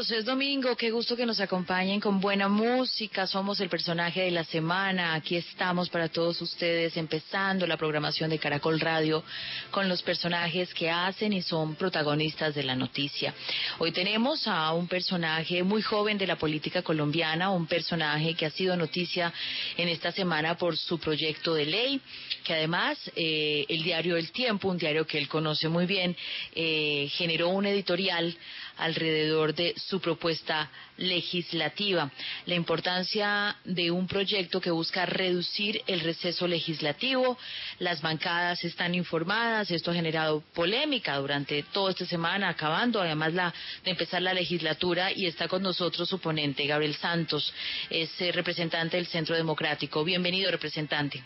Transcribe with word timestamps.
Es 0.00 0.24
domingo, 0.24 0.74
qué 0.76 0.90
gusto 0.90 1.14
que 1.14 1.26
nos 1.26 1.40
acompañen 1.40 2.00
con 2.00 2.22
buena 2.22 2.48
música, 2.48 3.26
somos 3.26 3.60
el 3.60 3.68
personaje 3.68 4.22
de 4.22 4.30
la 4.30 4.44
semana, 4.44 5.12
aquí 5.12 5.36
estamos 5.36 5.90
para 5.90 6.08
todos 6.08 6.40
ustedes 6.40 6.96
empezando 6.96 7.66
la 7.66 7.76
programación 7.76 8.30
de 8.30 8.38
Caracol 8.38 8.80
Radio 8.80 9.22
con 9.70 9.90
los 9.90 10.00
personajes 10.00 10.72
que 10.72 10.90
hacen 10.90 11.34
y 11.34 11.42
son 11.42 11.74
protagonistas 11.74 12.54
de 12.54 12.62
la 12.62 12.74
noticia. 12.74 13.34
Hoy 13.76 13.92
tenemos 13.92 14.48
a 14.48 14.72
un 14.72 14.88
personaje 14.88 15.62
muy 15.62 15.82
joven 15.82 16.16
de 16.16 16.26
la 16.26 16.36
política 16.36 16.80
colombiana, 16.80 17.50
un 17.50 17.66
personaje 17.66 18.32
que 18.32 18.46
ha 18.46 18.50
sido 18.50 18.76
noticia 18.76 19.30
en 19.76 19.88
esta 19.88 20.12
semana 20.12 20.56
por 20.56 20.78
su 20.78 20.98
proyecto 20.98 21.52
de 21.52 21.66
ley, 21.66 22.00
que 22.42 22.54
además 22.54 22.98
eh, 23.16 23.66
el 23.68 23.82
diario 23.82 24.16
El 24.16 24.32
Tiempo, 24.32 24.68
un 24.68 24.78
diario 24.78 25.06
que 25.06 25.18
él 25.18 25.28
conoce 25.28 25.68
muy 25.68 25.84
bien, 25.84 26.16
eh, 26.54 27.06
generó 27.12 27.50
un 27.50 27.66
editorial 27.66 28.34
alrededor 28.78 29.54
de 29.54 29.74
su 29.90 30.00
propuesta 30.00 30.70
legislativa. 30.98 32.10
La 32.46 32.54
importancia 32.54 33.56
de 33.64 33.90
un 33.90 34.06
proyecto 34.06 34.60
que 34.60 34.70
busca 34.70 35.04
reducir 35.04 35.82
el 35.88 36.00
receso 36.00 36.46
legislativo. 36.46 37.36
Las 37.80 38.00
bancadas 38.00 38.62
están 38.64 38.94
informadas. 38.94 39.70
Esto 39.72 39.90
ha 39.90 39.94
generado 39.94 40.42
polémica 40.54 41.16
durante 41.16 41.64
toda 41.64 41.90
esta 41.90 42.06
semana, 42.06 42.48
acabando 42.48 43.00
además 43.02 43.34
la, 43.34 43.52
de 43.84 43.90
empezar 43.90 44.22
la 44.22 44.32
legislatura. 44.32 45.10
Y 45.12 45.26
está 45.26 45.48
con 45.48 45.62
nosotros 45.62 46.08
su 46.08 46.20
ponente, 46.20 46.66
Gabriel 46.66 46.94
Santos, 46.94 47.52
es 47.90 48.08
eh, 48.20 48.30
representante 48.30 48.96
del 48.96 49.06
Centro 49.06 49.34
Democrático. 49.34 50.04
Bienvenido, 50.04 50.52
representante. 50.52 51.20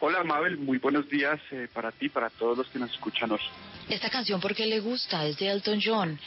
Hola 0.00 0.22
Mabel, 0.22 0.58
muy 0.58 0.78
buenos 0.78 1.08
días 1.08 1.40
eh, 1.50 1.68
para 1.72 1.90
ti, 1.90 2.08
para 2.08 2.28
todos 2.30 2.58
los 2.58 2.68
que 2.68 2.78
nos 2.78 2.90
escuchan 2.92 3.30
hoy. 3.32 3.40
Esta 3.88 4.10
canción, 4.10 4.40
¿por 4.40 4.54
qué 4.54 4.66
le 4.66 4.80
gusta? 4.80 5.24
Es 5.26 5.38
de 5.38 5.50
Elton 5.50 5.80
John 5.82 6.18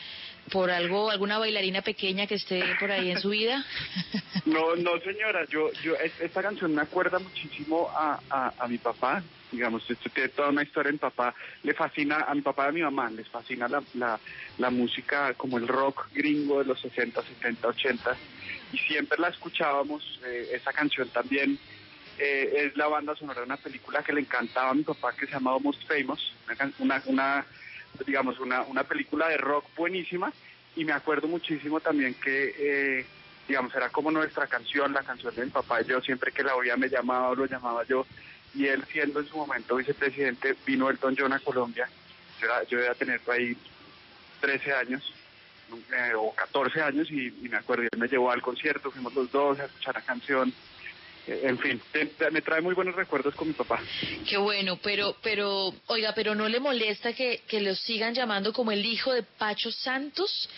por 0.51 0.71
algo, 0.71 1.09
alguna 1.09 1.37
bailarina 1.37 1.81
pequeña 1.81 2.27
que 2.27 2.35
esté 2.35 2.63
por 2.79 2.91
ahí 2.91 3.11
en 3.11 3.19
su 3.19 3.29
vida? 3.29 3.65
No, 4.45 4.77
no 4.77 4.97
señora, 5.01 5.45
yo, 5.49 5.73
yo, 5.83 5.95
esta 6.21 6.41
canción 6.41 6.73
me 6.73 6.81
acuerda 6.81 7.19
muchísimo 7.19 7.89
a, 7.93 8.53
a, 8.57 8.67
mi 8.69 8.77
papá, 8.77 9.21
digamos, 9.51 9.83
esto 9.89 10.09
tiene 10.09 10.29
toda 10.29 10.49
una 10.49 10.63
historia, 10.63 10.89
mi 10.89 10.99
papá 10.99 11.35
le 11.63 11.73
fascina, 11.73 12.25
a 12.25 12.33
mi 12.33 12.41
papá 12.41 12.65
y 12.65 12.69
a 12.69 12.71
mi 12.71 12.81
mamá 12.81 13.09
les 13.09 13.27
fascina 13.27 13.67
la, 13.67 14.19
la, 14.57 14.69
música 14.69 15.33
como 15.33 15.57
el 15.57 15.67
rock 15.67 16.07
gringo 16.13 16.59
de 16.59 16.65
los 16.65 16.79
60, 16.79 17.21
70, 17.21 17.67
80, 17.67 18.17
y 18.71 18.77
siempre 18.77 19.17
la 19.19 19.27
escuchábamos, 19.27 20.21
eh, 20.25 20.51
esa 20.53 20.71
canción 20.71 21.09
también 21.09 21.59
eh, 22.17 22.67
es 22.67 22.77
la 22.77 22.87
banda 22.87 23.15
sonora 23.15 23.41
de 23.41 23.47
una 23.47 23.57
película 23.57 24.01
que 24.01 24.13
le 24.13 24.21
encantaba 24.21 24.69
a 24.69 24.75
mi 24.75 24.83
papá 24.83 25.13
que 25.13 25.25
se 25.25 25.33
llamaba 25.33 25.59
Most 25.59 25.85
Famous, 25.87 26.33
una, 26.79 27.03
una 27.07 27.45
digamos, 28.05 28.39
una, 28.39 28.61
una 28.63 28.83
película 28.83 29.27
de 29.29 29.37
rock 29.37 29.65
buenísima. 29.75 30.31
Y 30.75 30.85
me 30.85 30.93
acuerdo 30.93 31.27
muchísimo 31.27 31.79
también 31.79 32.13
que, 32.13 32.53
eh, 32.57 33.05
digamos, 33.47 33.73
era 33.73 33.89
como 33.89 34.11
nuestra 34.11 34.47
canción, 34.47 34.93
la 34.93 35.03
canción 35.03 35.33
de 35.33 35.45
mi 35.45 35.51
papá. 35.51 35.81
Yo, 35.81 36.01
siempre 36.01 36.31
que 36.31 36.43
la 36.43 36.55
oía 36.55 36.77
me 36.77 36.89
llamaba 36.89 37.29
o 37.29 37.35
lo 37.35 37.45
llamaba 37.45 37.83
yo, 37.85 38.05
y 38.53 38.67
él 38.67 38.83
siendo 38.91 39.19
en 39.19 39.27
su 39.27 39.37
momento 39.37 39.75
vicepresidente, 39.75 40.55
vino 40.65 40.89
Elton 40.89 41.15
John 41.17 41.33
a 41.33 41.39
Colombia, 41.39 41.89
yo, 42.39 42.45
era, 42.45 42.63
yo 42.63 42.95
tener 42.95 43.21
ahí 43.31 43.57
13 44.41 44.73
años, 44.73 45.13
eh, 45.91 46.13
o 46.15 46.33
14 46.33 46.81
años, 46.81 47.11
y, 47.11 47.27
y, 47.27 47.49
me 47.49 47.57
acuerdo, 47.57 47.83
él 47.83 47.99
me 47.99 48.07
llevó 48.07 48.31
al 48.31 48.41
concierto, 48.41 48.91
fuimos 48.91 49.13
los 49.13 49.31
dos 49.31 49.59
a 49.59 49.65
escuchar 49.65 49.95
la 49.95 50.01
canción, 50.01 50.53
en 51.27 51.59
fin, 51.59 51.81
me 52.31 52.41
trae 52.41 52.61
muy 52.61 52.73
buenos 52.73 52.95
recuerdos 52.95 53.35
con 53.35 53.47
mi 53.47 53.53
papá. 53.53 53.81
Qué 54.27 54.37
bueno, 54.37 54.79
pero, 54.81 55.15
pero, 55.21 55.73
oiga, 55.87 56.13
pero 56.13 56.35
no 56.35 56.47
le 56.47 56.59
molesta 56.59 57.13
que, 57.13 57.41
que 57.47 57.61
lo 57.61 57.75
sigan 57.75 58.13
llamando 58.13 58.53
como 58.53 58.71
el 58.71 58.85
hijo 58.85 59.13
de 59.13 59.23
Pacho 59.23 59.71
Santos. 59.71 60.49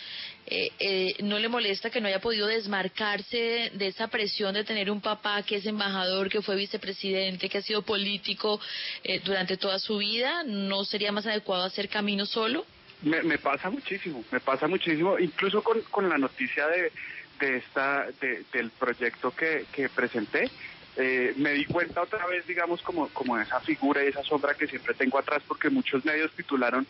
Eh, 0.46 0.72
eh, 0.78 1.14
no 1.22 1.38
le 1.38 1.48
molesta 1.48 1.90
que 1.90 2.00
no 2.00 2.08
haya 2.08 2.20
podido 2.20 2.46
desmarcarse 2.46 3.70
de, 3.74 3.86
esa 3.86 4.08
presión 4.08 4.54
de 4.54 4.64
tener 4.64 4.90
un 4.90 5.00
papá 5.00 5.42
que 5.42 5.56
es 5.56 5.66
embajador, 5.66 6.28
que 6.28 6.42
fue 6.42 6.56
vicepresidente, 6.56 7.48
que 7.48 7.58
ha 7.58 7.62
sido 7.62 7.82
político 7.82 8.60
eh, 9.04 9.20
durante 9.24 9.56
toda 9.56 9.78
su 9.78 9.98
vida. 9.98 10.42
¿No 10.44 10.84
sería 10.84 11.12
más 11.12 11.26
adecuado 11.26 11.64
hacer 11.64 11.88
camino 11.88 12.26
solo? 12.26 12.64
Me, 13.02 13.22
me 13.22 13.38
pasa 13.38 13.70
muchísimo, 13.70 14.24
me 14.30 14.40
pasa 14.40 14.66
muchísimo, 14.66 15.18
incluso 15.18 15.62
con, 15.62 15.80
con 15.82 16.08
la 16.08 16.18
noticia 16.18 16.66
de 16.66 16.92
de 17.40 17.56
esta 17.56 18.06
de, 18.20 18.44
del 18.52 18.70
proyecto 18.70 19.34
que, 19.34 19.66
que 19.72 19.88
presenté. 19.88 20.50
Eh, 20.96 21.34
me 21.36 21.52
di 21.52 21.64
cuenta 21.64 22.02
otra 22.02 22.26
vez 22.26 22.46
digamos 22.46 22.82
como 22.82 23.08
como 23.10 23.38
esa 23.38 23.60
figura 23.60 24.04
y 24.04 24.08
esa 24.08 24.22
sombra 24.24 24.54
que 24.54 24.66
siempre 24.66 24.92
tengo 24.94 25.18
atrás 25.18 25.40
porque 25.46 25.70
muchos 25.70 26.04
medios 26.04 26.32
titularon 26.32 26.86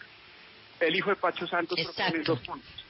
el 0.80 0.96
hijo 0.96 1.10
de 1.10 1.16
Pacho 1.16 1.46
Santos 1.46 1.78
proponiendo 1.78 2.36
puntos 2.36 2.84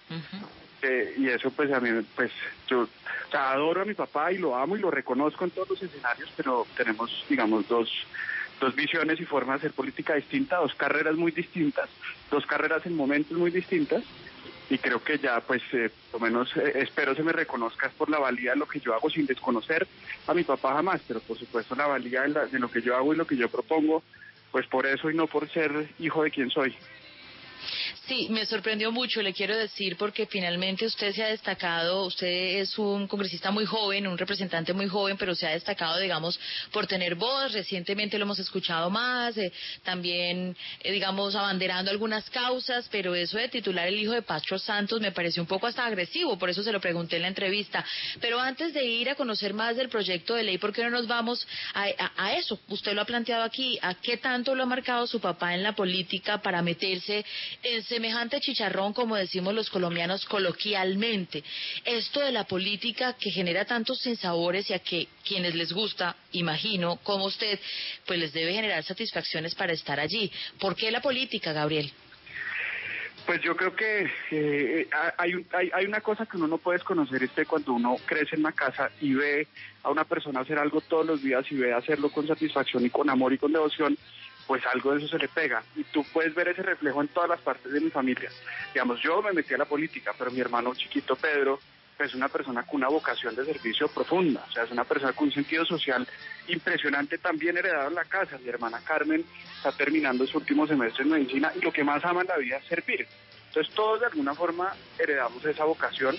eh, 0.82 1.14
y 1.18 1.28
eso 1.28 1.50
pues 1.50 1.72
a 1.72 1.80
mí 1.80 2.06
pues 2.14 2.30
yo 2.68 2.88
adoro 3.32 3.82
a 3.82 3.84
mi 3.84 3.94
papá 3.94 4.30
y 4.30 4.38
lo 4.38 4.56
amo 4.56 4.76
y 4.76 4.80
lo 4.80 4.90
reconozco 4.90 5.44
en 5.44 5.50
todos 5.50 5.70
los 5.70 5.82
escenarios 5.82 6.30
pero 6.36 6.64
tenemos 6.76 7.24
digamos 7.28 7.66
dos 7.66 7.90
dos 8.60 8.74
visiones 8.76 9.20
y 9.20 9.24
formas 9.24 9.60
de 9.60 9.66
hacer 9.66 9.76
política 9.76 10.14
distinta 10.14 10.58
dos 10.58 10.76
carreras 10.76 11.16
muy 11.16 11.32
distintas 11.32 11.90
dos 12.30 12.46
carreras 12.46 12.86
en 12.86 12.94
momentos 12.94 13.36
muy 13.36 13.50
distintas 13.50 14.04
y 14.70 14.78
creo 14.78 15.02
que 15.02 15.18
ya 15.18 15.40
pues 15.40 15.62
eh, 15.72 15.90
por 16.10 16.20
lo 16.20 16.26
menos 16.28 16.56
eh, 16.56 16.72
espero 16.76 17.14
se 17.14 17.24
me 17.24 17.32
reconozca 17.32 17.90
por 17.98 18.08
la 18.08 18.18
valía 18.18 18.52
de 18.52 18.58
lo 18.58 18.68
que 18.68 18.78
yo 18.78 18.94
hago 18.94 19.10
sin 19.10 19.26
desconocer 19.26 19.86
a 20.26 20.32
mi 20.32 20.44
papá 20.44 20.74
jamás, 20.74 21.02
pero 21.06 21.20
por 21.20 21.36
supuesto 21.36 21.74
la 21.74 21.88
valía 21.88 22.22
de, 22.22 22.46
de 22.46 22.58
lo 22.58 22.70
que 22.70 22.80
yo 22.80 22.96
hago 22.96 23.12
y 23.12 23.16
lo 23.16 23.26
que 23.26 23.36
yo 23.36 23.48
propongo, 23.48 24.02
pues 24.52 24.66
por 24.68 24.86
eso 24.86 25.10
y 25.10 25.14
no 25.14 25.26
por 25.26 25.48
ser 25.50 25.88
hijo 25.98 26.22
de 26.22 26.30
quien 26.30 26.50
soy. 26.50 26.74
Sí, 28.06 28.26
me 28.30 28.44
sorprendió 28.46 28.90
mucho, 28.90 29.22
le 29.22 29.32
quiero 29.32 29.56
decir, 29.56 29.96
porque 29.96 30.26
finalmente 30.26 30.84
usted 30.84 31.14
se 31.14 31.22
ha 31.22 31.28
destacado, 31.28 32.06
usted 32.06 32.60
es 32.60 32.76
un 32.78 33.06
congresista 33.06 33.50
muy 33.50 33.64
joven, 33.64 34.06
un 34.06 34.18
representante 34.18 34.72
muy 34.72 34.88
joven, 34.88 35.16
pero 35.16 35.34
se 35.34 35.46
ha 35.46 35.50
destacado, 35.50 35.98
digamos, 35.98 36.38
por 36.72 36.86
tener 36.86 37.14
voz. 37.14 37.52
Recientemente 37.52 38.18
lo 38.18 38.24
hemos 38.24 38.38
escuchado 38.38 38.90
más, 38.90 39.36
eh, 39.36 39.52
también, 39.84 40.56
eh, 40.80 40.92
digamos, 40.92 41.34
abanderando 41.34 41.90
algunas 41.90 42.28
causas, 42.30 42.88
pero 42.90 43.14
eso 43.14 43.38
de 43.38 43.48
titular 43.48 43.86
el 43.86 43.98
hijo 43.98 44.12
de 44.12 44.22
Pacho 44.22 44.58
Santos 44.58 45.00
me 45.00 45.12
pareció 45.12 45.42
un 45.42 45.48
poco 45.48 45.66
hasta 45.66 45.86
agresivo, 45.86 46.38
por 46.38 46.50
eso 46.50 46.62
se 46.62 46.72
lo 46.72 46.80
pregunté 46.80 47.16
en 47.16 47.22
la 47.22 47.28
entrevista. 47.28 47.84
Pero 48.20 48.40
antes 48.40 48.74
de 48.74 48.84
ir 48.84 49.10
a 49.10 49.14
conocer 49.14 49.54
más 49.54 49.76
del 49.76 49.88
proyecto 49.88 50.34
de 50.34 50.42
ley, 50.42 50.58
¿por 50.58 50.72
qué 50.72 50.82
no 50.82 50.90
nos 50.90 51.06
vamos 51.06 51.46
a, 51.74 51.86
a 52.16 52.34
eso? 52.34 52.58
Usted 52.68 52.92
lo 52.94 53.02
ha 53.02 53.06
planteado 53.06 53.44
aquí, 53.44 53.78
¿a 53.82 53.94
qué 53.94 54.16
tanto 54.16 54.54
lo 54.54 54.64
ha 54.64 54.66
marcado 54.66 55.06
su 55.06 55.20
papá 55.20 55.54
en 55.54 55.62
la 55.62 55.74
política 55.74 56.42
para 56.42 56.62
meterse 56.62 57.24
en 57.62 57.82
semejante 57.84 58.40
chicharrón, 58.40 58.92
como 58.92 59.16
decimos 59.16 59.54
los 59.54 59.70
colombianos 59.70 60.24
coloquialmente. 60.26 61.42
Esto 61.84 62.20
de 62.20 62.32
la 62.32 62.44
política 62.44 63.14
que 63.14 63.30
genera 63.30 63.64
tantos 63.64 64.00
sinsabores 64.00 64.70
y 64.70 64.74
a 64.74 64.78
que 64.78 65.08
quienes 65.24 65.54
les 65.54 65.72
gusta, 65.72 66.16
imagino, 66.32 66.96
como 67.02 67.26
usted, 67.26 67.58
pues 68.06 68.18
les 68.18 68.32
debe 68.32 68.52
generar 68.52 68.82
satisfacciones 68.84 69.54
para 69.54 69.72
estar 69.72 70.00
allí. 70.00 70.30
¿Por 70.58 70.76
qué 70.76 70.90
la 70.90 71.00
política, 71.00 71.52
Gabriel? 71.52 71.92
Pues 73.26 73.42
yo 73.42 73.54
creo 73.54 73.76
que 73.76 74.10
eh, 74.32 74.88
hay, 75.18 75.46
hay, 75.72 75.86
una 75.86 76.00
cosa 76.00 76.26
que 76.26 76.36
uno 76.36 76.48
no 76.48 76.58
puede 76.58 76.78
desconocer, 76.78 77.22
este 77.22 77.46
cuando 77.46 77.74
uno 77.74 77.96
crece 78.04 78.34
en 78.34 78.40
una 78.40 78.52
casa 78.52 78.90
y 79.00 79.14
ve 79.14 79.46
a 79.82 79.90
una 79.90 80.04
persona 80.04 80.40
hacer 80.40 80.58
algo 80.58 80.80
todos 80.80 81.06
los 81.06 81.22
días 81.22 81.44
y 81.50 81.56
ve 81.56 81.72
hacerlo 81.72 82.10
con 82.10 82.26
satisfacción 82.26 82.84
y 82.84 82.90
con 82.90 83.08
amor 83.08 83.32
y 83.32 83.38
con 83.38 83.52
devoción, 83.52 83.96
pues 84.50 84.66
algo 84.66 84.90
de 84.90 84.98
eso 84.98 85.06
se 85.06 85.18
le 85.18 85.28
pega. 85.28 85.62
Y 85.76 85.84
tú 85.84 86.04
puedes 86.12 86.34
ver 86.34 86.48
ese 86.48 86.64
reflejo 86.64 87.00
en 87.00 87.06
todas 87.06 87.28
las 87.28 87.40
partes 87.40 87.70
de 87.70 87.80
mi 87.80 87.88
familia. 87.88 88.28
Digamos, 88.74 89.00
yo 89.00 89.22
me 89.22 89.32
metí 89.32 89.54
a 89.54 89.58
la 89.58 89.64
política, 89.64 90.12
pero 90.18 90.32
mi 90.32 90.40
hermano 90.40 90.74
chiquito 90.74 91.14
Pedro 91.14 91.60
es 91.96 92.16
una 92.16 92.28
persona 92.28 92.64
con 92.64 92.78
una 92.78 92.88
vocación 92.88 93.36
de 93.36 93.44
servicio 93.44 93.86
profunda, 93.86 94.44
o 94.48 94.52
sea, 94.52 94.64
es 94.64 94.72
una 94.72 94.82
persona 94.82 95.12
con 95.12 95.28
un 95.28 95.32
sentido 95.32 95.64
social 95.64 96.04
impresionante 96.48 97.18
también 97.18 97.58
heredado 97.58 97.90
en 97.90 97.94
la 97.94 98.04
casa. 98.06 98.38
Mi 98.38 98.48
hermana 98.48 98.80
Carmen 98.82 99.24
está 99.56 99.70
terminando 99.70 100.26
su 100.26 100.38
último 100.38 100.66
semestre 100.66 101.04
en 101.04 101.10
medicina 101.10 101.52
y 101.54 101.60
lo 101.60 101.72
que 101.72 101.84
más 101.84 102.04
ama 102.04 102.22
en 102.22 102.26
la 102.26 102.38
vida 102.38 102.56
es 102.56 102.64
servir. 102.64 103.06
Entonces 103.46 103.72
todos 103.72 104.00
de 104.00 104.06
alguna 104.06 104.34
forma 104.34 104.74
heredamos 104.98 105.44
esa 105.44 105.62
vocación 105.62 106.16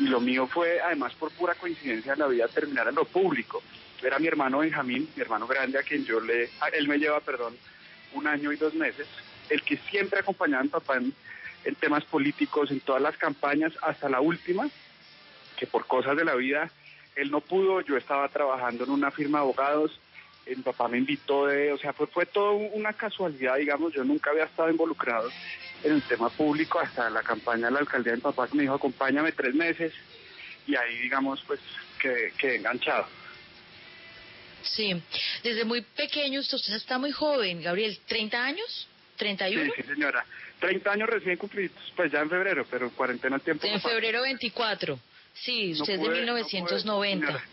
y 0.00 0.08
lo 0.08 0.18
mío 0.18 0.48
fue 0.48 0.80
además 0.80 1.14
por 1.14 1.30
pura 1.30 1.54
coincidencia 1.54 2.14
en 2.14 2.18
la 2.18 2.26
vida 2.26 2.48
terminar 2.48 2.88
en 2.88 2.96
lo 2.96 3.04
público 3.04 3.62
era 4.02 4.18
mi 4.18 4.26
hermano 4.26 4.58
Benjamín, 4.58 5.08
mi 5.14 5.22
hermano 5.22 5.46
grande, 5.46 5.78
a 5.78 5.82
quien 5.82 6.04
yo 6.04 6.20
le, 6.20 6.50
él 6.72 6.88
me 6.88 6.98
lleva, 6.98 7.20
perdón, 7.20 7.56
un 8.14 8.26
año 8.26 8.52
y 8.52 8.56
dos 8.56 8.74
meses, 8.74 9.06
el 9.50 9.62
que 9.62 9.76
siempre 9.90 10.20
acompañaba 10.20 10.60
a 10.60 10.64
mi 10.64 10.70
papá 10.70 10.96
en, 10.96 11.14
temas 11.80 12.04
políticos, 12.04 12.70
en 12.70 12.80
todas 12.80 13.02
las 13.02 13.16
campañas, 13.16 13.72
hasta 13.82 14.08
la 14.08 14.20
última, 14.20 14.68
que 15.56 15.66
por 15.66 15.86
cosas 15.86 16.16
de 16.16 16.24
la 16.24 16.34
vida 16.34 16.70
él 17.16 17.30
no 17.30 17.40
pudo, 17.40 17.80
yo 17.80 17.96
estaba 17.96 18.28
trabajando 18.28 18.84
en 18.84 18.90
una 18.90 19.10
firma 19.10 19.38
de 19.38 19.42
abogados, 19.42 20.00
mi 20.46 20.62
papá 20.62 20.88
me 20.88 20.96
invitó 20.96 21.46
de, 21.46 21.72
o 21.72 21.78
sea, 21.78 21.92
fue, 21.92 22.06
fue 22.06 22.24
todo 22.24 22.52
una 22.52 22.94
casualidad, 22.94 23.56
digamos, 23.56 23.92
yo 23.92 24.02
nunca 24.02 24.30
había 24.30 24.44
estado 24.44 24.70
involucrado 24.70 25.28
en 25.82 25.92
el 25.92 26.02
tema 26.02 26.30
público 26.30 26.80
hasta 26.80 27.10
la 27.10 27.22
campaña 27.22 27.66
de 27.66 27.72
la 27.72 27.80
alcaldía 27.80 28.12
de 28.12 28.16
mi 28.16 28.22
papá 28.22 28.48
que 28.48 28.56
me 28.56 28.62
dijo 28.62 28.74
acompáñame 28.74 29.32
tres 29.32 29.54
meses 29.54 29.92
y 30.66 30.74
ahí 30.74 30.98
digamos 30.98 31.42
pues 31.46 31.60
quedé, 32.00 32.32
quedé 32.32 32.56
enganchado. 32.56 33.06
Sí, 34.62 35.00
desde 35.42 35.64
muy 35.64 35.82
pequeño, 35.82 36.40
usted 36.40 36.74
está 36.74 36.98
muy 36.98 37.12
joven, 37.12 37.62
Gabriel, 37.62 37.98
¿30 38.08 38.34
años? 38.34 38.88
¿31? 39.18 39.72
Sí, 39.76 39.82
señora. 39.82 40.24
30 40.60 40.90
años 40.90 41.08
recién 41.08 41.36
cumplidos, 41.36 41.76
pues 41.94 42.10
ya 42.10 42.20
en 42.20 42.30
febrero, 42.30 42.66
pero 42.70 42.90
cuarentena 42.90 43.36
al 43.36 43.42
tiempo. 43.42 43.66
En 43.66 43.80
febrero 43.80 44.22
24. 44.22 44.98
Sí, 45.34 45.72
usted 45.72 45.94
es 45.94 46.00
de 46.00 46.08
1990. 46.08 47.44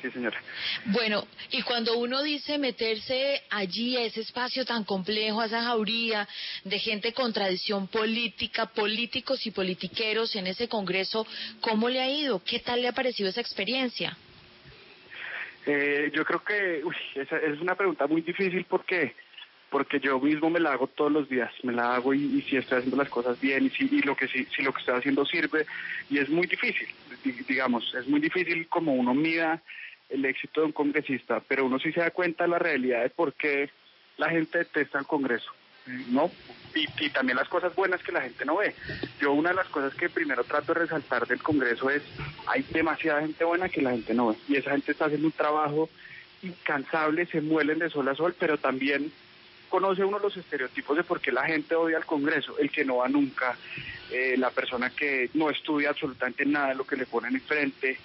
sí, 0.00 0.10
señora. 0.10 0.40
Bueno, 0.86 1.26
y 1.50 1.62
cuando 1.62 1.98
uno 1.98 2.22
dice 2.22 2.56
meterse 2.56 3.42
allí 3.50 3.96
a 3.96 4.02
ese 4.04 4.22
espacio 4.22 4.64
tan 4.64 4.84
complejo, 4.84 5.40
a 5.40 5.46
esa 5.46 5.64
jauría 5.64 6.26
de 6.64 6.78
gente 6.78 7.12
con 7.12 7.32
tradición 7.32 7.88
política, 7.88 8.66
políticos 8.66 9.46
y 9.46 9.50
politiqueros 9.50 10.34
en 10.36 10.46
ese 10.46 10.68
congreso, 10.68 11.26
¿cómo 11.60 11.88
le 11.88 12.00
ha 12.00 12.08
ido? 12.08 12.42
¿Qué 12.42 12.60
tal 12.60 12.80
le 12.80 12.88
ha 12.88 12.92
parecido 12.92 13.28
esa 13.28 13.42
experiencia? 13.42 14.16
Eh, 15.66 16.10
yo 16.14 16.24
creo 16.24 16.42
que 16.44 16.80
uy, 16.84 16.94
esa 17.16 17.38
es 17.38 17.60
una 17.60 17.74
pregunta 17.74 18.06
muy 18.06 18.22
difícil 18.22 18.64
porque 18.68 19.14
porque 19.68 19.98
yo 19.98 20.20
mismo 20.20 20.48
me 20.48 20.60
la 20.60 20.72
hago 20.72 20.86
todos 20.86 21.10
los 21.10 21.28
días, 21.28 21.52
me 21.64 21.72
la 21.72 21.96
hago 21.96 22.14
y, 22.14 22.40
si 22.42 22.56
estoy 22.56 22.78
haciendo 22.78 22.96
las 22.96 23.08
cosas 23.08 23.40
bien 23.40 23.66
y 23.66 23.70
si 23.70 23.84
y 23.90 24.00
lo 24.02 24.14
que 24.14 24.28
si, 24.28 24.44
si 24.44 24.62
lo 24.62 24.72
que 24.72 24.78
estoy 24.78 24.94
haciendo 24.94 25.26
sirve 25.26 25.66
y 26.08 26.18
es 26.18 26.28
muy 26.28 26.46
difícil, 26.46 26.86
digamos, 27.48 27.92
es 27.94 28.06
muy 28.06 28.20
difícil 28.20 28.68
como 28.68 28.94
uno 28.94 29.12
mida 29.12 29.60
el 30.08 30.24
éxito 30.24 30.60
de 30.60 30.66
un 30.66 30.72
congresista, 30.72 31.42
pero 31.48 31.66
uno 31.66 31.80
sí 31.80 31.92
se 31.92 32.00
da 32.00 32.12
cuenta 32.12 32.44
de 32.44 32.50
la 32.50 32.60
realidad 32.60 33.02
de 33.02 33.10
por 33.10 33.34
qué 33.34 33.70
la 34.16 34.30
gente 34.30 34.58
detesta 34.58 35.00
el 35.00 35.06
Congreso, 35.06 35.50
¿no? 36.08 36.30
Y, 36.74 37.08
también 37.10 37.36
las 37.36 37.48
cosas 37.48 37.74
buenas 37.74 38.02
que 38.02 38.12
la 38.12 38.20
gente 38.20 38.44
no 38.44 38.56
ve. 38.58 38.74
Yo 39.20 39.32
una 39.32 39.50
de 39.50 39.56
las 39.56 39.68
cosas 39.68 39.94
que 39.94 40.10
primero 40.10 40.44
trato 40.44 40.74
de 40.74 40.80
resaltar 40.80 41.26
del 41.26 41.42
Congreso 41.42 41.88
es 41.88 42.02
hay 42.46 42.62
demasiada 42.70 43.22
gente 43.22 43.44
buena 43.44 43.70
que 43.70 43.80
la 43.80 43.92
gente 43.92 44.12
no 44.12 44.28
ve 44.28 44.36
y 44.48 44.56
esa 44.56 44.72
gente 44.72 44.92
está 44.92 45.06
haciendo 45.06 45.26
un 45.26 45.32
trabajo 45.32 45.88
incansable, 46.42 47.24
se 47.26 47.40
muelen 47.40 47.78
de 47.78 47.88
sol 47.88 48.08
a 48.08 48.14
sol, 48.14 48.34
pero 48.38 48.58
también 48.58 49.10
conoce 49.68 50.04
uno 50.04 50.18
los 50.18 50.36
estereotipos 50.36 50.96
de 50.96 51.02
por 51.02 51.20
qué 51.20 51.32
la 51.32 51.44
gente 51.44 51.74
odia 51.74 51.96
al 51.96 52.04
Congreso, 52.04 52.58
el 52.58 52.70
que 52.70 52.84
no 52.84 52.98
va 52.98 53.08
nunca, 53.08 53.56
eh, 54.10 54.36
la 54.36 54.50
persona 54.50 54.90
que 54.90 55.30
no 55.34 55.50
estudia 55.50 55.90
absolutamente 55.90 56.44
nada 56.44 56.68
de 56.68 56.74
lo 56.76 56.86
que 56.86 56.96
le 56.96 57.06
ponen 57.06 57.34
enfrente, 57.34 57.98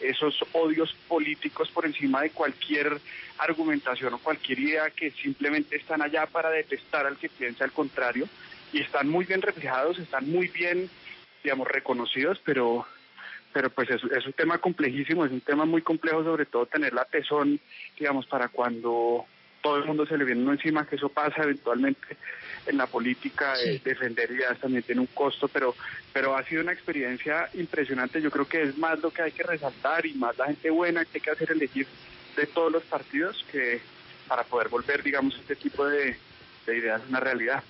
esos 0.00 0.38
odios 0.52 0.94
políticos 1.08 1.70
por 1.70 1.86
encima 1.86 2.22
de 2.22 2.30
cualquier 2.30 3.00
argumentación 3.38 4.14
o 4.14 4.18
cualquier 4.18 4.58
idea 4.60 4.90
que 4.90 5.10
simplemente 5.10 5.76
están 5.76 6.02
allá 6.02 6.26
para 6.26 6.50
detestar 6.50 7.06
al 7.06 7.16
que 7.16 7.28
piensa 7.28 7.64
al 7.64 7.72
contrario. 7.72 8.28
Y 8.72 8.80
están 8.80 9.08
muy 9.08 9.24
bien 9.24 9.42
reflejados, 9.42 9.98
están 9.98 10.30
muy 10.30 10.48
bien, 10.48 10.90
digamos, 11.42 11.66
reconocidos, 11.68 12.40
pero 12.44 12.86
pero 13.50 13.70
pues 13.70 13.88
es, 13.90 14.02
es 14.04 14.26
un 14.26 14.34
tema 14.34 14.58
complejísimo, 14.58 15.24
es 15.24 15.32
un 15.32 15.40
tema 15.40 15.64
muy 15.64 15.80
complejo, 15.80 16.22
sobre 16.22 16.44
todo 16.44 16.66
tener 16.66 16.92
la 16.92 17.06
tesón, 17.06 17.58
digamos, 17.98 18.26
para 18.26 18.48
cuando 18.48 19.24
todo 19.62 19.76
el 19.76 19.84
mundo 19.84 20.06
se 20.06 20.16
le 20.16 20.24
viene 20.24 20.42
uno 20.42 20.52
encima, 20.52 20.86
que 20.86 20.96
eso 20.96 21.08
pasa 21.08 21.42
eventualmente 21.42 22.16
en 22.66 22.76
la 22.76 22.86
política, 22.86 23.54
eh, 23.60 23.80
defender 23.82 24.30
ideas 24.30 24.58
también 24.58 24.82
tiene 24.82 25.00
un 25.00 25.06
costo, 25.08 25.48
pero, 25.48 25.74
pero 26.12 26.36
ha 26.36 26.44
sido 26.44 26.62
una 26.62 26.72
experiencia 26.72 27.48
impresionante, 27.54 28.20
yo 28.20 28.30
creo 28.30 28.46
que 28.46 28.62
es 28.62 28.78
más 28.78 29.00
lo 29.00 29.10
que 29.10 29.22
hay 29.22 29.32
que 29.32 29.42
resaltar 29.42 30.04
y 30.06 30.14
más 30.14 30.36
la 30.36 30.46
gente 30.46 30.70
buena 30.70 31.04
que 31.04 31.18
hay 31.18 31.20
que 31.20 31.30
hacer 31.30 31.50
elegir 31.52 31.86
de 32.36 32.46
todos 32.46 32.70
los 32.70 32.82
partidos 32.84 33.44
que 33.50 33.80
para 34.28 34.44
poder 34.44 34.68
volver, 34.68 35.02
digamos, 35.02 35.34
este 35.36 35.56
tipo 35.56 35.86
de, 35.86 36.16
de 36.66 36.76
ideas 36.76 37.00
una 37.08 37.20
realidad. 37.20 37.64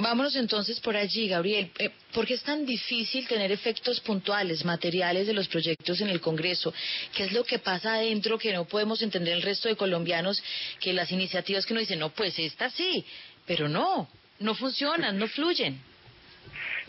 Vámonos 0.00 0.36
entonces 0.36 0.78
por 0.78 0.96
allí, 0.96 1.28
Gabriel. 1.28 1.72
Eh, 1.76 1.90
¿Por 2.14 2.24
qué 2.24 2.34
es 2.34 2.42
tan 2.44 2.64
difícil 2.64 3.26
tener 3.26 3.50
efectos 3.50 3.98
puntuales, 4.00 4.64
materiales 4.64 5.26
de 5.26 5.32
los 5.32 5.48
proyectos 5.48 6.00
en 6.00 6.08
el 6.08 6.20
Congreso? 6.20 6.72
¿Qué 7.16 7.24
es 7.24 7.32
lo 7.32 7.42
que 7.42 7.58
pasa 7.58 7.94
adentro 7.94 8.38
que 8.38 8.52
no 8.52 8.64
podemos 8.64 9.02
entender 9.02 9.34
el 9.34 9.42
resto 9.42 9.68
de 9.68 9.74
colombianos? 9.74 10.40
Que 10.78 10.92
las 10.92 11.10
iniciativas 11.10 11.66
que 11.66 11.72
uno 11.72 11.80
dice, 11.80 11.96
no, 11.96 12.10
pues 12.10 12.38
esta 12.38 12.70
sí, 12.70 13.04
pero 13.44 13.68
no, 13.68 14.08
no 14.38 14.54
funcionan, 14.54 15.18
no 15.18 15.26
fluyen. 15.26 15.80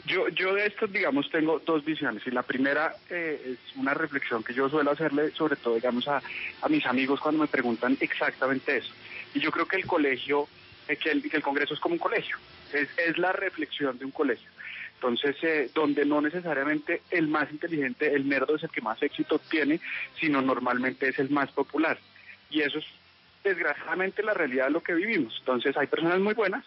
Yo, 0.05 0.29
yo 0.29 0.53
de 0.53 0.67
esto, 0.67 0.85
digamos, 0.85 1.29
tengo 1.31 1.59
dos 1.65 1.83
visiones. 1.83 2.21
Y 2.27 2.31
la 2.31 2.43
primera 2.43 2.95
eh, 3.09 3.55
es 3.57 3.75
una 3.75 3.95
reflexión 3.95 4.43
que 4.43 4.53
yo 4.53 4.69
suelo 4.69 4.91
hacerle, 4.91 5.31
sobre 5.31 5.55
todo, 5.55 5.75
digamos, 5.75 6.07
a, 6.07 6.21
a 6.61 6.69
mis 6.69 6.85
amigos 6.85 7.19
cuando 7.19 7.41
me 7.41 7.47
preguntan 7.47 7.97
exactamente 7.99 8.77
eso. 8.77 8.93
Y 9.33 9.39
yo 9.39 9.51
creo 9.51 9.67
que 9.67 9.77
el 9.77 9.85
colegio, 9.85 10.47
que, 10.97 11.11
el, 11.11 11.21
que 11.29 11.37
el 11.37 11.43
Congreso 11.43 11.73
es 11.73 11.79
como 11.79 11.93
un 11.93 11.99
colegio 11.99 12.37
es, 12.73 13.17
la 13.17 13.31
reflexión 13.31 13.97
de 13.97 14.05
un 14.05 14.11
colegio. 14.11 14.49
Entonces, 14.95 15.35
eh, 15.43 15.69
donde 15.73 16.05
no 16.05 16.21
necesariamente 16.21 17.01
el 17.09 17.27
más 17.27 17.49
inteligente, 17.51 18.13
el 18.13 18.27
nerdo 18.27 18.55
es 18.55 18.63
el 18.63 18.69
que 18.69 18.81
más 18.81 19.01
éxito 19.01 19.39
tiene, 19.39 19.79
sino 20.19 20.41
normalmente 20.41 21.07
es 21.07 21.19
el 21.19 21.29
más 21.29 21.51
popular. 21.51 21.97
Y 22.49 22.61
eso 22.61 22.79
es 22.79 22.85
desgraciadamente 23.43 24.23
la 24.23 24.33
realidad 24.33 24.65
de 24.65 24.71
lo 24.71 24.83
que 24.83 24.93
vivimos. 24.93 25.35
Entonces, 25.39 25.77
hay 25.77 25.87
personas 25.87 26.19
muy 26.19 26.33
buenas, 26.33 26.65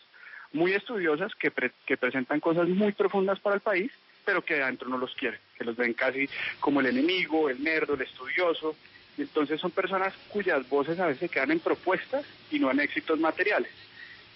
muy 0.53 0.73
estudiosas, 0.73 1.35
que, 1.35 1.53
que 1.87 1.97
presentan 1.97 2.41
cosas 2.41 2.69
muy 2.69 2.93
profundas 2.93 3.39
para 3.41 3.57
el 3.57 3.61
país, 3.61 3.93
pero 4.25 4.43
que 4.43 4.63
adentro 4.63 4.89
no 4.89 4.97
los 4.97 5.15
quieren, 5.15 5.41
que 5.59 5.65
los 5.65 5.77
ven 5.77 5.93
casi 5.93 6.29
como 6.61 6.81
el 6.81 6.87
enemigo, 6.87 7.51
el 7.51 7.63
nerdo, 7.63 7.95
el 7.95 8.03
estudioso. 8.03 8.77
Y 9.19 9.23
entonces 9.23 9.61
son 9.61 9.73
personas 9.73 10.15
cuyas 10.29 10.67
voces 10.71 10.99
a 10.99 11.07
veces 11.07 11.31
quedan 11.31 11.51
en 11.51 11.61
propuestas 11.61 12.25
y 12.51 12.59
no 12.59 12.71
en 12.71 12.81
éxitos 12.81 13.19
materiales 13.21 13.71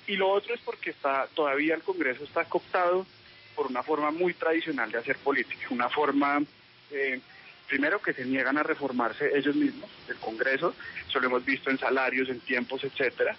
y 0.06 0.16
lo 0.16 0.28
otro 0.30 0.54
es 0.54 0.60
porque 0.60 0.90
está 0.90 1.26
todavía 1.34 1.74
el 1.74 1.82
Congreso 1.82 2.24
está 2.24 2.44
cooptado 2.44 3.06
por 3.54 3.66
una 3.66 3.82
forma 3.82 4.10
muy 4.10 4.34
tradicional 4.34 4.90
de 4.90 4.98
hacer 4.98 5.16
política, 5.16 5.66
una 5.70 5.88
forma 5.88 6.42
eh, 6.90 7.20
primero 7.66 8.00
que 8.00 8.12
se 8.12 8.24
niegan 8.24 8.58
a 8.58 8.62
reformarse 8.62 9.36
ellos 9.36 9.56
mismos, 9.56 9.90
el 10.08 10.16
Congreso, 10.16 10.74
eso 11.08 11.20
lo 11.20 11.26
hemos 11.26 11.44
visto 11.44 11.70
en 11.70 11.78
salarios, 11.78 12.28
en 12.28 12.40
tiempos, 12.40 12.84
etcétera, 12.84 13.34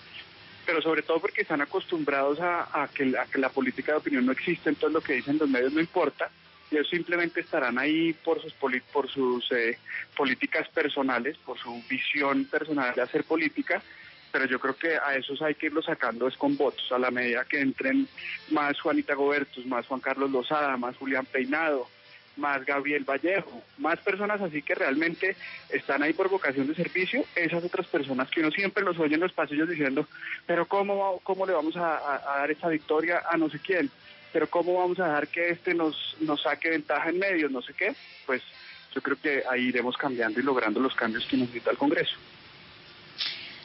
pero 0.66 0.82
sobre 0.82 1.02
todo 1.02 1.22
porque 1.22 1.42
están 1.42 1.62
acostumbrados 1.62 2.40
a, 2.42 2.90
que, 2.94 3.06
la 3.06 3.50
política 3.50 3.94
de 3.94 4.00
opinión 4.00 4.26
no 4.26 4.34
existe, 4.34 4.70
entonces 4.70 4.94
lo 4.94 5.02
que 5.02 5.14
dicen 5.14 5.38
los 5.38 5.50
medios 5.50 5.72
no 5.72 5.80
importa, 5.80 6.30
ellos 6.70 6.90
simplemente 6.90 7.40
estarán 7.40 7.78
ahí 7.78 8.12
por 8.12 8.42
sus, 8.42 8.54
por 8.54 9.10
sus 9.10 9.50
eh, 9.54 9.78
políticas 10.16 10.68
personales, 10.68 11.38
por 11.38 11.58
su 11.58 11.82
visión 11.90 12.44
personal 12.46 12.94
de 12.94 13.02
hacer 13.02 13.24
política, 13.24 13.82
pero 14.32 14.46
yo 14.46 14.60
creo 14.60 14.76
que 14.76 14.98
a 14.98 15.16
esos 15.16 15.42
hay 15.42 15.56
que 15.56 15.68
irlos 15.68 15.86
sacando 15.86 16.28
es 16.28 16.38
con 16.38 16.58
votos, 16.58 16.92
a 16.92 17.00
la 17.00 17.12
medida 17.12 17.46
que 17.46 17.60
entren 17.60 18.08
más 18.52 18.80
Juanita 18.80 19.16
Gobertus, 19.16 19.66
más 19.66 19.88
Juan 19.88 20.00
Carlos 20.00 20.32
Lozada, 20.32 20.78
más 20.78 20.96
Julián 20.98 21.26
Peinado, 21.26 21.88
más 22.38 22.66
Gabriel 22.66 23.04
Vallejo, 23.04 23.62
más 23.78 24.00
personas 24.00 24.42
así 24.42 24.62
que 24.62 24.76
realmente 24.76 25.36
están 25.70 26.04
ahí 26.04 26.14
por 26.14 26.30
vocación 26.30 26.68
de 26.68 26.76
servicio, 26.76 27.26
esas 27.36 27.64
otras 27.64 27.88
personas 27.88 28.30
que 28.30 28.42
uno 28.42 28.52
siempre 28.52 28.84
los 28.84 28.98
oye 29.00 29.16
en 29.16 29.22
los 29.22 29.34
pasillos 29.34 29.68
diciendo, 29.68 30.08
pero 30.46 30.68
¿cómo, 30.68 31.20
cómo 31.24 31.46
le 31.46 31.54
vamos 31.54 31.76
a, 31.76 32.22
dar 32.38 32.52
esta 32.52 32.70
victoria 32.70 33.24
a 33.30 33.38
no 33.38 33.50
sé 33.50 33.60
quién? 33.60 33.90
Pero 34.32 34.50
¿cómo 34.50 34.76
vamos 34.76 35.00
a 35.00 35.08
dejar 35.08 35.28
que 35.30 35.50
este 35.50 35.74
nos, 35.74 36.16
nos 36.20 36.42
saque 36.42 36.70
ventaja 36.70 37.10
en 37.10 37.20
medios, 37.20 37.52
no 37.52 37.62
sé 37.62 37.74
qué? 37.74 37.96
Pues 38.26 38.42
yo 38.94 39.02
creo 39.02 39.18
que 39.20 39.44
ahí 39.50 39.68
iremos 39.68 39.98
cambiando 39.98 40.40
y 40.40 40.44
logrando 40.44 40.80
los 40.80 40.96
cambios 40.96 41.26
que 41.26 41.38
necesita 41.38 41.72
el 41.72 41.78
Congreso. 41.78 42.18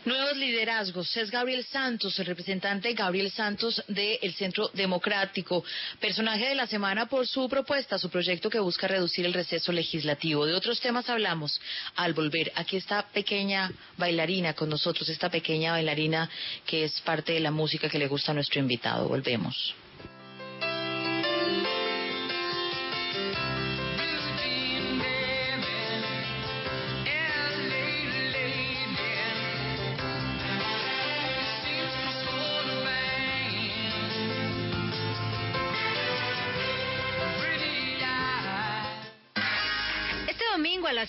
Nuevos 0.04 0.36
liderazgos. 0.36 1.16
Es 1.16 1.30
Gabriel 1.30 1.64
Santos, 1.64 2.18
el 2.18 2.26
representante 2.26 2.92
Gabriel 2.92 3.30
Santos 3.30 3.84
del 3.86 4.34
Centro 4.34 4.68
Democrático, 4.74 5.64
personaje 6.00 6.48
de 6.48 6.56
la 6.56 6.66
semana 6.66 7.06
por 7.06 7.24
su 7.24 7.48
propuesta, 7.48 7.98
su 7.98 8.10
proyecto 8.10 8.50
que 8.50 8.58
busca 8.58 8.88
reducir 8.88 9.24
el 9.26 9.32
receso 9.32 9.70
legislativo. 9.70 10.44
De 10.44 10.54
otros 10.54 10.80
temas 10.80 11.08
hablamos 11.08 11.60
al 11.94 12.14
volver. 12.14 12.50
Aquí 12.56 12.78
está 12.78 13.06
pequeña 13.12 13.70
bailarina 13.96 14.54
con 14.54 14.70
nosotros, 14.70 15.08
esta 15.08 15.30
pequeña 15.30 15.70
bailarina 15.70 16.28
que 16.66 16.82
es 16.82 17.00
parte 17.02 17.34
de 17.34 17.40
la 17.40 17.52
música 17.52 17.88
que 17.88 18.00
le 18.00 18.08
gusta 18.08 18.32
a 18.32 18.34
nuestro 18.34 18.58
invitado. 18.58 19.06
Volvemos. 19.06 19.72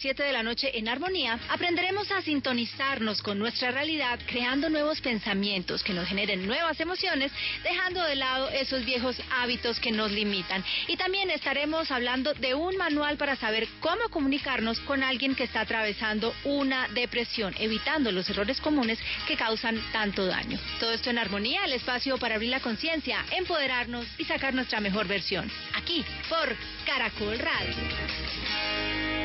7 0.03 0.21
de 0.21 0.33
la 0.33 0.43
noche 0.43 0.77
en 0.77 0.89
Armonía, 0.89 1.39
aprenderemos 1.47 2.11
a 2.11 2.21
sintonizarnos 2.21 3.21
con 3.21 3.39
nuestra 3.39 3.71
realidad, 3.71 4.19
creando 4.27 4.69
nuevos 4.69 4.99
pensamientos 4.99 5.81
que 5.81 5.93
nos 5.93 6.09
generen 6.09 6.45
nuevas 6.45 6.77
emociones, 6.81 7.31
dejando 7.63 8.03
de 8.03 8.17
lado 8.17 8.49
esos 8.49 8.83
viejos 8.83 9.15
hábitos 9.31 9.79
que 9.79 9.93
nos 9.93 10.11
limitan. 10.11 10.61
Y 10.89 10.97
también 10.97 11.29
estaremos 11.29 11.89
hablando 11.89 12.33
de 12.33 12.53
un 12.53 12.75
manual 12.75 13.15
para 13.15 13.37
saber 13.37 13.65
cómo 13.79 14.09
comunicarnos 14.09 14.77
con 14.81 15.03
alguien 15.03 15.35
que 15.35 15.45
está 15.45 15.61
atravesando 15.61 16.35
una 16.43 16.89
depresión, 16.89 17.55
evitando 17.57 18.11
los 18.11 18.29
errores 18.29 18.59
comunes 18.59 18.99
que 19.25 19.37
causan 19.37 19.81
tanto 19.93 20.25
daño. 20.25 20.59
Todo 20.81 20.91
esto 20.91 21.11
en 21.11 21.17
Armonía, 21.17 21.63
el 21.63 21.71
espacio 21.71 22.17
para 22.17 22.35
abrir 22.35 22.49
la 22.49 22.59
conciencia, 22.59 23.23
empoderarnos 23.31 24.05
y 24.17 24.25
sacar 24.25 24.53
nuestra 24.53 24.81
mejor 24.81 25.07
versión. 25.07 25.49
Aquí, 25.75 26.03
por 26.27 26.53
Caracol 26.85 27.39
Radio. 27.39 29.22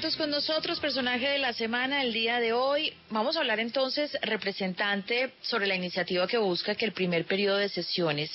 Santos 0.00 0.16
con 0.16 0.30
nosotros, 0.30 0.80
personaje 0.80 1.28
de 1.28 1.38
la 1.38 1.52
semana 1.52 2.02
el 2.02 2.14
día 2.14 2.40
de 2.40 2.54
hoy. 2.54 2.90
Vamos 3.10 3.36
a 3.36 3.40
hablar 3.40 3.60
entonces, 3.60 4.16
representante, 4.22 5.32
sobre 5.42 5.66
la 5.66 5.74
iniciativa 5.74 6.26
que 6.26 6.38
busca 6.38 6.74
que 6.74 6.86
el 6.86 6.92
primer 6.92 7.26
periodo 7.26 7.58
de 7.58 7.68
sesiones, 7.68 8.30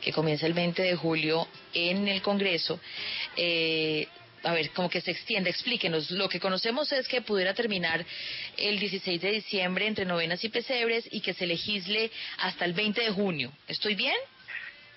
que 0.00 0.10
comienza 0.10 0.46
el 0.46 0.54
20 0.54 0.80
de 0.80 0.96
julio 0.96 1.46
en 1.74 2.08
el 2.08 2.22
Congreso, 2.22 2.80
eh, 3.36 4.08
a 4.42 4.54
ver, 4.54 4.70
como 4.70 4.88
que 4.88 5.02
se 5.02 5.10
extienda, 5.10 5.50
explíquenos. 5.50 6.10
Lo 6.12 6.30
que 6.30 6.40
conocemos 6.40 6.90
es 6.92 7.06
que 7.06 7.20
pudiera 7.20 7.52
terminar 7.52 8.02
el 8.56 8.78
16 8.78 9.20
de 9.20 9.32
diciembre 9.32 9.86
entre 9.86 10.06
novenas 10.06 10.42
y 10.44 10.48
pesebres 10.48 11.06
y 11.10 11.20
que 11.20 11.34
se 11.34 11.46
legisle 11.46 12.10
hasta 12.38 12.64
el 12.64 12.72
20 12.72 13.02
de 13.02 13.10
junio. 13.10 13.52
¿Estoy 13.68 13.96
bien? 13.96 14.16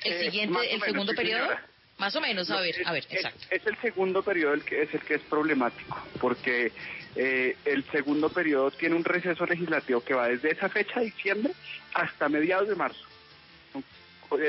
¿El 0.05 0.13
Eh, 0.13 0.23
siguiente, 0.23 0.59
el 0.63 0.79
menos, 0.79 0.85
segundo 0.85 1.11
sí, 1.11 1.17
periodo? 1.17 1.41
señora. 1.49 1.74
Más 1.97 2.13
o 2.15 2.21
menos, 2.21 2.49
a 2.51 2.59
ver, 2.59 2.75
a 2.85 2.91
ver, 2.91 3.05
es- 3.09 3.13
exacto. 3.15 3.39
Es, 3.49 3.65
el 3.65 3.77
segundo 3.77 4.21
periodo 4.21 4.53
el 4.53 4.63
que 4.65 4.81
es 4.83 4.93
el 4.93 5.01
que 5.01 5.15
es 5.15 5.21
problemático, 5.23 5.97
porque 6.19 6.73
eh, 7.15 7.55
el 7.65 7.85
segundo 7.91 8.29
periodo 8.29 8.69
tiene 8.71 8.95
un 8.95 9.03
receso 9.05 9.45
legislativo 9.45 10.01
que 10.01 10.13
va 10.13 10.27
desde 10.27 10.51
esa 10.51 10.67
fecha, 10.69 10.99
diciembre, 10.99 11.53
hasta 11.93 12.27
mediados 12.27 12.67
de 12.67 12.75
marzo. 12.75 13.05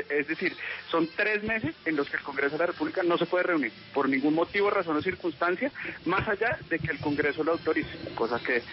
Es 0.09 0.27
decir, 0.27 0.53
son 0.91 1.07
tres 1.15 1.43
meses 1.43 1.73
en 1.85 1.95
los 1.95 2.09
que 2.09 2.17
el 2.17 2.23
Congreso 2.23 2.53
de 2.53 2.57
la 2.59 2.65
República 2.65 3.03
no 3.03 3.17
se 3.17 3.27
puede 3.27 3.43
reunir 3.43 3.71
por 3.93 4.09
ningún 4.09 4.33
motivo, 4.33 4.69
razón 4.69 4.97
o 4.97 5.01
circunstancia, 5.01 5.71
más 6.03 6.27
allá 6.27 6.57
de 6.69 6.79
que 6.79 6.91
el 6.91 6.99
Congreso 6.99 7.43
lo 7.43 7.53
autorice, 7.53 7.97
cosa 8.15 8.39
que, 8.43 8.63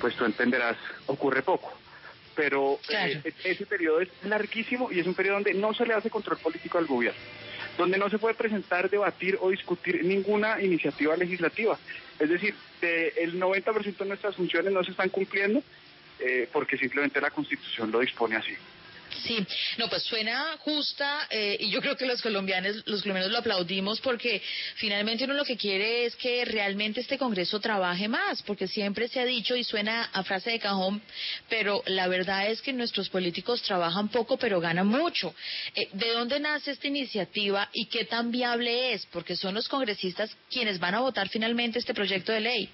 pues 0.00 0.16
tú 0.16 0.24
entenderás, 0.24 0.76
ocurre 1.06 1.42
poco. 1.42 1.72
Pero 2.34 2.80
Claro. 2.88 3.12
eh, 3.24 3.32
ese 3.44 3.66
periodo 3.66 4.00
es 4.00 4.08
larguísimo 4.24 4.90
y 4.90 4.98
es 4.98 5.06
un 5.06 5.14
periodo 5.14 5.36
donde 5.36 5.54
no 5.54 5.72
se 5.74 5.86
le 5.86 5.94
hace 5.94 6.10
control 6.10 6.38
político 6.38 6.78
al 6.78 6.86
gobierno 6.86 7.20
donde 7.76 7.98
no 7.98 8.08
se 8.08 8.18
puede 8.18 8.34
presentar, 8.34 8.90
debatir 8.90 9.38
o 9.40 9.50
discutir 9.50 10.04
ninguna 10.04 10.60
iniciativa 10.62 11.16
legislativa. 11.16 11.78
Es 12.18 12.28
decir, 12.28 12.54
de 12.80 13.08
el 13.18 13.40
90% 13.40 13.96
de 13.96 14.04
nuestras 14.06 14.36
funciones 14.36 14.72
no 14.72 14.84
se 14.84 14.92
están 14.92 15.08
cumpliendo 15.08 15.62
eh, 16.20 16.48
porque 16.52 16.78
simplemente 16.78 17.20
la 17.20 17.30
Constitución 17.30 17.90
lo 17.90 18.00
dispone 18.00 18.36
así. 18.36 18.54
Sí, 19.22 19.38
no, 19.78 19.88
pues 19.88 20.02
suena 20.02 20.56
justa 20.58 21.26
eh, 21.30 21.56
y 21.60 21.70
yo 21.70 21.80
creo 21.80 21.96
que 21.96 22.06
los 22.06 22.20
colombianos, 22.20 22.82
los 22.86 23.02
colombianos 23.02 23.32
lo 23.32 23.38
aplaudimos 23.38 24.00
porque 24.00 24.42
finalmente 24.76 25.24
uno 25.24 25.34
lo 25.34 25.44
que 25.44 25.56
quiere 25.56 26.04
es 26.06 26.16
que 26.16 26.44
realmente 26.44 27.00
este 27.00 27.18
Congreso 27.18 27.60
trabaje 27.60 28.08
más, 28.08 28.42
porque 28.42 28.66
siempre 28.66 29.08
se 29.08 29.20
ha 29.20 29.24
dicho 29.24 29.56
y 29.56 29.64
suena 29.64 30.10
a 30.12 30.24
frase 30.24 30.50
de 30.50 30.58
cajón, 30.58 31.00
pero 31.48 31.82
la 31.86 32.08
verdad 32.08 32.50
es 32.50 32.60
que 32.60 32.72
nuestros 32.72 33.08
políticos 33.08 33.62
trabajan 33.62 34.08
poco 34.08 34.36
pero 34.36 34.60
ganan 34.60 34.86
mucho. 34.86 35.34
Eh, 35.74 35.88
¿De 35.92 36.12
dónde 36.12 36.40
nace 36.40 36.72
esta 36.72 36.88
iniciativa 36.88 37.68
y 37.72 37.86
qué 37.86 38.04
tan 38.04 38.30
viable 38.30 38.92
es? 38.92 39.06
Porque 39.06 39.36
son 39.36 39.54
los 39.54 39.68
congresistas 39.68 40.36
quienes 40.50 40.78
van 40.78 40.94
a 40.94 41.00
votar 41.00 41.28
finalmente 41.28 41.78
este 41.78 41.94
proyecto 41.94 42.32
de 42.32 42.40
ley. 42.40 42.70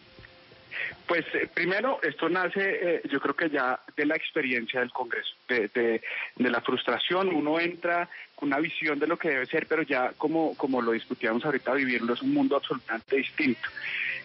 Pues 1.07 1.25
eh, 1.35 1.49
primero, 1.53 1.99
esto 2.03 2.29
nace, 2.29 2.61
eh, 2.97 3.03
yo 3.11 3.21
creo 3.21 3.35
que 3.35 3.51
ya 3.51 3.81
de 3.97 4.07
la 4.07 4.15
experiencia 4.17 4.81
del 4.81 4.93
Congreso, 4.93 5.35
de, 5.49 5.69
de- 5.69 6.03
de 6.37 6.51
la 6.51 6.61
frustración. 6.61 7.29
Uno 7.35 7.59
entra 7.59 8.09
con 8.37 8.49
una 8.49 8.59
visión 8.61 8.99
de 8.99 9.07
lo 9.07 9.19
que 9.19 9.31
debe 9.31 9.47
ser, 9.47 9.67
pero 9.67 9.83
ya 9.83 10.13
como, 10.17 10.57
como 10.57 10.81
lo 10.81 10.93
discutíamos 10.93 11.45
ahorita, 11.45 11.75
vivirlo 11.75 12.15
es 12.15 12.23
un 12.23 12.33
mundo 12.33 12.57
absolutamente 12.57 13.17
distinto. 13.17 13.69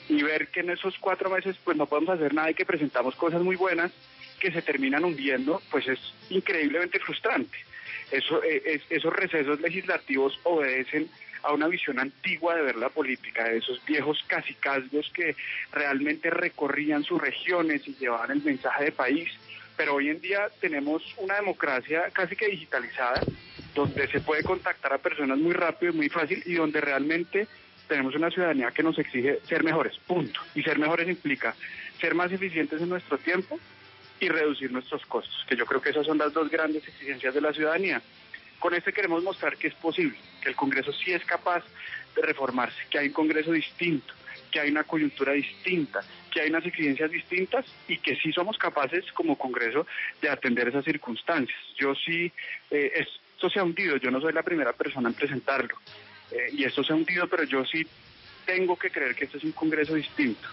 Y 0.10 0.22
ver 0.22 0.48
que 0.50 0.60
en 0.60 0.70
esos 0.70 0.98
cuatro 1.00 1.30
meses 1.30 1.58
pues 1.64 1.76
no 1.76 1.88
podemos 1.88 2.12
hacer 2.16 2.34
nada 2.34 2.52
y 2.52 2.54
que 2.54 2.66
presentamos 2.66 3.16
cosas 3.16 3.42
muy 3.42 3.56
buenas 3.56 3.92
que 4.40 4.52
se 4.52 4.62
terminan 4.62 5.04
hundiendo, 5.04 5.62
pues 5.72 5.88
es 5.88 6.00
increíblemente 6.30 7.00
frustrante. 7.00 7.58
Eso, 8.12 8.44
eh, 8.44 8.62
es- 8.66 8.84
esos 8.90 9.12
recesos 9.12 9.60
legislativos 9.62 10.40
obedecen 10.44 11.10
a 11.46 11.54
una 11.54 11.68
visión 11.68 12.00
antigua 12.00 12.56
de 12.56 12.64
ver 12.64 12.76
la 12.76 12.90
política, 12.90 13.46
de 13.46 13.58
esos 13.58 13.84
viejos 13.86 14.24
cacicazgos 14.28 15.12
que 15.14 15.36
realmente 15.72 16.30
recorrían 16.30 17.04
sus 17.04 17.22
regiones 17.22 17.88
y 17.88 17.96
llevaban 17.96 18.32
el 18.32 18.44
mensaje 18.44 18.86
de 18.86 18.92
país. 18.92 19.30
Pero 19.78 19.96
hoy 19.96 20.10
en 20.10 20.22
día 20.22 20.48
tenemos 20.60 21.04
una 21.18 21.36
democracia 21.36 22.10
casi 22.12 22.36
que 22.36 22.48
digitalizada, 22.48 23.22
donde 23.74 24.08
se 24.08 24.22
puede 24.22 24.44
contactar 24.44 24.94
a 24.94 24.98
personas 24.98 25.38
muy 25.38 25.54
rápido 25.54 25.92
y 25.92 25.96
muy 25.96 26.10
fácil 26.10 26.42
y 26.46 26.56
donde 26.56 26.82
realmente 26.82 27.48
tenemos 27.88 28.16
una 28.16 28.32
ciudadanía 28.32 28.72
que 28.72 28.84
nos 28.84 28.98
exige 28.98 29.40
ser 29.48 29.64
mejores, 29.64 29.98
punto. 30.08 30.40
Y 30.56 30.64
ser 30.64 30.80
mejores 30.80 31.08
implica 31.08 31.56
ser 32.00 32.16
más 32.16 32.32
eficientes 32.32 32.82
en 32.82 32.90
nuestro 32.90 33.18
tiempo 33.18 33.60
y 34.20 34.30
reducir 34.30 34.72
nuestros 34.72 35.06
costos, 35.06 35.46
que 35.48 35.56
yo 35.56 35.66
creo 35.66 35.82
que 35.82 35.90
esas 35.90 36.06
son 36.06 36.18
las 36.18 36.34
dos 36.34 36.50
grandes 36.50 36.88
exigencias 36.88 37.34
de 37.34 37.42
la 37.42 37.54
ciudadanía. 37.54 38.02
Con 38.60 38.74
este 38.74 38.94
queremos 38.94 39.24
mostrar 39.24 39.58
que 39.58 39.68
es 39.68 39.74
posible, 39.76 40.18
que 40.42 40.50
el 40.50 40.56
Congreso 40.56 40.92
sí 40.94 41.12
es 41.12 41.24
capaz 41.26 41.64
de 42.16 42.22
reformarse, 42.22 42.78
que 42.90 42.98
hay 43.00 43.08
un 43.08 43.14
Congreso 43.14 43.52
distinto, 43.52 44.14
que 44.52 44.60
hay 44.60 44.72
una 44.72 44.84
coyuntura 44.84 45.34
distinta, 45.34 46.02
que 46.32 46.42
hay 46.42 46.50
unas 46.50 46.66
exigencias 46.66 47.12
distintas 47.12 47.66
y 47.88 47.98
que 47.98 48.16
sí 48.16 48.32
somos 48.32 48.58
capaces 48.58 49.04
como 49.14 49.38
Congreso 49.38 49.86
de 50.22 50.30
atender 50.30 50.68
esas 50.70 50.86
circunstancias. 50.86 51.58
Yo 51.78 51.94
sí, 51.96 52.32
eh, 52.72 52.92
esto 52.96 53.50
se 53.50 53.60
ha 53.60 53.64
hundido, 53.64 53.98
yo 53.98 54.12
no 54.12 54.22
soy 54.22 54.34
la 54.34 54.44
primera 54.44 54.74
persona 54.74 55.10
en 55.10 55.16
presentarlo, 55.16 55.76
eh, 56.32 56.50
y 56.54 56.64
esto 56.64 56.84
se 56.84 56.94
ha 56.94 56.96
hundido, 56.96 57.28
pero 57.28 57.44
yo 57.44 57.66
sí 57.66 57.86
tengo 58.46 58.78
que 58.78 58.90
creer 58.90 59.16
que 59.16 59.26
este 59.26 59.38
es 59.38 59.44
un 59.44 59.52
Congreso 59.52 59.96
distinto. 59.96 60.48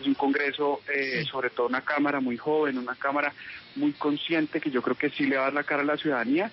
Es 0.00 0.06
un 0.06 0.14
Congreso, 0.14 0.80
eh, 0.92 1.20
Sí. 1.22 1.26
sobre 1.26 1.50
todo 1.50 1.68
una 1.68 1.82
Cámara 1.82 2.18
muy 2.20 2.36
joven, 2.36 2.78
una 2.78 2.96
Cámara 2.96 3.32
muy 3.76 3.92
consciente 3.92 4.60
que 4.60 4.70
yo 4.70 4.82
creo 4.82 4.96
que 4.96 5.10
sí 5.10 5.24
le 5.26 5.36
va 5.36 5.42
a 5.42 5.44
dar 5.46 5.54
la 5.54 5.64
cara 5.64 5.82
a 5.82 5.84
la 5.86 5.96
ciudadanía. 5.96 6.50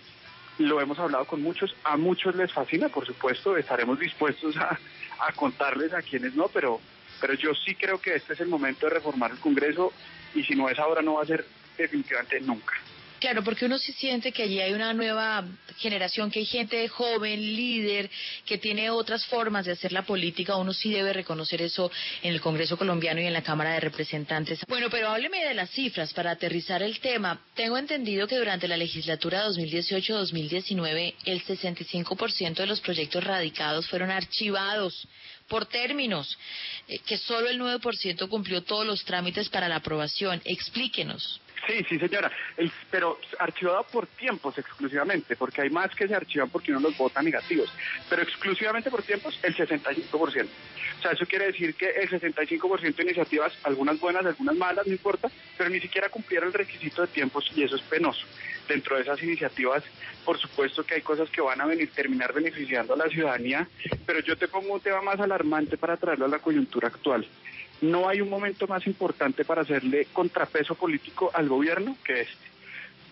Lo 0.57 0.79
hemos 0.79 0.99
hablado 0.99 1.25
con 1.25 1.41
muchos, 1.41 1.75
a 1.83 1.97
muchos 1.97 2.35
les 2.35 2.51
fascina, 2.51 2.89
por 2.89 3.05
supuesto, 3.05 3.57
estaremos 3.57 3.99
dispuestos 3.99 4.55
a, 4.57 4.77
a 5.19 5.31
contarles 5.33 5.93
a 5.93 6.01
quienes 6.01 6.35
no, 6.35 6.47
pero, 6.49 6.79
pero 7.19 7.33
yo 7.33 7.53
sí 7.55 7.75
creo 7.75 7.99
que 7.99 8.15
este 8.15 8.33
es 8.33 8.41
el 8.41 8.47
momento 8.47 8.85
de 8.85 8.93
reformar 8.93 9.31
el 9.31 9.39
Congreso 9.39 9.93
y 10.35 10.43
si 10.43 10.55
no 10.55 10.69
es 10.69 10.77
ahora 10.77 11.01
no 11.01 11.15
va 11.15 11.23
a 11.23 11.25
ser 11.25 11.45
definitivamente 11.77 12.39
nunca. 12.41 12.73
Claro, 13.21 13.43
porque 13.43 13.65
uno 13.65 13.77
sí 13.77 13.93
siente 13.93 14.31
que 14.31 14.41
allí 14.41 14.59
hay 14.59 14.73
una 14.73 14.95
nueva 14.95 15.45
generación, 15.77 16.31
que 16.31 16.39
hay 16.39 16.45
gente 16.45 16.87
joven, 16.87 17.39
líder, 17.39 18.09
que 18.47 18.57
tiene 18.57 18.89
otras 18.89 19.27
formas 19.27 19.67
de 19.67 19.73
hacer 19.73 19.91
la 19.91 20.01
política. 20.01 20.55
Uno 20.55 20.73
sí 20.73 20.91
debe 20.91 21.13
reconocer 21.13 21.61
eso 21.61 21.91
en 22.23 22.33
el 22.33 22.41
Congreso 22.41 22.77
colombiano 22.77 23.21
y 23.21 23.27
en 23.27 23.33
la 23.33 23.43
Cámara 23.43 23.73
de 23.73 23.79
Representantes. 23.79 24.61
Bueno, 24.67 24.89
pero 24.89 25.09
hábleme 25.09 25.45
de 25.45 25.53
las 25.53 25.69
cifras 25.69 26.11
para 26.13 26.31
aterrizar 26.31 26.81
el 26.81 26.99
tema. 26.99 27.39
Tengo 27.53 27.77
entendido 27.77 28.25
que 28.25 28.37
durante 28.37 28.67
la 28.67 28.75
legislatura 28.75 29.47
2018-2019 29.49 31.13
el 31.25 31.45
65% 31.45 32.55
de 32.55 32.65
los 32.65 32.81
proyectos 32.81 33.23
radicados 33.23 33.87
fueron 33.87 34.09
archivados 34.09 35.07
por 35.47 35.67
términos, 35.67 36.39
eh, 36.87 36.97
que 37.05 37.17
solo 37.17 37.49
el 37.49 37.59
9% 37.59 38.27
cumplió 38.29 38.63
todos 38.63 38.87
los 38.87 39.05
trámites 39.05 39.47
para 39.49 39.69
la 39.69 39.75
aprobación. 39.75 40.41
Explíquenos. 40.43 41.39
Sí, 41.67 41.85
sí, 41.87 41.99
señora, 41.99 42.31
El- 42.57 42.71
pero 42.89 43.19
archivado 43.39 43.83
por 43.91 44.07
tiempos 44.07 44.57
exclusivamente, 44.57 45.35
porque 45.35 45.61
hay 45.61 45.69
más 45.69 45.93
que 45.95 46.07
se 46.07 46.15
archivan 46.15 46.49
porque 46.49 46.71
uno 46.71 46.79
los 46.81 46.97
vota 46.97 47.21
negativos, 47.21 47.71
pero 48.09 48.23
exclusivamente 48.23 48.89
por 48.89 49.03
tiempos 49.03 49.39
el 49.43 49.55
65%. 49.55 50.49
O 50.99 51.01
sea, 51.01 51.11
eso 51.11 51.25
quiere 51.25 51.47
decir 51.47 51.75
que 51.75 51.89
el 51.89 52.09
65% 52.09 52.95
de 52.95 53.03
iniciativas, 53.03 53.53
algunas 53.63 53.99
buenas, 53.99 54.25
algunas 54.25 54.55
malas, 54.55 54.85
no 54.87 54.91
importa, 54.93 55.29
pero 55.57 55.69
ni 55.69 55.79
siquiera 55.79 56.09
cumplieron 56.09 56.47
el 56.47 56.53
requisito 56.53 57.01
de 57.03 57.07
tiempos 57.09 57.49
y 57.55 57.63
eso 57.63 57.75
es 57.75 57.81
penoso. 57.83 58.25
Dentro 58.67 58.95
de 58.95 59.03
esas 59.03 59.21
iniciativas, 59.21 59.83
por 60.25 60.39
supuesto 60.39 60.83
que 60.85 60.95
hay 60.95 61.01
cosas 61.01 61.29
que 61.29 61.41
van 61.41 61.59
a 61.61 61.65
venir, 61.65 61.91
terminar 61.91 62.33
beneficiando 62.33 62.93
a 62.93 62.97
la 62.97 63.07
ciudadanía, 63.09 63.67
pero 64.05 64.19
yo 64.21 64.35
te 64.37 64.47
pongo 64.47 64.73
un 64.73 64.79
tema 64.81 65.01
más 65.01 65.19
alarmante 65.19 65.77
para 65.77 65.97
traerlo 65.97 66.25
a 66.25 66.29
la 66.29 66.39
coyuntura 66.39 66.87
actual. 66.87 67.25
No 67.81 68.07
hay 68.07 68.21
un 68.21 68.29
momento 68.29 68.67
más 68.67 68.85
importante 68.85 69.43
para 69.43 69.61
hacerle 69.61 70.07
contrapeso 70.13 70.75
político 70.75 71.31
al 71.33 71.49
gobierno 71.49 71.97
que 72.03 72.21
este. 72.21 72.51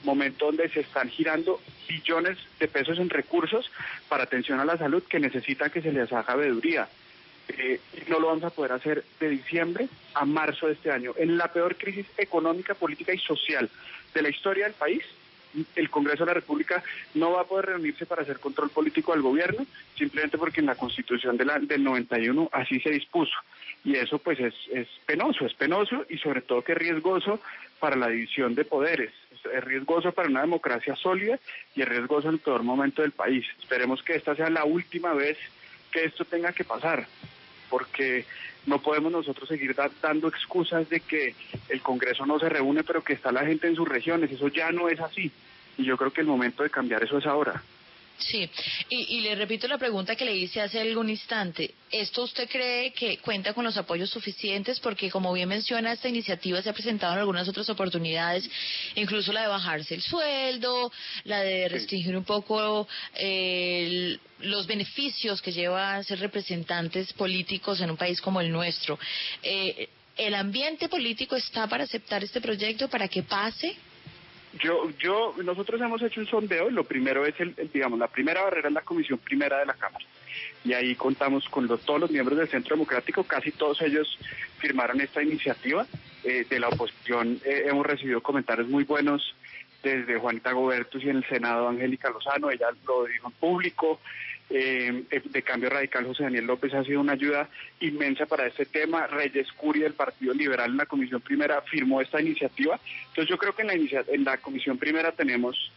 Momento 0.04 0.46
donde 0.46 0.70
se 0.70 0.80
están 0.80 1.10
girando 1.10 1.60
billones 1.90 2.38
de 2.58 2.70
pesos 2.70 3.00
en 3.00 3.10
recursos 3.10 3.70
para 4.08 4.24
atención 4.24 4.60
a 4.60 4.66
la 4.66 4.78
salud 4.78 5.04
que 5.04 5.20
necesita 5.20 5.70
que 5.70 5.82
se 5.82 5.92
les 5.92 6.14
haga 6.14 6.36
veeduría. 6.36 6.88
Eh, 7.50 7.82
no 8.08 8.20
lo 8.20 8.28
vamos 8.28 8.44
a 8.44 8.52
poder 8.52 8.72
hacer 8.74 9.04
de 9.20 9.30
diciembre 9.30 9.90
a 10.14 10.24
marzo 10.24 10.68
de 10.68 10.74
este 10.74 10.92
año. 10.92 11.14
En 11.18 11.38
la 11.38 11.52
peor 11.52 11.76
crisis 11.76 12.06
económica, 12.18 12.76
política 12.76 13.14
y 13.14 13.18
social 13.18 13.70
de 14.14 14.22
la 14.22 14.30
historia 14.30 14.66
del 14.66 14.74
país, 14.74 15.04
el 15.76 15.90
Congreso 15.90 16.24
de 16.24 16.28
la 16.28 16.36
República 16.36 16.84
no 17.16 17.32
va 17.32 17.42
a 17.42 17.46
poder 17.46 17.68
reunirse 17.68 18.06
para 18.06 18.22
hacer 18.22 18.40
control 18.40 18.70
político 18.70 19.14
al 19.14 19.22
gobierno, 19.22 19.66
simplemente 19.98 20.38
porque 20.38 20.60
en 20.60 20.68
la 20.68 20.76
Constitución 20.76 21.38
del 21.38 21.84
91 21.84 22.50
así 22.54 22.80
se 22.80 22.92
dispuso. 22.92 23.34
Y 23.86 23.96
eso 23.96 24.18
pues 24.20 24.40
es, 24.40 24.54
es 24.74 24.88
penoso, 25.06 25.46
es 25.46 25.54
penoso 25.54 26.06
y 26.10 26.18
sobre 26.18 26.42
todo 26.42 26.62
que 26.64 26.74
es 26.74 26.78
riesgoso 26.78 27.40
para 27.80 27.96
la 27.96 28.10
división 28.10 28.54
de 28.56 28.66
poderes, 28.66 29.12
es 29.54 29.64
riesgoso 29.64 30.12
para 30.12 30.28
una 30.28 30.42
democracia 30.42 30.96
sólida 30.98 31.40
y 31.76 31.82
es 31.82 31.88
riesgoso 31.88 32.30
en 32.30 32.42
el 32.46 32.64
momento 32.64 33.02
del 33.02 33.12
país. 33.12 33.46
Esperemos 33.60 34.04
que 34.04 34.16
esta 34.16 34.36
sea 34.36 34.50
la 34.50 34.66
última 34.66 35.14
vez 35.14 35.38
que 35.92 36.04
esto 36.04 36.26
tenga 36.26 36.52
que 36.52 36.66
pasar, 36.66 37.08
porque 37.70 38.26
no 38.66 38.82
podemos 38.82 39.12
nosotros 39.12 39.48
seguir 39.48 39.74
da- 39.74 39.90
dando 40.02 40.28
excusas 40.28 40.90
de 40.90 41.00
que 41.00 41.34
el 41.70 41.82
Congreso 41.82 42.26
no 42.26 42.38
se 42.38 42.50
reúne, 42.50 42.84
pero 42.84 43.04
que 43.04 43.14
está 43.14 43.32
la 43.32 43.46
gente 43.46 43.68
en 43.68 43.76
sus 43.76 43.88
regiones. 43.88 44.30
Eso 44.32 44.50
ya 44.50 44.72
no 44.72 44.90
es 44.90 45.00
así. 45.00 45.32
Y 45.78 45.86
yo 45.86 45.96
creo 45.98 46.12
que 46.12 46.22
el 46.22 46.28
momento 46.28 46.64
de 46.64 46.70
cambiar 46.70 47.04
eso 47.04 47.18
es 47.18 47.26
ahora. 47.26 47.64
Sí, 48.20 48.50
y, 48.90 49.22
le 49.22 49.34
repito 49.36 49.68
la 49.68 49.78
pregunta 49.78 50.16
que 50.16 50.26
le 50.26 50.36
hice 50.36 50.60
hace 50.62 50.82
algún 50.82 51.10
instante. 51.10 51.74
¿Esto 51.90 52.24
usted 52.24 52.50
cree 52.50 52.92
que 52.92 53.18
cuenta 53.20 53.54
con 53.54 53.64
los 53.64 53.78
apoyos 53.78 54.10
suficientes? 54.10 54.80
Porque, 54.82 55.10
como 55.10 55.32
bien 55.32 55.48
menciona, 55.48 55.94
esta 55.94 56.10
iniciativa 56.10 56.62
se 56.62 56.70
ha 56.70 56.74
presentado 56.74 57.14
en 57.14 57.20
algunas 57.20 57.48
otras 57.48 57.70
oportunidades, 57.70 58.50
incluso 58.96 59.32
la 59.32 59.44
de 59.44 59.48
bajarse 59.48 59.96
el 59.96 60.02
sueldo, 60.02 60.92
la 61.24 61.42
de 61.42 61.70
restringir 61.70 62.16
un 62.18 62.26
poco 62.26 62.88
los 64.40 64.68
beneficios 64.68 65.42
que 65.42 65.54
lleva 65.54 65.96
a 65.96 66.04
ser 66.04 66.20
representantes 66.20 67.14
políticos 67.14 67.80
en 67.80 67.90
un 67.90 67.98
país 67.98 68.20
como 68.20 68.42
el 68.42 68.52
nuestro. 68.52 69.00
Eh, 69.44 69.88
¿El 70.18 70.36
ambiente 70.36 70.90
político 70.90 71.38
está 71.38 71.68
para 71.68 71.86
aceptar 71.86 72.22
este 72.22 72.42
proyecto, 72.42 72.90
para 72.90 73.08
que 73.08 73.24
pase? 73.24 73.78
Yo, 74.54 74.90
yo, 74.98 75.36
nosotros 75.44 75.80
hemos 75.80 76.02
hecho 76.02 76.22
un 76.22 76.28
sondeo 76.28 76.70
y 76.70 76.74
lo 76.74 76.84
primero 76.84 77.26
es 77.26 77.40
el, 77.40 77.56
digamos, 77.72 78.00
la 78.00 78.08
primera 78.08 78.42
barrera 78.42 78.70
es 78.70 78.74
la 78.74 78.82
comisión 78.82 79.20
primera 79.20 79.60
de 79.60 79.66
la 79.66 79.74
Cámara. 79.74 80.06
Y 80.64 80.74
ahí 80.74 80.96
contamos 80.96 81.48
con 81.50 81.68
todos 81.68 82.00
los 82.00 82.12
miembros 82.12 82.38
del 82.38 82.50
Centro 82.50 82.76
Democrático, 82.76 83.24
casi 83.24 83.52
todos 83.52 83.82
ellos 83.82 84.18
firmaron 84.58 85.00
esta 85.02 85.22
iniciativa. 85.22 85.86
Eh, 86.24 86.46
de 86.50 86.60
la 86.60 86.68
oposición 86.68 87.40
eh, 87.46 87.66
hemos 87.68 87.86
recibido 87.86 88.22
comentarios 88.22 88.68
muy 88.68 88.84
buenos 88.84 89.36
desde 89.82 90.18
Juanita 90.18 90.52
Gobertus 90.52 91.02
y 91.04 91.10
en 91.10 91.18
el 91.18 91.30
Senado 91.30 91.70
Angélica 91.70 92.10
Lozano, 92.10 92.52
ella 92.52 92.68
lo 92.86 93.06
dijo 93.06 93.28
en 93.28 93.34
público, 93.34 94.02
eh, 94.50 95.04
de 95.24 95.42
Cambio 95.44 95.70
Radical 95.70 96.06
José 96.06 96.24
Daniel 96.24 96.46
López 96.46 96.74
ha 96.74 96.84
sido 96.84 97.02
una 97.02 97.14
ayuda 97.14 97.50
inmensa 97.80 98.26
para 98.26 98.48
este 98.48 98.66
tema. 98.66 99.08
Reyes 99.08 99.52
Curi 99.54 99.82
del 99.82 99.94
Partido 99.94 100.34
Liberal 100.34 100.72
en 100.72 100.78
la 100.78 100.86
Comisión 100.86 101.22
Primera 101.22 101.62
firmó 101.62 102.02
esta 102.02 102.22
iniciativa. 102.22 102.80
Entonces 103.10 103.30
yo 103.30 103.38
creo 103.38 103.56
que 103.56 103.62
en 103.62 103.68
la, 103.68 104.04
en 104.08 104.24
la 104.24 104.38
Comisión 104.38 104.78
Primera 104.78 105.12
tenemos 105.12 105.72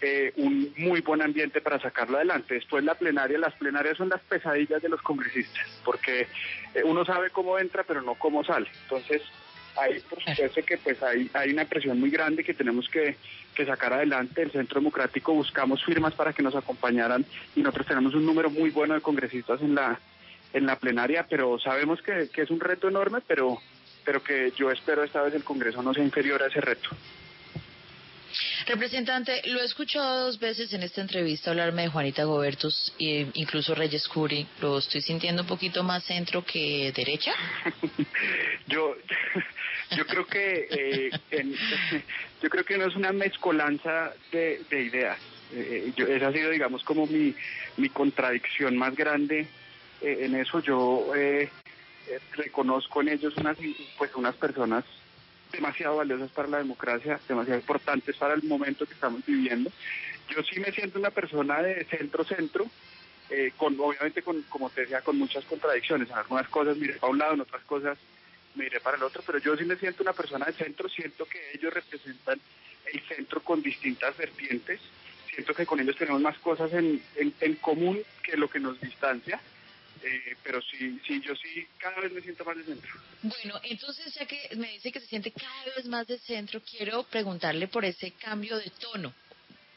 eh, 0.00 0.32
un 0.36 0.72
muy 0.76 1.00
buen 1.00 1.22
ambiente 1.22 1.60
para 1.60 1.80
sacarlo 1.80 2.18
adelante. 2.18 2.54
Después 2.54 2.84
la 2.84 2.94
plenaria, 2.94 3.36
las 3.36 3.54
plenarias 3.54 3.96
son 3.96 4.08
las 4.08 4.20
pesadillas 4.20 4.80
de 4.80 4.88
los 4.88 5.02
congresistas, 5.02 5.66
porque 5.84 6.28
eh, 6.74 6.82
uno 6.84 7.04
sabe 7.04 7.30
cómo 7.30 7.58
entra 7.58 7.82
pero 7.82 8.02
no 8.02 8.14
cómo 8.14 8.44
sale. 8.44 8.68
Entonces 8.84 9.22
hay 9.80 10.00
por 10.00 10.22
supuesto 10.22 10.62
que 10.64 10.78
pues 10.78 11.02
hay, 11.02 11.30
hay 11.34 11.50
una 11.50 11.64
presión 11.64 11.98
muy 11.98 12.10
grande 12.10 12.44
que 12.44 12.54
tenemos 12.54 12.88
que, 12.88 13.16
sacar 13.66 13.92
adelante. 13.92 14.42
El 14.42 14.52
Centro 14.52 14.78
Democrático 14.78 15.34
buscamos 15.34 15.84
firmas 15.84 16.14
para 16.14 16.32
que 16.32 16.44
nos 16.44 16.54
acompañaran 16.54 17.24
y 17.56 17.60
nosotros 17.60 17.88
tenemos 17.88 18.14
un 18.14 18.24
número 18.24 18.50
muy 18.50 18.70
bueno 18.70 18.94
de 18.94 19.00
congresistas 19.00 19.60
en 19.62 19.74
la 19.74 19.98
en 20.52 20.64
la 20.64 20.76
plenaria, 20.76 21.26
pero 21.28 21.58
sabemos 21.58 22.00
que, 22.00 22.30
que 22.32 22.42
es 22.42 22.50
un 22.50 22.60
reto 22.60 22.88
enorme, 22.88 23.18
pero 23.26 23.58
pero 24.04 24.22
que 24.22 24.52
yo 24.56 24.70
espero 24.70 25.02
esta 25.02 25.22
vez 25.22 25.34
el 25.34 25.44
Congreso 25.44 25.82
no 25.82 25.92
sea 25.92 26.04
inferior 26.04 26.42
a 26.42 26.46
ese 26.46 26.60
reto. 26.60 26.90
Representante, 28.66 29.42
lo 29.46 29.60
he 29.60 29.64
escuchado 29.64 30.26
dos 30.26 30.38
veces 30.38 30.72
en 30.72 30.82
esta 30.82 31.00
entrevista 31.00 31.50
hablarme 31.50 31.82
de 31.82 31.88
Juanita 31.88 32.24
Gobertus 32.24 32.92
e 32.98 33.26
incluso 33.34 33.74
Reyes 33.74 34.06
Curi. 34.08 34.46
¿Lo 34.60 34.78
estoy 34.78 35.00
sintiendo 35.00 35.42
un 35.42 35.48
poquito 35.48 35.82
más 35.82 36.04
centro 36.04 36.44
que 36.44 36.92
derecha? 36.94 37.32
yo, 38.66 38.96
yo 39.96 40.06
creo 40.06 40.26
que 40.26 40.68
eh, 40.70 41.10
yo 42.42 42.50
creo 42.50 42.64
que 42.64 42.78
no 42.78 42.86
es 42.86 42.96
una 42.96 43.12
mezcolanza 43.12 44.12
de, 44.30 44.60
ideas. 44.70 45.18
Eh, 45.52 45.92
yo, 45.96 46.06
esa 46.06 46.28
ha 46.28 46.32
sido, 46.32 46.50
digamos, 46.50 46.84
como 46.84 47.06
mi, 47.06 47.34
mi 47.78 47.88
contradicción 47.88 48.76
más 48.76 48.94
grande 48.94 49.46
eh, 50.02 50.18
en 50.20 50.34
eso. 50.34 50.60
Yo 50.60 51.10
reconozco 52.36 53.00
en 53.00 53.08
ellos 53.08 53.36
unas, 53.36 53.56
pues, 53.96 54.14
unas 54.14 54.34
personas 54.36 54.84
demasiado 55.52 55.96
valiosas 55.96 56.30
para 56.30 56.48
la 56.48 56.58
democracia, 56.58 57.20
demasiado 57.28 57.60
importantes 57.60 58.16
para 58.16 58.34
el 58.34 58.42
momento 58.42 58.86
que 58.86 58.94
estamos 58.94 59.24
viviendo. 59.24 59.70
Yo 60.28 60.42
sí 60.42 60.60
me 60.60 60.72
siento 60.72 60.98
una 60.98 61.10
persona 61.10 61.62
de 61.62 61.84
centro-centro, 61.84 62.66
eh, 63.30 63.52
con 63.56 63.78
obviamente, 63.80 64.22
con, 64.22 64.42
como 64.42 64.70
te 64.70 64.82
decía, 64.82 65.00
con 65.02 65.18
muchas 65.18 65.44
contradicciones. 65.44 66.10
En 66.10 66.16
algunas 66.16 66.48
cosas 66.48 66.76
miré 66.76 66.94
para 66.94 67.12
un 67.12 67.18
lado, 67.18 67.34
en 67.34 67.40
otras 67.40 67.62
cosas 67.64 67.98
miré 68.54 68.80
para 68.80 68.96
el 68.96 69.02
otro, 69.02 69.22
pero 69.26 69.38
yo 69.38 69.56
sí 69.56 69.64
me 69.64 69.76
siento 69.76 70.02
una 70.02 70.12
persona 70.12 70.46
de 70.46 70.52
centro, 70.52 70.88
siento 70.88 71.24
que 71.26 71.40
ellos 71.54 71.72
representan 71.72 72.40
el 72.92 73.00
centro 73.02 73.40
con 73.40 73.62
distintas 73.62 74.16
vertientes, 74.16 74.80
siento 75.32 75.54
que 75.54 75.66
con 75.66 75.80
ellos 75.80 75.96
tenemos 75.96 76.20
más 76.20 76.38
cosas 76.38 76.72
en, 76.72 77.02
en 77.16 77.54
común 77.56 78.00
que 78.22 78.36
lo 78.36 78.48
que 78.48 78.60
nos 78.60 78.80
distancia 78.80 79.40
eh, 80.02 80.36
pero 80.42 80.60
sí, 80.62 81.00
sí, 81.06 81.20
yo 81.20 81.34
sí 81.36 81.66
cada 81.78 82.00
vez 82.00 82.12
me 82.12 82.20
siento 82.20 82.44
más 82.44 82.56
de 82.56 82.64
centro. 82.64 82.90
Bueno, 83.22 83.60
entonces 83.64 84.14
ya 84.14 84.26
que 84.26 84.50
me 84.56 84.72
dice 84.72 84.92
que 84.92 85.00
se 85.00 85.06
siente 85.06 85.32
cada 85.32 85.64
vez 85.76 85.86
más 85.86 86.06
de 86.06 86.18
centro, 86.18 86.60
quiero 86.60 87.02
preguntarle 87.04 87.68
por 87.68 87.84
ese 87.84 88.12
cambio 88.12 88.58
de 88.58 88.70
tono 88.70 89.12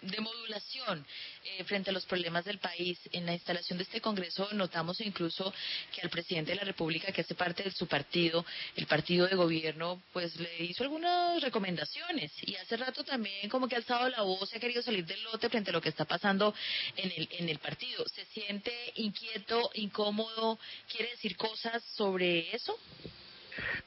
de 0.02 0.20
modulación 0.20 1.06
eh, 1.44 1.64
frente 1.64 1.90
a 1.90 1.94
los 1.94 2.06
problemas 2.06 2.46
del 2.46 2.60
país. 2.60 3.00
En 3.12 3.26
la 3.26 3.34
instalación 3.34 3.78
de 3.78 3.84
este 3.84 4.02
Congreso 4.02 4.50
notamos 4.54 5.00
incluso 5.02 5.54
que 5.94 6.02
al 6.02 6.10
presidente 6.10 6.52
de 6.52 6.58
la 6.58 6.64
República, 6.64 7.12
que 7.12 7.22
hace 7.22 7.36
parte 7.36 7.64
de 7.64 7.72
su 7.72 7.88
partido, 7.88 8.46
el 8.76 8.88
partido 8.88 9.28
de 9.28 9.36
gobierno, 9.36 10.02
pues 10.14 10.36
le 10.40 10.64
hizo 10.64 10.84
algunas 10.84 11.42
recomendaciones 11.42 12.32
y 12.42 12.56
hace 12.56 12.78
rato 12.78 13.04
también 13.04 13.50
como 13.50 13.68
que 13.68 13.76
ha 13.76 13.80
alzado 13.80 14.10
la 14.10 14.22
voz 14.22 14.52
y 14.54 14.58
ha 14.58 14.60
querido 14.60 14.82
salir 14.82 15.06
del 15.06 15.22
lote 15.24 15.50
frente 15.50 15.70
a 15.70 15.74
lo 15.74 15.82
que 15.82 15.90
está 15.90 16.06
pasando 16.06 16.54
en 16.96 17.12
el, 17.12 17.30
en 17.32 17.50
el 17.50 17.60
partido. 17.60 18.04
¿Se 18.10 18.26
siente 18.26 18.74
inquieto, 18.96 19.70
incómodo? 19.76 20.60
¿Quiere 20.90 21.12
decir 21.12 21.36
cosas 21.38 21.84
sobre 21.96 22.56
eso? 22.56 22.78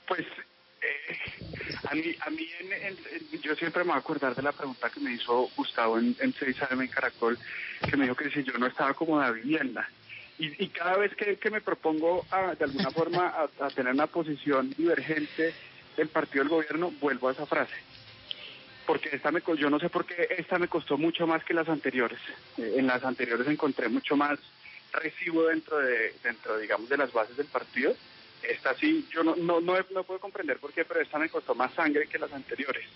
Pues 0.06 0.26
eh, 0.84 1.76
a 1.90 1.94
mí, 1.94 2.16
a 2.20 2.30
mí 2.30 2.48
yo 3.42 3.54
siempre 3.56 3.84
me 3.84 3.88
voy 3.88 3.96
a 3.96 4.00
acordar 4.00 4.34
de 4.34 4.42
la 4.42 4.52
pregunta 4.52 4.90
que 4.90 5.00
me 5.00 5.12
hizo 5.12 5.48
Gustavo 5.56 5.98
en, 5.98 6.16
en 6.20 6.34
6AM 6.34 6.82
en 6.82 6.88
Caracol, 6.88 7.38
que 7.88 7.96
me 7.96 8.04
dijo 8.04 8.16
que 8.16 8.30
si 8.30 8.42
yo 8.42 8.56
no 8.58 8.66
estaba 8.66 8.94
como 8.94 9.20
de 9.20 9.32
vivienda. 9.32 9.88
Y, 10.36 10.68
cada 10.68 10.96
vez 10.96 11.12
que, 11.14 11.50
me 11.50 11.60
propongo 11.60 12.26
de 12.58 12.64
alguna 12.64 12.90
forma 12.90 13.32
a, 13.60 13.70
tener 13.70 13.92
una 13.92 14.08
posición 14.08 14.74
divergente 14.76 15.54
del 15.96 16.08
partido 16.08 16.42
del 16.42 16.50
gobierno, 16.50 16.92
vuelvo 17.00 17.28
a 17.28 17.32
esa 17.32 17.46
frase. 17.46 17.74
Porque 18.84 19.10
esta 19.12 19.30
me, 19.30 19.42
yo 19.56 19.70
no 19.70 19.78
sé 19.78 19.88
por 19.88 20.04
qué 20.04 20.26
esta 20.36 20.58
me 20.58 20.66
costó 20.66 20.98
mucho 20.98 21.26
más 21.28 21.44
que 21.44 21.54
las 21.54 21.68
anteriores. 21.68 22.18
Eh, 22.58 22.74
en 22.76 22.88
las 22.88 23.04
anteriores 23.04 23.46
encontré 23.46 23.88
mucho 23.88 24.16
más 24.16 24.40
recibo 24.92 25.44
dentro 25.46 25.78
de, 25.78 26.12
dentro, 26.24 26.58
digamos, 26.58 26.88
de 26.88 26.96
las 26.96 27.12
bases 27.12 27.36
del 27.36 27.46
partido 27.46 27.94
esta 28.48 28.74
sí, 28.76 29.06
yo 29.12 29.22
no, 29.22 29.36
no, 29.36 29.60
no, 29.60 30.04
puedo 30.04 30.20
comprender 30.20 30.58
por 30.58 30.72
qué, 30.72 30.84
pero 30.84 31.00
esta 31.00 31.18
me 31.18 31.28
costó 31.28 31.54
más 31.54 31.72
sangre 31.74 32.06
que 32.06 32.18
las 32.18 32.32
anteriores. 32.32 32.86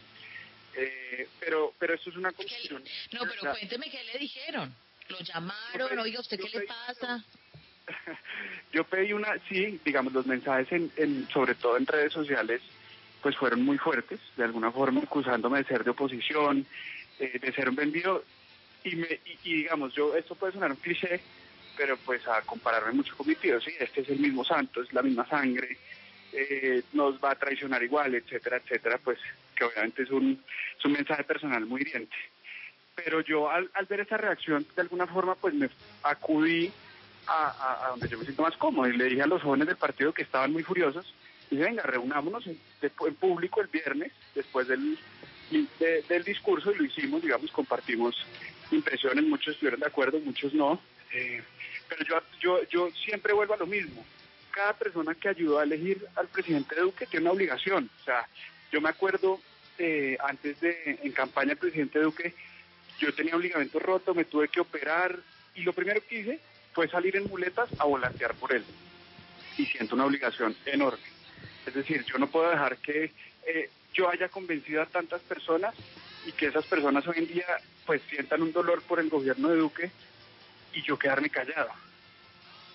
Eh, 0.74 1.28
pero, 1.40 1.74
pero 1.78 1.94
esto 1.94 2.10
es 2.10 2.16
una 2.16 2.32
cuestión. 2.32 2.82
No, 3.12 3.20
pero 3.22 3.52
cuénteme 3.52 3.90
qué 3.90 4.04
le 4.04 4.18
dijeron. 4.18 4.74
¿Lo 5.08 5.18
llamaron? 5.20 5.98
Oiga, 5.98 6.20
¿usted 6.20 6.38
qué 6.38 6.58
le 6.58 6.66
pasa? 6.66 7.24
yo 8.72 8.84
pedí 8.84 9.12
una, 9.12 9.34
sí, 9.48 9.80
digamos, 9.84 10.12
los 10.12 10.26
mensajes, 10.26 10.70
en, 10.72 10.92
en, 10.96 11.28
sobre 11.30 11.54
todo 11.54 11.76
en 11.76 11.86
redes 11.86 12.12
sociales, 12.12 12.60
pues 13.22 13.36
fueron 13.36 13.62
muy 13.62 13.78
fuertes, 13.78 14.20
de 14.36 14.44
alguna 14.44 14.70
forma 14.70 15.00
acusándome 15.02 15.58
de 15.58 15.64
ser 15.64 15.84
de 15.84 15.90
oposición, 15.90 16.66
eh, 17.18 17.38
de 17.38 17.52
ser 17.52 17.68
un 17.68 17.76
vendido. 17.76 18.24
Y, 18.84 18.96
me, 18.96 19.20
y 19.44 19.54
digamos, 19.54 19.94
yo, 19.94 20.14
esto 20.14 20.34
puede 20.34 20.52
sonar 20.52 20.70
un 20.70 20.76
cliché, 20.76 21.20
pero 21.78 21.96
pues 21.96 22.26
a 22.26 22.42
compararme 22.42 22.92
mucho 22.92 23.16
con 23.16 23.28
mi 23.28 23.36
tío, 23.36 23.60
sí, 23.60 23.72
este 23.78 24.00
es 24.00 24.08
el 24.08 24.18
mismo 24.18 24.44
santo, 24.44 24.82
es 24.82 24.92
la 24.92 25.00
misma 25.00 25.26
sangre, 25.28 25.78
eh, 26.32 26.82
nos 26.92 27.22
va 27.22 27.30
a 27.30 27.34
traicionar 27.36 27.80
igual, 27.84 28.16
etcétera, 28.16 28.56
etcétera, 28.56 28.98
pues 28.98 29.18
que 29.54 29.64
obviamente 29.64 30.02
es 30.02 30.10
un, 30.10 30.42
es 30.76 30.84
un 30.84 30.92
mensaje 30.92 31.22
personal 31.22 31.64
muy 31.66 31.82
hiriente. 31.82 32.16
Pero 32.96 33.20
yo 33.20 33.48
al, 33.48 33.70
ver 33.88 34.00
esa 34.00 34.16
reacción, 34.16 34.66
de 34.74 34.82
alguna 34.82 35.06
forma, 35.06 35.36
pues 35.36 35.54
me 35.54 35.70
acudí 36.02 36.72
a, 37.28 37.86
a, 37.86 37.90
donde 37.90 38.08
yo 38.08 38.18
me 38.18 38.24
siento 38.24 38.42
más 38.42 38.56
cómodo 38.56 38.88
y 38.88 38.96
le 38.96 39.04
dije 39.04 39.22
a 39.22 39.28
los 39.28 39.42
jóvenes 39.42 39.68
del 39.68 39.76
partido 39.76 40.12
que 40.12 40.22
estaban 40.22 40.52
muy 40.52 40.64
furiosos, 40.64 41.14
y 41.48 41.56
venga, 41.56 41.84
reunámonos 41.84 42.44
en, 42.48 42.58
en 42.82 43.14
público 43.14 43.60
el 43.60 43.68
viernes, 43.68 44.12
después 44.34 44.66
del, 44.66 44.98
del 46.08 46.24
discurso, 46.24 46.72
y 46.72 46.76
lo 46.76 46.84
hicimos, 46.84 47.22
digamos, 47.22 47.52
compartimos 47.52 48.16
impresiones, 48.72 49.24
muchos 49.24 49.54
estuvieron 49.54 49.78
de 49.78 49.86
acuerdo, 49.86 50.18
muchos 50.18 50.52
no. 50.52 50.80
Eh, 51.12 51.42
pero 51.88 52.04
yo, 52.04 52.22
yo, 52.40 52.68
yo 52.68 52.90
siempre 52.90 53.32
vuelvo 53.32 53.54
a 53.54 53.58
lo 53.58 53.66
mismo. 53.66 54.04
Cada 54.50 54.72
persona 54.74 55.14
que 55.14 55.28
ayudó 55.28 55.58
a 55.58 55.64
elegir 55.64 56.06
al 56.16 56.28
presidente 56.28 56.76
Duque 56.76 57.06
tiene 57.06 57.24
una 57.24 57.32
obligación. 57.32 57.90
O 58.00 58.04
sea, 58.04 58.28
yo 58.70 58.80
me 58.80 58.88
acuerdo 58.88 59.40
eh, 59.78 60.18
antes 60.20 60.60
de, 60.60 60.98
en 61.02 61.12
campaña 61.12 61.52
el 61.52 61.58
presidente 61.58 62.00
Duque, 62.00 62.34
yo 62.98 63.14
tenía 63.14 63.36
un 63.36 63.42
ligamento 63.42 63.78
roto, 63.78 64.14
me 64.14 64.24
tuve 64.24 64.48
que 64.48 64.60
operar 64.60 65.18
y 65.54 65.62
lo 65.62 65.72
primero 65.72 66.00
que 66.06 66.20
hice 66.20 66.40
fue 66.72 66.88
salir 66.88 67.16
en 67.16 67.28
muletas 67.28 67.68
a 67.78 67.84
volantear 67.84 68.34
por 68.34 68.52
él. 68.52 68.64
Y 69.56 69.66
siento 69.66 69.94
una 69.94 70.04
obligación 70.04 70.56
enorme. 70.66 71.06
Es 71.66 71.74
decir, 71.74 72.04
yo 72.04 72.18
no 72.18 72.28
puedo 72.28 72.50
dejar 72.50 72.78
que 72.78 73.12
eh, 73.46 73.70
yo 73.92 74.10
haya 74.10 74.28
convencido 74.28 74.82
a 74.82 74.86
tantas 74.86 75.20
personas 75.22 75.74
y 76.26 76.32
que 76.32 76.46
esas 76.46 76.66
personas 76.66 77.06
hoy 77.06 77.18
en 77.18 77.28
día 77.28 77.46
pues 77.86 78.02
sientan 78.10 78.42
un 78.42 78.52
dolor 78.52 78.82
por 78.82 79.00
el 79.00 79.08
gobierno 79.08 79.48
de 79.48 79.56
Duque 79.56 79.90
y 80.72 80.82
yo 80.82 80.98
quedarme 80.98 81.30
callado. 81.30 81.70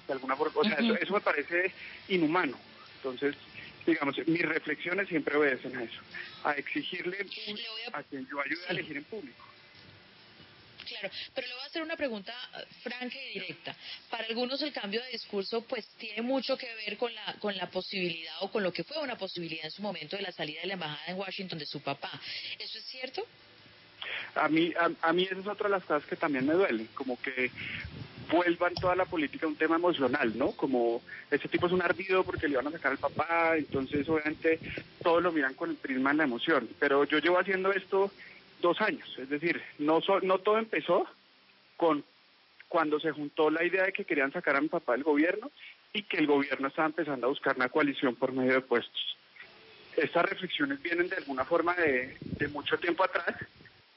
De 0.08 0.14
alguna 0.14 0.36
forma, 0.36 0.60
o 0.60 0.64
sea, 0.64 0.78
eso, 1.00 1.14
me 1.14 1.22
parece 1.22 1.72
inhumano. 2.10 2.58
Entonces, 2.98 3.36
digamos, 3.86 4.16
mis 4.28 4.42
reflexiones 4.42 5.08
siempre 5.08 5.36
obedecen 5.38 5.76
a 5.78 5.84
eso, 5.84 6.02
a 6.44 6.54
exigirle 6.54 7.26
a 7.94 8.04
quien 8.04 8.28
yo 8.28 8.42
ayude 8.42 8.66
a 8.68 8.72
elegir 8.72 8.98
en 8.98 9.04
público. 9.06 9.44
Claro, 10.86 11.10
pero 11.34 11.48
le 11.48 11.54
voy 11.54 11.64
a 11.64 11.66
hacer 11.66 11.82
una 11.82 11.96
pregunta 11.96 12.34
eh, 12.34 12.66
franca 12.82 13.18
y 13.18 13.40
directa. 13.40 13.76
Para 14.10 14.26
algunos 14.26 14.62
el 14.62 14.74
cambio 14.74 15.02
de 15.02 15.10
discurso 15.10 15.62
pues 15.62 15.88
tiene 15.98 16.22
mucho 16.22 16.58
que 16.58 16.74
ver 16.76 16.98
con 16.98 17.14
la 17.14 17.36
con 17.40 17.56
la 17.56 17.70
posibilidad 17.70 18.36
o 18.42 18.52
con 18.52 18.64
lo 18.64 18.74
que 18.74 18.84
fue 18.84 19.02
una 19.02 19.18
posibilidad 19.18 19.66
en 19.66 19.72
su 19.72 19.82
momento 19.82 20.18
de 20.18 20.24
la 20.24 20.32
salida 20.32 20.62
de 20.62 20.68
la 20.68 20.74
embajada 20.74 21.06
en 21.08 21.18
Washington 21.18 21.60
de 21.60 21.66
su 21.66 21.82
papá. 21.82 22.12
¿Eso 22.60 22.78
es 22.78 22.86
cierto? 22.86 23.26
A 24.36 24.50
mí 24.50 24.74
a, 24.80 24.90
a 25.08 25.14
mí 25.14 25.24
esa 25.24 25.40
es 25.40 25.48
otra 25.48 25.68
de 25.68 25.76
las 25.76 25.84
cosas 25.84 26.06
que 26.06 26.16
también 26.16 26.46
me 26.46 26.54
duele, 26.54 26.88
como 26.96 27.22
que 27.22 27.52
vuelvan 28.32 28.74
toda 28.76 28.96
la 28.96 29.06
política 29.06 29.48
un 29.48 29.56
tema 29.56 29.76
emocional, 29.76 30.38
¿no? 30.38 30.52
Como 30.52 31.02
ese 31.30 31.48
tipo 31.48 31.68
es 31.68 31.74
un 31.74 31.82
ardido 31.82 32.24
porque 32.24 32.48
le 32.48 32.58
van 32.58 32.68
a 32.68 32.72
sacar 32.72 32.92
al 32.92 32.98
papá, 32.98 33.58
entonces 33.58 34.08
obviamente 34.10 34.60
todos 35.02 35.22
lo 35.22 35.32
miran 35.32 35.54
con 35.54 35.70
el 35.70 35.76
prisma 35.76 36.12
de 36.12 36.18
la 36.18 36.24
emoción. 36.24 36.68
Pero 36.80 37.04
yo 37.04 37.20
llevo 37.20 37.40
haciendo 37.40 37.72
esto 37.72 38.12
dos 38.62 38.80
años, 38.82 39.08
es 39.20 39.30
decir, 39.30 39.62
no, 39.80 40.00
no 40.22 40.40
todo 40.40 40.58
empezó 40.58 41.06
con 41.78 42.04
cuando 42.70 43.00
se 43.00 43.12
juntó 43.12 43.52
la 43.52 43.64
idea 43.64 43.84
de 43.84 43.94
que 43.94 44.06
querían 44.06 44.32
sacar 44.32 44.56
a 44.56 44.62
mi 44.62 44.68
papá 44.68 44.94
del 44.94 45.04
gobierno 45.04 45.52
y 45.94 46.02
que 46.04 46.18
el 46.18 46.26
gobierno 46.26 46.70
estaba 46.70 46.88
empezando 46.88 47.28
a 47.28 47.30
buscar 47.30 47.56
una 47.56 47.70
coalición 47.70 48.16
por 48.16 48.32
medio 48.32 48.54
de 48.54 48.62
puestos. 48.62 49.16
Estas 49.96 50.26
reflexiones 50.26 50.82
vienen 50.82 51.08
de 51.08 51.18
alguna 51.18 51.46
forma 51.46 51.76
de, 51.76 52.18
de 52.20 52.48
mucho 52.48 52.80
tiempo 52.80 53.04
atrás, 53.04 53.36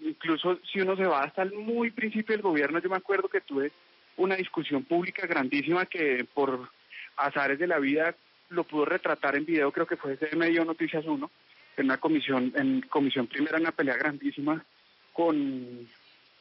incluso 0.00 0.58
si 0.70 0.80
uno 0.80 0.96
se 0.96 1.04
va 1.04 1.22
hasta 1.22 1.42
el 1.42 1.52
muy 1.52 1.90
principio 1.90 2.34
del 2.34 2.42
gobierno, 2.42 2.78
yo 2.78 2.88
me 2.88 2.96
acuerdo 2.96 3.28
que 3.28 3.40
tuve 3.40 3.72
una 4.16 4.36
discusión 4.36 4.84
pública 4.84 5.26
grandísima 5.26 5.86
que 5.86 6.26
por 6.32 6.70
azares 7.16 7.58
de 7.58 7.66
la 7.66 7.78
vida 7.78 8.14
lo 8.50 8.64
pudo 8.64 8.84
retratar 8.84 9.36
en 9.36 9.44
video, 9.44 9.72
creo 9.72 9.86
que 9.86 9.96
fue 9.96 10.14
ese 10.14 10.34
medio 10.36 10.64
Noticias 10.64 11.04
1, 11.04 11.30
en 11.78 11.84
una 11.84 11.98
comisión, 11.98 12.52
en 12.56 12.82
comisión 12.82 13.26
primera, 13.26 13.58
una 13.58 13.72
pelea 13.72 13.96
grandísima 13.96 14.64
con, 15.12 15.86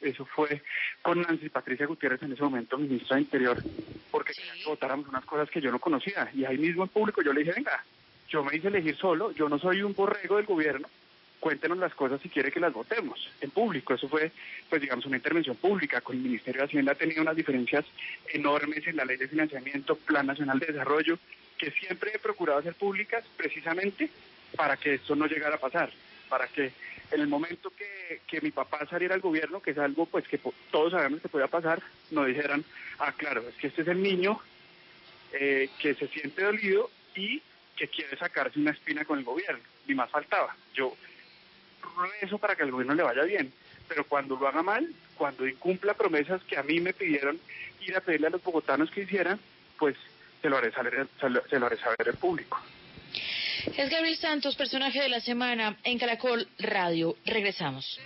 eso 0.00 0.24
fue 0.24 0.62
con 1.02 1.20
Nancy 1.22 1.48
Patricia 1.48 1.86
Gutiérrez 1.86 2.22
en 2.22 2.32
ese 2.32 2.42
momento, 2.42 2.78
ministra 2.78 3.16
de 3.16 3.22
Interior, 3.22 3.62
porque 4.10 4.32
votáramos 4.66 5.08
unas 5.08 5.24
cosas 5.24 5.50
que 5.50 5.60
yo 5.60 5.70
no 5.70 5.78
conocía. 5.78 6.30
Y 6.34 6.44
ahí 6.44 6.58
mismo 6.58 6.84
en 6.84 6.90
público 6.90 7.22
yo 7.22 7.32
le 7.32 7.40
dije, 7.40 7.54
venga, 7.56 7.84
yo 8.28 8.44
me 8.44 8.56
hice 8.56 8.68
elegir 8.68 8.96
solo, 8.96 9.32
yo 9.32 9.48
no 9.48 9.58
soy 9.58 9.82
un 9.82 9.94
borrego 9.94 10.36
del 10.36 10.46
gobierno, 10.46 10.88
cuéntenos 11.40 11.78
las 11.78 11.94
cosas 11.94 12.20
si 12.20 12.28
quiere 12.28 12.50
que 12.50 12.60
las 12.60 12.72
votemos 12.72 13.30
en 13.40 13.50
público. 13.50 13.94
Eso 13.94 14.08
fue, 14.08 14.32
pues 14.68 14.80
digamos, 14.80 15.06
una 15.06 15.16
intervención 15.16 15.56
pública. 15.56 16.00
Con 16.00 16.16
el 16.16 16.22
Ministerio 16.22 16.60
de 16.60 16.66
Hacienda 16.66 16.92
ha 16.92 16.96
tenido 16.96 17.22
unas 17.22 17.36
diferencias 17.36 17.84
enormes 18.32 18.86
en 18.86 18.96
la 18.96 19.04
ley 19.04 19.16
de 19.16 19.28
financiamiento, 19.28 19.96
Plan 19.96 20.26
Nacional 20.26 20.58
de 20.58 20.66
Desarrollo, 20.66 21.18
que 21.58 21.70
siempre 21.70 22.12
he 22.14 22.18
procurado 22.18 22.58
hacer 22.58 22.74
públicas 22.74 23.24
precisamente 23.36 24.10
para 24.56 24.76
que 24.76 24.94
esto 24.94 25.16
no 25.16 25.26
llegara 25.26 25.56
a 25.56 25.60
pasar, 25.60 25.90
para 26.28 26.46
que 26.48 26.72
en 27.10 27.20
el 27.20 27.28
momento 27.28 27.70
que, 27.70 28.20
que 28.26 28.40
mi 28.40 28.50
papá 28.50 28.86
saliera 28.86 29.14
al 29.14 29.20
gobierno, 29.20 29.60
que 29.60 29.70
es 29.70 29.78
algo 29.78 30.06
pues 30.06 30.26
que 30.26 30.40
todos 30.70 30.92
sabemos 30.92 31.20
que 31.20 31.28
podía 31.28 31.46
pasar, 31.46 31.82
no 32.10 32.24
dijeran, 32.24 32.64
ah, 32.98 33.12
claro, 33.12 33.44
es 33.48 33.54
que 33.56 33.68
este 33.68 33.82
es 33.82 33.88
el 33.88 34.02
niño 34.02 34.40
eh, 35.32 35.68
que 35.78 35.94
se 35.94 36.08
siente 36.08 36.42
dolido 36.42 36.90
y 37.14 37.42
que 37.76 37.88
quiere 37.88 38.16
sacarse 38.16 38.58
una 38.58 38.70
espina 38.70 39.04
con 39.04 39.18
el 39.18 39.24
gobierno, 39.24 39.62
ni 39.86 39.94
más 39.94 40.10
faltaba. 40.10 40.56
Yo 40.74 40.96
eso 42.20 42.38
para 42.38 42.54
que 42.54 42.62
al 42.62 42.70
gobierno 42.70 42.94
le 42.94 43.02
vaya 43.02 43.22
bien, 43.22 43.52
pero 43.88 44.04
cuando 44.04 44.36
lo 44.36 44.48
haga 44.48 44.62
mal, 44.62 44.88
cuando 45.16 45.46
incumpla 45.46 45.94
promesas 45.94 46.42
que 46.44 46.56
a 46.56 46.62
mí 46.62 46.80
me 46.80 46.92
pidieron 46.92 47.38
ir 47.80 47.96
a 47.96 48.00
pedirle 48.00 48.28
a 48.28 48.30
los 48.30 48.42
bogotanos 48.42 48.90
que 48.90 49.02
hicieran, 49.02 49.38
pues 49.78 49.96
se 50.42 50.48
lo 50.48 50.58
haré 50.58 50.72
saber, 50.72 51.06
se 51.18 51.58
lo 51.58 51.66
haré 51.66 51.76
saber 51.78 52.08
el 52.08 52.16
público. 52.16 52.60
Es 53.76 53.90
Gabriel 53.90 54.16
Santos, 54.16 54.54
personaje 54.54 55.00
de 55.00 55.08
la 55.08 55.20
semana 55.20 55.76
en 55.82 55.98
Caracol 55.98 56.46
Radio. 56.58 57.16
Regresamos. 57.24 57.98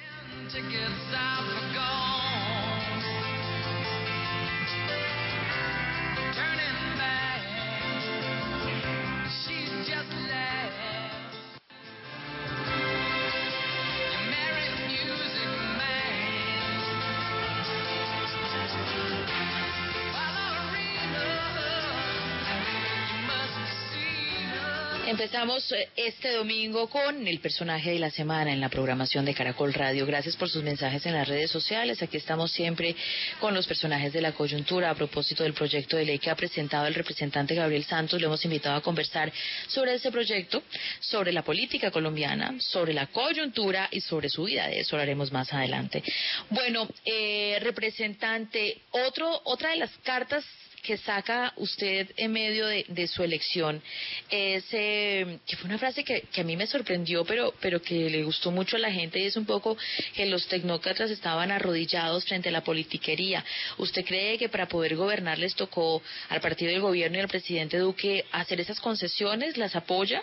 Empezamos 25.10 25.72
eh, 25.72 25.88
este 25.96 26.30
domingo 26.34 26.88
con 26.88 27.26
el 27.26 27.40
personaje 27.40 27.90
de 27.90 27.98
la 27.98 28.12
semana 28.12 28.52
en 28.52 28.60
la 28.60 28.68
programación 28.68 29.24
de 29.24 29.34
Caracol 29.34 29.74
Radio. 29.74 30.06
Gracias 30.06 30.36
por 30.36 30.48
sus 30.48 30.62
mensajes 30.62 31.04
en 31.04 31.14
las 31.14 31.26
redes 31.26 31.50
sociales. 31.50 32.00
Aquí 32.00 32.16
estamos 32.16 32.52
siempre 32.52 32.94
con 33.40 33.52
los 33.52 33.66
personajes 33.66 34.12
de 34.12 34.20
la 34.20 34.30
coyuntura. 34.30 34.88
A 34.88 34.94
propósito 34.94 35.42
del 35.42 35.52
proyecto 35.52 35.96
de 35.96 36.04
ley 36.04 36.20
que 36.20 36.30
ha 36.30 36.36
presentado 36.36 36.86
el 36.86 36.94
representante 36.94 37.56
Gabriel 37.56 37.82
Santos, 37.82 38.20
le 38.20 38.26
hemos 38.26 38.44
invitado 38.44 38.76
a 38.76 38.82
conversar 38.82 39.32
sobre 39.66 39.94
ese 39.94 40.12
proyecto, 40.12 40.62
sobre 41.00 41.32
la 41.32 41.42
política 41.42 41.90
colombiana, 41.90 42.54
sobre 42.60 42.94
la 42.94 43.08
coyuntura 43.08 43.88
y 43.90 44.00
sobre 44.02 44.28
su 44.28 44.44
vida. 44.44 44.68
De 44.68 44.78
eso 44.78 44.94
hablaremos 44.94 45.32
más 45.32 45.52
adelante. 45.52 46.04
Bueno, 46.50 46.88
eh, 47.04 47.58
representante, 47.62 48.82
otro, 48.92 49.40
otra 49.42 49.70
de 49.70 49.78
las 49.78 49.90
cartas 50.04 50.44
que 50.82 50.96
saca 50.96 51.52
usted 51.56 52.10
en 52.16 52.32
medio 52.32 52.66
de, 52.66 53.06
su 53.06 53.22
elección 53.22 53.82
es 54.28 54.64
eh, 54.72 55.38
que 55.46 55.56
fue 55.56 55.68
una 55.68 55.78
frase 55.78 56.04
que, 56.04 56.24
a 56.36 56.44
mí 56.44 56.56
me 56.56 56.66
sorprendió, 56.66 57.24
pero, 57.24 57.52
pero 57.60 57.80
que 57.82 58.08
le 58.08 58.22
gustó 58.24 58.50
mucho 58.50 58.76
a 58.76 58.80
la 58.80 58.90
gente 58.90 59.18
y 59.18 59.26
es 59.26 59.36
un 59.36 59.46
poco 59.46 59.76
que 60.14 60.26
los 60.26 60.46
tecnócratas 60.48 61.10
estaban 61.10 61.50
arrodillados 61.50 62.24
frente 62.24 62.48
a 62.48 62.52
la 62.52 62.62
politiquería. 62.62 63.44
¿Usted 63.78 64.04
cree 64.04 64.38
que 64.38 64.48
para 64.48 64.66
poder 64.66 64.96
gobernar 64.96 65.38
les 65.38 65.54
tocó 65.54 66.02
al 66.28 66.40
partido 66.40 66.70
del 66.72 66.80
gobierno 66.80 67.18
y 67.18 67.20
al 67.20 67.28
presidente 67.28 67.78
Duque 67.78 68.24
hacer 68.32 68.60
esas 68.60 68.80
concesiones? 68.80 69.56
¿Las 69.56 69.76
apoya? 69.76 70.22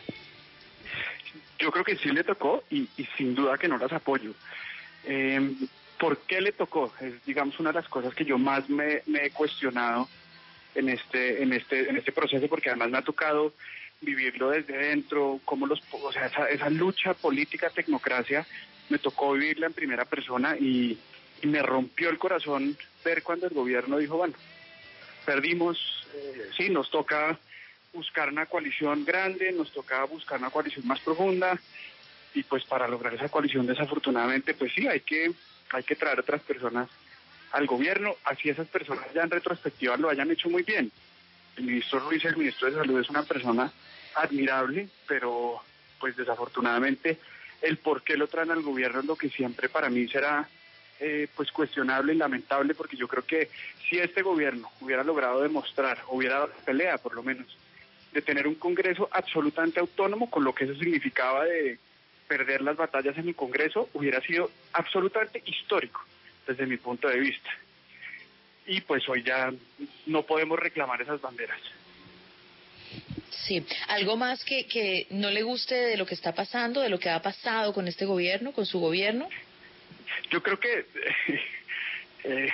Yo 1.59 1.71
creo 1.71 1.83
que 1.83 1.97
sí 1.97 2.09
le 2.09 2.23
tocó 2.23 2.63
y, 2.69 2.87
sin 3.17 3.35
duda 3.35 3.57
que 3.57 3.67
no 3.67 3.77
las 3.77 3.91
apoyo. 3.91 4.33
Eh, 5.05 5.55
¿Por 5.99 6.19
qué 6.19 6.41
le 6.41 6.51
tocó? 6.51 6.93
Es, 7.01 7.25
digamos, 7.25 7.59
una 7.59 7.71
de 7.71 7.81
las 7.81 7.89
cosas 7.89 8.13
que 8.13 8.23
yo 8.23 8.37
más 8.37 8.69
me 8.69 9.01
he 9.07 9.31
cuestionado 9.31 10.07
en 10.77 10.89
este, 10.89 11.41
en 11.41 11.53
este, 11.53 11.89
en 11.89 11.97
este 11.97 12.11
proceso, 12.11 12.47
porque 12.47 12.69
además 12.69 12.89
me 12.89 12.97
ha 12.99 13.01
tocado 13.01 13.53
vivirlo 14.01 14.51
desde 14.51 14.77
dentro, 14.77 15.39
como 15.43 15.65
los, 15.65 15.81
o 15.91 16.11
sea, 16.11 16.27
esa, 16.27 16.49
esa 16.49 16.69
lucha 16.69 17.13
política, 17.13 17.69
tecnocracia, 17.69 18.45
me 18.89 18.99
tocó 18.99 19.33
vivirla 19.33 19.67
en 19.67 19.73
primera 19.73 20.05
persona 20.05 20.55
y, 20.57 20.97
me 21.43 21.61
rompió 21.61 22.09
el 22.09 22.17
corazón 22.17 22.75
ver 23.05 23.21
cuando 23.21 23.45
el 23.45 23.53
gobierno 23.53 23.99
dijo, 23.99 24.17
bueno, 24.17 24.33
perdimos, 25.23 25.77
eh, 26.15 26.49
sí, 26.57 26.69
nos 26.71 26.89
toca 26.89 27.37
buscar 27.93 28.29
una 28.29 28.47
coalición 28.47 29.05
grande, 29.05 29.51
nos 29.51 29.71
toca 29.71 30.03
buscar 30.05 30.39
una 30.39 30.49
coalición 30.49 30.87
más 30.87 30.99
profunda 31.01 31.59
y 32.33 32.41
pues 32.41 32.63
para 32.65 32.87
lograr 32.87 33.13
esa 33.13 33.29
coalición 33.29 33.67
desafortunadamente 33.67 34.55
pues 34.55 34.73
sí, 34.73 34.87
hay 34.87 35.01
que, 35.01 35.31
hay 35.69 35.83
que 35.83 35.95
traer 35.95 36.19
otras 36.19 36.41
personas 36.41 36.89
al 37.51 37.65
gobierno, 37.65 38.15
así 38.25 38.49
esas 38.49 38.67
personas 38.67 39.05
ya 39.13 39.23
en 39.23 39.31
retrospectiva 39.31 39.97
lo 39.97 40.09
hayan 40.09 40.31
hecho 40.31 40.49
muy 40.49 40.63
bien. 40.63 40.91
El 41.55 41.65
ministro 41.65 41.99
Ruiz, 41.99 42.23
el 42.25 42.37
ministro 42.37 42.69
de 42.69 42.77
Salud, 42.77 42.99
es 42.99 43.09
una 43.09 43.23
persona 43.23 43.71
admirable, 44.15 44.89
pero 45.07 45.61
pues 45.99 46.15
desafortunadamente 46.15 47.17
el 47.61 47.77
por 47.77 48.03
qué 48.03 48.17
lo 48.17 48.27
traen 48.27 48.51
al 48.51 48.61
gobierno 48.61 48.99
es 48.99 49.05
lo 49.05 49.15
que 49.15 49.29
siempre 49.29 49.69
para 49.69 49.89
mí 49.89 50.07
será 50.07 50.47
eh, 50.99 51.27
pues 51.35 51.51
cuestionable 51.51 52.13
y 52.13 52.17
lamentable, 52.17 52.75
porque 52.75 52.97
yo 52.97 53.07
creo 53.07 53.25
que 53.25 53.49
si 53.87 53.97
este 53.97 54.21
gobierno 54.21 54.69
hubiera 54.81 55.03
logrado 55.03 55.41
demostrar, 55.41 55.99
hubiera 56.09 56.39
dado 56.39 56.51
pelea 56.65 56.97
por 56.97 57.15
lo 57.15 57.23
menos, 57.23 57.47
de 58.11 58.21
tener 58.21 58.47
un 58.47 58.55
Congreso 58.55 59.09
absolutamente 59.11 59.79
autónomo, 59.79 60.29
con 60.29 60.43
lo 60.43 60.53
que 60.53 60.65
eso 60.65 60.75
significaba 60.75 61.45
de 61.45 61.79
perder 62.27 62.61
las 62.61 62.75
batallas 62.75 63.17
en 63.17 63.29
el 63.29 63.35
Congreso, 63.35 63.89
hubiera 63.93 64.21
sido 64.21 64.51
absolutamente 64.73 65.41
histórico 65.45 66.03
desde 66.47 66.65
mi 66.65 66.77
punto 66.77 67.07
de 67.07 67.19
vista. 67.19 67.49
Y 68.65 68.81
pues 68.81 69.07
hoy 69.07 69.23
ya 69.23 69.53
no 70.05 70.23
podemos 70.23 70.59
reclamar 70.59 71.01
esas 71.01 71.21
banderas. 71.21 71.59
Sí, 73.29 73.65
¿algo 73.87 74.17
más 74.17 74.43
que, 74.43 74.65
que 74.65 75.07
no 75.09 75.29
le 75.29 75.43
guste 75.43 75.75
de 75.75 75.97
lo 75.97 76.05
que 76.05 76.15
está 76.15 76.33
pasando, 76.33 76.81
de 76.81 76.89
lo 76.89 76.99
que 76.99 77.09
ha 77.09 77.21
pasado 77.21 77.73
con 77.73 77.87
este 77.87 78.05
gobierno, 78.05 78.51
con 78.51 78.65
su 78.65 78.79
gobierno? 78.79 79.29
Yo 80.31 80.41
creo 80.41 80.59
que 80.59 80.85
eh, 82.23 82.53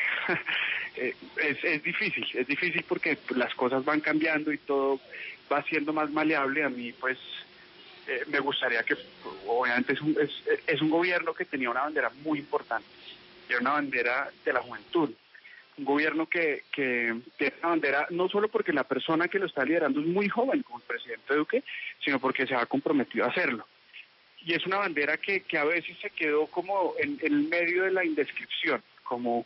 eh, 0.97 1.15
es, 1.37 1.63
es 1.63 1.83
difícil, 1.83 2.25
es 2.33 2.47
difícil 2.47 2.83
porque 2.87 3.17
las 3.35 3.53
cosas 3.55 3.85
van 3.85 4.01
cambiando 4.01 4.51
y 4.51 4.57
todo 4.59 4.99
va 5.51 5.63
siendo 5.63 5.93
más 5.93 6.11
maleable. 6.11 6.63
A 6.63 6.69
mí, 6.69 6.91
pues, 6.93 7.17
eh, 8.07 8.23
me 8.27 8.39
gustaría 8.39 8.83
que, 8.83 8.95
obviamente, 9.47 9.93
es 9.93 10.01
un, 10.01 10.15
es, 10.19 10.31
es 10.67 10.81
un 10.81 10.89
gobierno 10.89 11.33
que 11.33 11.45
tenía 11.45 11.69
una 11.69 11.81
bandera 11.81 12.11
muy 12.23 12.39
importante 12.39 12.85
era 13.49 13.59
una 13.59 13.71
bandera 13.71 14.29
de 14.43 14.53
la 14.53 14.61
juventud. 14.61 15.11
Un 15.77 15.85
gobierno 15.85 16.27
que, 16.27 16.63
que 16.71 17.15
tiene 17.37 17.55
una 17.59 17.69
bandera 17.69 18.07
no 18.11 18.29
solo 18.29 18.47
porque 18.47 18.73
la 18.73 18.83
persona 18.83 19.27
que 19.27 19.39
lo 19.39 19.47
está 19.47 19.65
liderando 19.65 20.01
es 20.01 20.05
muy 20.05 20.29
joven, 20.29 20.61
como 20.63 20.79
el 20.79 20.85
presidente 20.85 21.35
Duque, 21.35 21.63
sino 22.03 22.19
porque 22.19 22.45
se 22.45 22.55
ha 22.55 22.65
comprometido 22.65 23.25
a 23.25 23.29
hacerlo. 23.29 23.65
Y 24.45 24.53
es 24.53 24.65
una 24.65 24.77
bandera 24.77 25.17
que, 25.17 25.41
que 25.41 25.57
a 25.57 25.63
veces 25.63 25.97
se 26.01 26.09
quedó 26.09 26.47
como 26.47 26.93
en, 26.99 27.17
el 27.21 27.47
medio 27.47 27.83
de 27.83 27.91
la 27.91 28.05
indescripción, 28.05 28.83
como, 29.03 29.45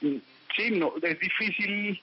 mm, 0.00 0.16
sí, 0.54 0.70
no, 0.70 0.94
es 1.02 1.18
difícil 1.18 2.00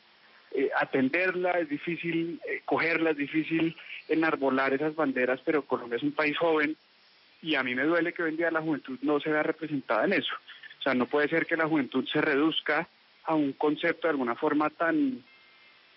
eh, 0.51 0.69
atenderla, 0.77 1.51
es 1.51 1.69
difícil 1.69 2.39
eh, 2.47 2.61
cogerla, 2.65 3.11
es 3.11 3.17
difícil 3.17 3.75
enarbolar 4.07 4.73
esas 4.73 4.93
banderas, 4.93 5.39
pero 5.43 5.65
Colombia 5.65 5.97
es 5.97 6.03
un 6.03 6.11
país 6.11 6.37
joven 6.37 6.75
y 7.41 7.55
a 7.55 7.63
mí 7.63 7.75
me 7.75 7.83
duele 7.83 8.13
que 8.13 8.23
hoy 8.23 8.31
en 8.31 8.37
día 8.37 8.51
la 8.51 8.61
juventud 8.61 8.99
no 9.01 9.19
se 9.19 9.29
vea 9.29 9.43
representada 9.43 10.05
en 10.05 10.13
eso. 10.13 10.33
O 10.83 10.89
sea, 10.91 10.93
no 10.93 11.05
puede 11.05 11.29
ser 11.29 11.45
que 11.45 11.55
la 11.55 11.65
juventud 11.65 12.05
se 12.11 12.19
reduzca 12.19 12.89
a 13.23 13.35
un 13.35 13.53
concepto 13.53 14.05
de 14.05 14.11
alguna 14.11 14.35
forma 14.35 14.69
tan, 14.69 15.23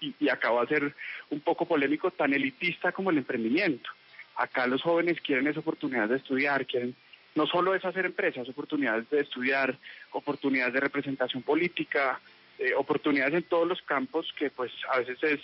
y, 0.01 0.29
acaba 0.29 0.61
de 0.61 0.68
ser 0.68 0.94
un 1.31 1.40
poco 1.40 1.66
polémico, 1.66 2.12
tan 2.12 2.33
elitista 2.33 2.92
como 2.92 3.11
el 3.11 3.18
emprendimiento. 3.18 3.90
Acá 4.37 4.68
los 4.68 4.83
jóvenes 4.83 5.20
quieren 5.20 5.49
esa 5.49 5.59
oportunidad 5.59 6.09
de 6.09 6.18
estudiar, 6.18 6.66
quieren 6.66 6.94
no 7.35 7.49
solo 7.49 7.75
es 7.75 7.85
hacer 7.85 8.07
empresas, 8.07 8.49
oportunidades 8.49 9.11
de 9.11 9.22
estudiar, 9.22 9.77
oportunidades 10.12 10.72
de 10.72 10.81
representación 10.81 11.42
política, 11.42 12.20
eh, 12.61 12.72
oportunidades 12.77 13.35
en 13.35 13.42
todos 13.42 13.66
los 13.66 13.83
campos 13.83 14.33
que 14.38 14.51
pues 14.51 14.70
a 14.92 15.01
veces 15.01 15.18
es 15.25 15.40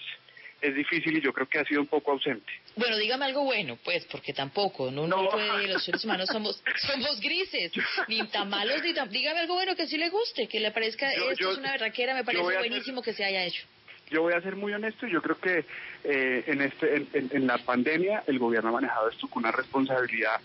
es 0.62 0.75
difícil 0.77 1.18
y 1.18 1.20
yo 1.20 1.33
creo 1.33 1.48
que 1.48 1.59
ha 1.59 1.64
sido 1.64 1.81
un 1.81 1.88
poco 1.88 2.12
ausente. 2.12 2.51
Bueno, 2.77 2.96
dígame 2.96 3.25
algo 3.27 3.42
bueno, 3.42 3.77
pues, 3.85 4.07
porque 4.07 4.33
tampoco, 4.33 4.90
no, 4.90 5.07
no. 5.09 5.29
puede, 5.29 5.66
los 5.66 5.85
seres 5.85 6.05
humanos 6.05 6.29
somos, 6.31 6.62
somos 6.87 7.20
grises, 7.20 7.72
ni 8.09 8.27
tan 8.29 8.48
malos, 8.48 8.81
ni 8.83 8.94
tan... 8.94 9.11
Dígame 9.11 9.40
algo 9.40 9.55
bueno 9.55 9.75
que 9.75 9.87
sí 9.88 9.98
le 9.98 10.09
guste, 10.09 10.46
que 10.46 10.61
le 10.61 10.70
parezca, 10.70 11.12
esto 11.12 11.51
es 11.51 11.59
una 11.59 11.72
verraquera, 11.72 12.14
me 12.14 12.25
parece 12.25 12.44
buenísimo 12.44 13.03
que 13.03 13.12
se 13.12 13.25
haya 13.25 13.44
hecho. 13.44 13.64
Yo 14.11 14.22
voy 14.22 14.35
a 14.35 14.40
ser 14.40 14.57
muy 14.57 14.72
honesto, 14.72 15.07
yo 15.07 15.20
creo 15.20 15.38
que 15.38 15.64
eh, 16.05 16.44
en, 16.46 16.61
este, 16.61 16.96
en, 16.96 17.31
en 17.33 17.46
la 17.46 17.59
pandemia 17.59 18.22
el 18.27 18.38
gobierno 18.38 18.68
ha 18.68 18.72
manejado 18.72 19.09
esto 19.09 19.27
con 19.29 19.42
una 19.42 19.53
responsabilidad 19.53 20.40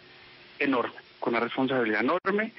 enorme, 0.58 0.96
con 1.20 1.36
una 1.36 1.44
responsabilidad 1.44 2.02
enorme. 2.02 2.54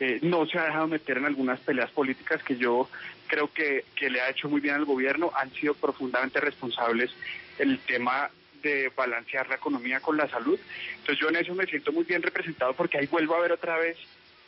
Eh, 0.00 0.18
no 0.22 0.46
se 0.46 0.58
ha 0.58 0.64
dejado 0.64 0.88
meter 0.88 1.18
en 1.18 1.26
algunas 1.26 1.60
peleas 1.60 1.90
políticas 1.90 2.42
que 2.42 2.56
yo 2.56 2.88
creo 3.26 3.52
que, 3.52 3.84
que 3.94 4.10
le 4.10 4.20
ha 4.20 4.30
hecho 4.30 4.48
muy 4.48 4.60
bien 4.60 4.74
al 4.74 4.84
gobierno. 4.84 5.30
Han 5.36 5.52
sido 5.52 5.74
profundamente 5.74 6.40
responsables 6.40 7.10
el 7.58 7.78
tema 7.80 8.30
de 8.62 8.90
balancear 8.96 9.48
la 9.48 9.56
economía 9.56 10.00
con 10.00 10.16
la 10.16 10.28
salud. 10.28 10.58
Entonces 10.98 11.18
yo 11.18 11.28
en 11.28 11.36
eso 11.36 11.54
me 11.54 11.66
siento 11.66 11.92
muy 11.92 12.04
bien 12.04 12.22
representado 12.22 12.72
porque 12.74 12.98
ahí 12.98 13.06
vuelvo 13.06 13.36
a 13.36 13.40
ver 13.40 13.52
otra 13.52 13.76
vez 13.78 13.96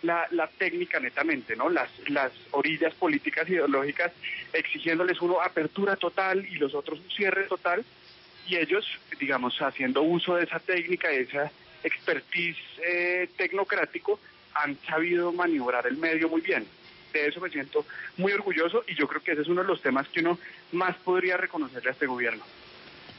la, 0.02 0.26
la 0.30 0.48
técnica 0.48 1.00
netamente, 1.00 1.54
¿no? 1.56 1.68
Las, 1.68 1.90
las 2.08 2.32
orillas 2.50 2.94
políticas 2.94 3.48
ideológicas 3.48 4.12
exigiéndoles 4.52 5.20
uno 5.20 5.40
apertura 5.40 5.96
total 5.96 6.46
y 6.46 6.56
los 6.56 6.74
otros 6.74 7.00
un 7.00 7.10
cierre 7.10 7.44
total 7.44 7.84
y 8.48 8.56
ellos, 8.56 8.86
digamos, 9.18 9.60
haciendo 9.60 10.02
uso 10.02 10.36
de 10.36 10.44
esa 10.44 10.60
técnica, 10.60 11.08
de 11.08 11.22
esa 11.22 11.50
expertise 11.82 12.58
eh, 12.84 13.28
tecnocrático, 13.36 14.20
han 14.62 14.78
sabido 14.86 15.32
maniobrar 15.32 15.86
el 15.86 15.96
medio 15.96 16.28
muy 16.28 16.40
bien. 16.40 16.66
De 17.12 17.26
eso 17.26 17.40
me 17.40 17.50
siento 17.50 17.86
muy 18.16 18.32
orgulloso 18.32 18.84
y 18.86 18.94
yo 18.94 19.06
creo 19.08 19.22
que 19.22 19.32
ese 19.32 19.42
es 19.42 19.48
uno 19.48 19.62
de 19.62 19.68
los 19.68 19.80
temas 19.80 20.08
que 20.08 20.20
uno 20.20 20.38
más 20.72 20.96
podría 20.98 21.36
reconocerle 21.36 21.90
a 21.90 21.92
este 21.92 22.06
gobierno. 22.06 22.44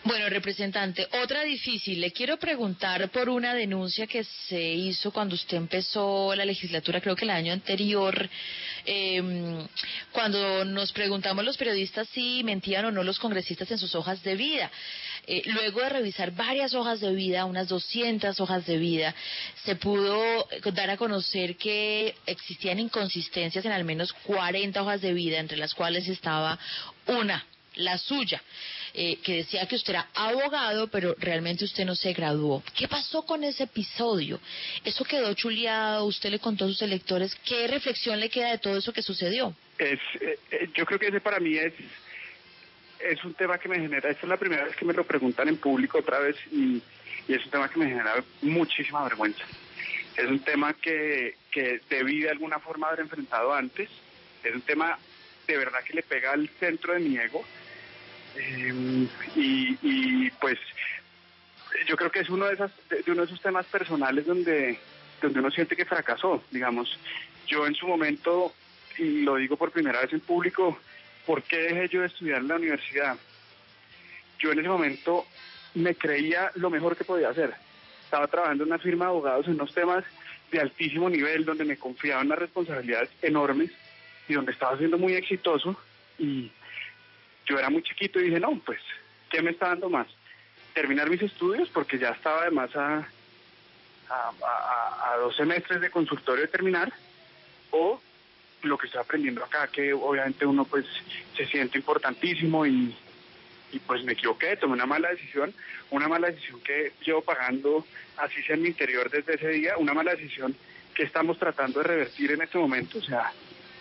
Bueno, 0.03 0.29
representante, 0.29 1.05
otra 1.21 1.43
difícil. 1.43 1.99
Le 1.99 2.13
quiero 2.13 2.37
preguntar 2.37 3.09
por 3.09 3.27
una 3.27 3.53
denuncia 3.53 4.07
que 4.07 4.23
se 4.23 4.61
hizo 4.61 5.11
cuando 5.11 5.35
usted 5.35 5.57
empezó 5.57 6.33
la 6.33 6.45
legislatura, 6.45 7.01
creo 7.01 7.15
que 7.15 7.25
el 7.25 7.31
año 7.31 7.51
anterior, 7.51 8.29
eh, 8.85 9.67
cuando 10.13 10.63
nos 10.63 10.93
preguntamos 10.93 11.43
los 11.43 11.57
periodistas 11.57 12.07
si 12.13 12.41
mentían 12.45 12.85
o 12.85 12.91
no 12.91 13.03
los 13.03 13.19
congresistas 13.19 13.69
en 13.71 13.79
sus 13.79 13.95
hojas 13.95 14.23
de 14.23 14.35
vida. 14.35 14.71
Eh, 15.29 15.41
luego 15.45 15.81
de 15.81 15.89
revisar 15.89 16.31
varias 16.31 16.73
hojas 16.73 17.01
de 17.01 17.13
vida, 17.13 17.43
unas 17.43 17.67
200 17.67 18.39
hojas 18.39 18.65
de 18.65 18.77
vida, 18.77 19.13
se 19.65 19.75
pudo 19.75 20.47
dar 20.73 20.89
a 20.89 20.95
conocer 20.95 21.57
que 21.57 22.15
existían 22.25 22.79
inconsistencias 22.79 23.65
en 23.65 23.73
al 23.73 23.83
menos 23.83 24.13
40 24.13 24.81
hojas 24.81 25.01
de 25.01 25.13
vida, 25.13 25.39
entre 25.39 25.57
las 25.57 25.73
cuales 25.73 26.07
estaba 26.07 26.57
una, 27.07 27.45
la 27.75 27.97
suya. 27.97 28.41
Eh, 28.93 29.17
que 29.17 29.35
decía 29.35 29.67
que 29.67 29.75
usted 29.75 29.93
era 29.93 30.07
abogado, 30.15 30.87
pero 30.87 31.13
realmente 31.19 31.65
usted 31.65 31.85
no 31.85 31.93
se 31.93 32.13
graduó. 32.13 32.63
¿Qué 32.75 32.87
pasó 32.87 33.23
con 33.23 33.43
ese 33.43 33.63
episodio? 33.63 34.39
¿Eso 34.83 35.03
quedó 35.03 35.31
chuleado? 35.35 36.05
¿Usted 36.05 36.31
le 36.31 36.39
contó 36.39 36.65
a 36.65 36.67
sus 36.69 36.81
electores? 36.81 37.35
¿Qué 37.45 37.67
reflexión 37.67 38.19
le 38.19 38.29
queda 38.29 38.51
de 38.51 38.57
todo 38.57 38.77
eso 38.77 38.91
que 38.91 39.03
sucedió? 39.03 39.53
Es, 39.77 39.99
eh, 40.19 40.39
eh, 40.49 40.69
yo 40.73 40.85
creo 40.85 40.97
que 40.97 41.07
ese 41.09 41.21
para 41.21 41.39
mí 41.39 41.55
es 41.57 41.73
es 42.99 43.23
un 43.23 43.33
tema 43.33 43.57
que 43.57 43.69
me 43.69 43.79
genera, 43.79 44.09
esta 44.09 44.23
es 44.23 44.29
la 44.29 44.37
primera 44.37 44.65
vez 44.65 44.75
que 44.75 44.85
me 44.85 44.93
lo 44.93 45.03
preguntan 45.03 45.47
en 45.47 45.57
público 45.57 45.99
otra 45.99 46.19
vez 46.19 46.35
y, 46.51 46.81
es 47.27 47.43
un 47.43 47.51
tema 47.51 47.69
que 47.69 47.79
me 47.79 47.87
genera 47.87 48.23
muchísima 48.41 49.03
vergüenza. 49.03 49.43
Es 50.15 50.25
un 50.25 50.39
tema 50.39 50.73
que, 50.73 51.35
que 51.51 51.81
debí 51.89 52.21
de 52.21 52.29
alguna 52.29 52.57
forma 52.59 52.87
haber 52.87 53.01
enfrentado 53.01 53.53
antes, 53.53 53.89
es 54.43 54.55
un 54.55 54.61
tema 54.61 54.97
de 55.45 55.57
verdad 55.57 55.83
que 55.83 55.93
le 55.93 56.03
pega 56.03 56.31
al 56.31 56.47
centro 56.57 56.93
de 56.93 56.99
mi 56.99 57.17
ego 57.17 57.43
eh, 58.37 59.07
y, 59.35 59.77
y, 59.81 60.31
pues 60.39 60.57
yo 61.87 61.95
creo 61.95 62.11
que 62.11 62.19
es 62.19 62.29
uno 62.29 62.45
de, 62.45 62.53
esas, 62.53 62.71
de, 62.89 63.03
uno 63.11 63.21
de 63.21 63.27
esos 63.27 63.41
temas 63.41 63.65
personales 63.65 64.25
donde, 64.25 64.79
donde 65.21 65.39
uno 65.39 65.51
siente 65.51 65.75
que 65.75 65.85
fracasó, 65.85 66.43
digamos. 66.51 66.97
Yo 67.47 67.65
en 67.65 67.75
su 67.75 67.87
momento, 67.87 68.53
y 68.97 69.21
lo 69.21 69.35
digo 69.35 69.57
por 69.57 69.71
primera 69.71 70.01
vez 70.01 70.13
en 70.13 70.19
público, 70.19 70.77
¿por 71.27 71.43
qué 71.43 71.57
dejé 71.57 71.89
yo 71.89 72.01
de 72.01 72.07
estudiar 72.07 72.39
en 72.39 72.47
la 72.47 72.55
universidad? 72.55 73.17
Yo 74.39 74.53
en 74.53 74.59
ese 74.59 74.69
momento 74.69 75.25
me 75.75 75.93
creía 75.93 76.51
lo 76.55 76.69
mejor 76.69 76.95
que 76.95 77.03
podía 77.03 77.29
hacer. 77.29 77.53
Estaba 78.05 78.27
trabajando 78.27 78.63
en 78.63 78.69
una 78.69 78.79
firma 78.79 79.05
de 79.05 79.11
abogados 79.11 79.45
en 79.47 79.55
unos 79.55 79.73
temas 79.73 80.05
de 80.49 80.61
altísimo 80.61 81.09
nivel, 81.09 81.43
donde 81.43 81.65
me 81.65 81.75
confiaban 81.77 82.27
unas 82.27 82.39
responsabilidades 82.39 83.09
enormes 83.21 83.69
y 84.29 84.33
donde 84.33 84.53
estaba 84.53 84.77
siendo 84.77 84.97
muy 84.97 85.13
exitoso 85.13 85.77
y 86.17 86.49
yo 87.45 87.59
era 87.59 87.69
muy 87.69 87.83
chiquito 87.83 88.19
y 88.19 88.25
dije, 88.25 88.39
no, 88.39 88.59
pues, 88.65 88.79
¿qué 89.29 89.41
me 89.41 89.51
está 89.51 89.67
dando 89.67 89.89
más? 89.89 90.07
Terminar 90.73 91.09
mis 91.09 91.21
estudios 91.21 91.67
porque 91.69 91.99
ya 91.99 92.11
estaba 92.11 92.43
además 92.43 92.73
a, 92.75 93.05
a 94.09 95.17
dos 95.17 95.35
semestres 95.35 95.81
de 95.81 95.89
consultorio 95.89 96.43
de 96.43 96.47
terminar 96.47 96.93
o 97.71 97.99
lo 98.63 98.77
que 98.77 98.87
estoy 98.87 99.01
aprendiendo 99.01 99.43
acá, 99.43 99.67
que 99.67 99.93
obviamente 99.93 100.45
uno 100.45 100.65
pues 100.65 100.85
se 101.35 101.45
siente 101.45 101.77
importantísimo 101.77 102.65
y, 102.65 102.95
y 103.71 103.79
pues 103.79 104.03
me 104.03 104.13
equivoqué, 104.13 104.57
tomé 104.57 104.73
una 104.73 104.85
mala 104.85 105.09
decisión, 105.09 105.53
una 105.91 106.07
mala 106.07 106.27
decisión 106.29 106.61
que 106.61 106.93
llevo 107.05 107.21
pagando 107.21 107.85
así 108.17 108.41
sea 108.43 108.55
en 108.55 108.63
mi 108.63 108.69
interior 108.69 109.09
desde 109.09 109.35
ese 109.35 109.49
día, 109.49 109.77
una 109.77 109.93
mala 109.93 110.15
decisión 110.15 110.55
que 110.93 111.03
estamos 111.03 111.37
tratando 111.37 111.79
de 111.79 111.87
revertir 111.87 112.31
en 112.31 112.41
este 112.41 112.57
momento, 112.57 112.97
o 112.97 113.03
sea, 113.03 113.31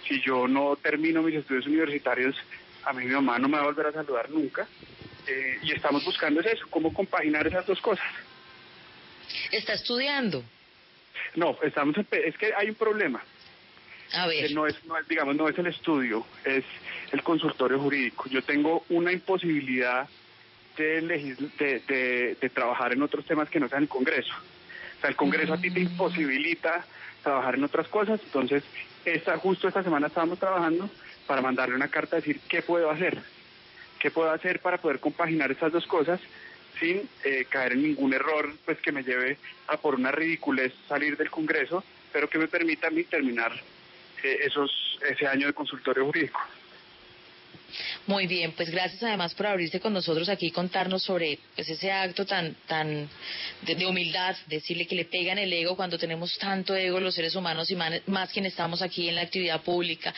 si 0.07 0.21
yo 0.21 0.47
no 0.47 0.77
termino 0.77 1.23
mis 1.23 1.37
estudios 1.37 1.67
universitarios 1.67 2.37
a 2.87 2.93
mí 2.93 3.05
mi 3.05 3.13
mamá 3.13 3.39
no 3.39 3.49
me 3.49 3.57
va 3.57 3.65
a 3.65 3.67
volver 3.67 3.87
a 3.87 3.93
saludar 3.93 4.31
nunca. 4.31 4.67
Eh, 5.27 5.59
y 5.63 5.73
estamos 5.73 6.05
buscando 6.05 6.41
eso, 6.41 6.67
cómo 6.71 6.95
compaginar 6.95 7.47
esas 7.47 7.67
dos 7.67 7.81
cosas. 7.81 8.07
¿Está 9.51 9.73
estudiando? 9.75 10.45
No, 11.35 11.59
estamos 11.63 11.97
es 12.13 12.39
que 12.39 12.55
hay 12.55 12.69
un 12.71 12.77
problema. 12.77 13.23
A 14.17 14.27
ver. 14.27 14.51
No 14.53 14.67
es, 14.67 14.83
no 14.87 14.97
es, 14.97 15.07
digamos, 15.09 15.37
no 15.37 15.49
es 15.49 15.59
el 15.59 15.67
estudio, 15.67 16.27
es 16.45 16.65
el 17.13 17.23
consultorio 17.23 17.79
jurídico. 17.79 18.29
Yo 18.31 18.43
tengo 18.43 18.85
una 18.89 19.13
imposibilidad 19.13 20.09
de, 20.77 21.01
de, 21.03 21.83
de, 21.87 22.37
de 22.41 22.51
trabajar 22.51 22.93
en 22.93 23.03
otros 23.03 23.25
temas 23.25 23.51
que 23.51 23.61
no 23.61 23.69
sean 23.69 23.83
el 23.83 23.89
Congreso. 23.89 24.33
O 24.97 25.01
sea, 25.01 25.11
el 25.11 25.17
Congreso 25.17 25.55
a 25.55 25.61
ti 25.61 25.71
te 25.71 25.81
imposibilita 25.81 26.85
trabajar 27.23 27.57
en 27.57 27.65
otras 27.65 27.89
cosas. 27.89 28.21
Entonces, 28.25 28.63
esta, 29.05 29.37
justo 29.37 29.69
esta 29.69 29.83
semana 29.83 30.07
estábamos 30.07 30.39
trabajando 30.39 30.89
para 31.27 31.43
mandarle 31.43 31.75
una 31.75 31.89
carta 31.89 32.17
a 32.17 32.21
decir 32.21 32.41
qué 32.49 32.63
puedo 32.63 32.91
hacer, 32.91 33.19
qué 33.99 34.11
puedo 34.11 34.31
hacer 34.31 34.61
para 34.61 34.79
poder 34.79 35.01
compaginar 35.01 35.51
estas 35.51 35.73
dos 35.73 35.87
cosas 35.87 36.21
sin 36.81 37.09
eh, 37.25 37.47
caer 37.49 37.73
en 37.73 37.83
ningún 37.83 38.13
error 38.13 38.53
pues 38.65 38.79
que 38.81 38.93
me 38.93 39.03
lleve 39.03 39.39
a 39.67 39.77
por 39.77 39.95
una 39.95 40.11
ridiculez 40.13 40.73
salir 40.89 41.17
del 41.17 41.31
Congreso, 41.31 41.83
pero 42.13 42.29
que 42.29 42.39
me 42.39 42.49
permita 42.49 42.89
a 42.89 42.91
mí 42.91 43.05
terminar 43.05 43.53
esos 44.23 44.99
ese 45.09 45.27
año 45.27 45.47
de 45.47 45.53
consultorio 45.53 46.05
jurídico. 46.07 46.41
Muy 48.07 48.27
bien, 48.27 48.53
pues 48.53 48.71
gracias 48.71 49.03
además 49.03 49.35
por 49.35 49.47
abrirse 49.47 49.81
con 49.81 49.93
nosotros 49.93 50.29
aquí 50.29 50.47
y 50.47 50.51
contarnos 50.51 51.03
sobre 51.03 51.39
pues, 51.55 51.69
ese 51.69 51.91
acto 51.91 52.25
tan 52.25 52.55
tan 52.67 53.09
de, 53.63 53.75
de, 53.75 53.87
humildad, 53.87 54.37
decirle 54.47 54.87
que 54.87 54.95
le 54.95 55.05
pegan 55.05 55.39
el 55.39 55.53
ego 55.53 55.77
cuando 55.77 55.99
tenemos 55.99 56.37
tanto 56.39 56.75
ego 56.75 57.01
los 57.01 57.15
seres 57.15 57.35
humanos 57.35 57.71
y 57.71 57.77
más, 57.77 58.33
quienes 58.33 58.53
estamos 58.53 58.83
aquí 58.83 59.09
en 59.09 59.17
la 59.17 59.23
actividad 59.23 59.61
pública. 59.63 60.15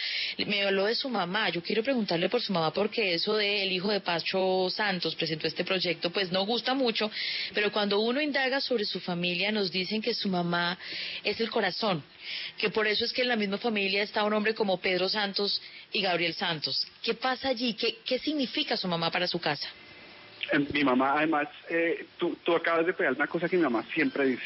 Me 0.46 0.62
habló 0.62 0.84
de 0.84 0.94
su 0.94 1.08
mamá, 1.08 1.48
yo 1.48 1.62
quiero 1.62 1.82
preguntarle 1.82 2.28
por 2.28 2.42
su 2.42 2.52
mamá 2.52 2.72
porque 2.72 3.14
eso 3.14 3.37
de 3.37 3.62
el 3.62 3.72
hijo 3.72 3.90
de 3.90 4.00
Pacho 4.00 4.68
Santos 4.70 5.14
presentó 5.14 5.46
este 5.46 5.64
proyecto 5.64 6.11
pues 6.11 6.30
no 6.30 6.44
gusta 6.44 6.74
mucho, 6.74 7.11
pero 7.54 7.72
cuando 7.72 8.00
uno 8.00 8.20
indaga 8.20 8.61
sobre 8.61 8.84
su 8.84 9.00
familia 9.00 9.50
nos 9.50 9.70
dicen 9.70 10.02
que 10.02 10.14
su 10.14 10.28
mamá 10.28 10.78
es 11.24 11.40
el 11.40 11.50
corazón, 11.50 12.02
que 12.56 12.70
por 12.70 12.87
eso 12.87 13.04
es 13.04 13.12
que 13.12 13.22
en 13.22 13.28
la 13.28 13.37
misma 13.37 13.58
familia 13.58 14.02
está 14.02 14.24
un 14.24 14.32
hombre 14.34 14.54
como 14.54 14.78
Pedro 14.78 15.08
Santos 15.08 15.61
y 15.92 16.02
Gabriel 16.02 16.34
Santos. 16.34 16.87
¿Qué 17.02 17.14
pasa 17.14 17.47
allí? 17.48 17.74
¿Qué, 17.74 17.98
qué 18.04 18.18
significa 18.18 18.76
su 18.76 18.88
mamá 18.88 19.11
para 19.11 19.26
su 19.26 19.40
casa? 19.40 19.68
Mi 20.72 20.82
mamá, 20.82 21.14
además, 21.18 21.48
eh, 21.68 22.06
tú, 22.16 22.37
tú 22.42 22.54
acabas 22.54 22.87
de 22.87 22.94
pegar 22.94 23.12
una 23.12 23.26
cosa 23.26 23.48
que 23.48 23.56
mi 23.56 23.62
mamá 23.62 23.84
siempre 23.92 24.24
dice. 24.26 24.44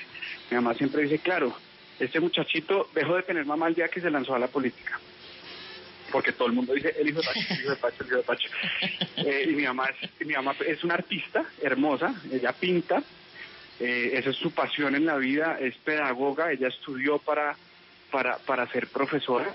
Mi 0.51 0.57
mamá 0.57 0.75
siempre 0.75 1.03
dice, 1.03 1.19
claro, 1.19 1.57
este 2.01 2.19
muchachito 2.19 2.89
dejó 2.95 3.17
de 3.17 3.23
tener 3.23 3.45
mamá 3.45 3.69
el 3.69 3.75
día 3.75 3.89
que 3.89 4.01
se 4.01 4.11
lanzó 4.11 4.35
a 4.35 4.39
la 4.39 4.49
política. 4.49 4.99
porque 6.11 6.33
todo 6.33 6.49
el 6.49 6.55
mundo 6.55 6.75
dice 6.75 6.95
el 6.99 7.09
hijo 7.09 7.21
de 7.21 7.27
Pacho, 7.27 7.41
el 7.51 7.61
hijo 7.61 7.71
de 7.71 7.77
Pacho, 7.77 8.03
el 8.03 8.07
hijo 8.09 8.17
de 8.17 8.23
Pacho. 8.23 8.49
Eh, 9.25 9.47
y 9.51 9.53
mi 9.53 9.63
mamá, 9.63 9.89
es, 9.89 10.27
mi 10.27 10.35
mamá 10.35 10.57
es 10.67 10.83
una 10.83 10.95
artista 10.95 11.45
hermosa, 11.63 12.13
ella 12.33 12.53
pinta, 12.53 13.01
eh, 13.79 14.11
esa 14.15 14.31
es 14.31 14.37
su 14.37 14.51
pasión 14.51 14.97
en 14.97 15.07
la 15.07 15.17
vida, 15.17 15.59
es 15.61 15.77
pedagoga, 15.77 16.51
ella 16.51 16.67
estudió 16.69 17.19
para, 17.19 17.55
para, 18.11 18.39
para 18.39 18.67
ser 18.73 18.89
profesora. 18.89 19.55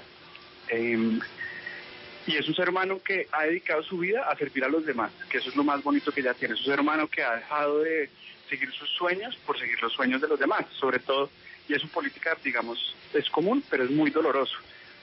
Y 2.28 2.36
es 2.36 2.48
un 2.48 2.56
ser 2.56 2.70
humano 2.70 3.00
que 3.02 3.28
ha 3.32 3.44
dedicado 3.44 3.82
su 3.84 4.00
vida 4.00 4.30
a 4.30 4.36
servir 4.36 4.66
a 4.66 4.68
los 4.68 4.86
demás, 4.86 5.12
que 5.30 5.38
eso 5.38 5.50
es 5.50 5.56
lo 5.56 5.64
más 5.64 5.82
bonito 5.82 6.12
que 6.12 6.20
ella 6.20 6.34
tiene. 6.34 6.56
Es 6.56 6.60
un 6.60 6.66
ser 6.68 6.82
humano 6.82 7.08
que 7.08 7.24
ha 7.24 7.38
dejado 7.38 7.80
de 7.80 8.10
seguir 8.50 8.70
sus 8.74 8.90
sueños 8.90 9.36
por 9.46 9.58
seguir 9.58 9.82
los 9.82 9.94
sueños 9.94 10.20
de 10.20 10.28
los 10.28 10.38
demás, 10.38 10.66
sobre 10.78 11.00
todo, 11.00 11.30
y 11.70 11.74
es 11.74 11.82
su 11.82 11.88
política, 11.88 12.38
digamos, 12.44 12.96
es 13.14 13.30
común, 13.30 13.64
pero 13.70 13.86
es 13.86 13.92
muy 13.92 14.12
doloroso. 14.12 14.58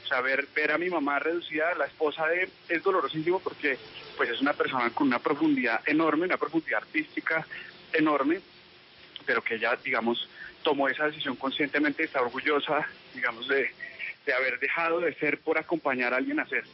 O 0.05 0.07
sea, 0.07 0.21
ver, 0.21 0.47
ver 0.55 0.73
a 0.73 0.77
mi 0.77 0.91
mamá 0.91 1.19
reducida, 1.19 1.75
la 1.75 1.87
esposa 1.87 2.27
de, 2.27 2.51
es 2.69 2.83
dolorosísimo 2.83 3.41
porque 3.41 3.79
pues 4.19 4.29
es 4.29 4.43
una 4.43 4.53
persona 4.53 4.91
con 4.91 5.07
una 5.07 5.19
profundidad 5.19 5.81
enorme, 5.87 6.27
una 6.27 6.37
profundidad 6.37 6.83
artística 6.83 7.47
enorme, 7.95 8.43
pero 9.25 9.43
que 9.43 9.55
ella, 9.55 9.79
digamos, 9.83 10.29
tomó 10.63 10.89
esa 10.91 11.07
decisión 11.07 11.37
conscientemente, 11.37 12.05
está 12.05 12.21
orgullosa, 12.21 12.87
digamos, 13.15 13.49
de, 13.49 13.71
de 14.27 14.33
haber 14.35 14.59
dejado 14.59 15.01
de 15.01 15.15
ser 15.15 15.39
por 15.39 15.57
acompañar 15.57 16.13
a 16.13 16.19
alguien 16.19 16.39
a 16.39 16.47
ser, 16.47 16.65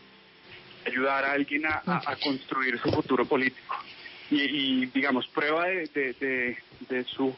ayudar 0.86 1.24
a 1.24 1.32
alguien 1.32 1.66
a, 1.66 1.82
a, 1.86 2.16
construir 2.16 2.78
su 2.78 2.90
futuro 2.90 3.24
político. 3.24 3.76
Y, 4.30 4.42
y 4.42 4.86
digamos, 4.86 5.26
prueba 5.28 5.66
de, 5.66 5.86
de, 6.20 6.56
de, 6.88 7.04
su, 7.04 7.34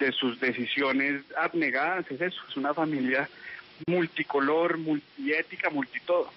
de 0.00 0.12
sus 0.12 0.40
decisiones 0.40 1.22
abnegadas 1.36 2.10
es 2.10 2.20
eso, 2.20 2.40
es 2.48 2.56
una 2.56 2.74
familia 2.74 3.28
multicolor, 3.86 4.78
multiética, 4.78 5.70
multitodo. 5.70 6.30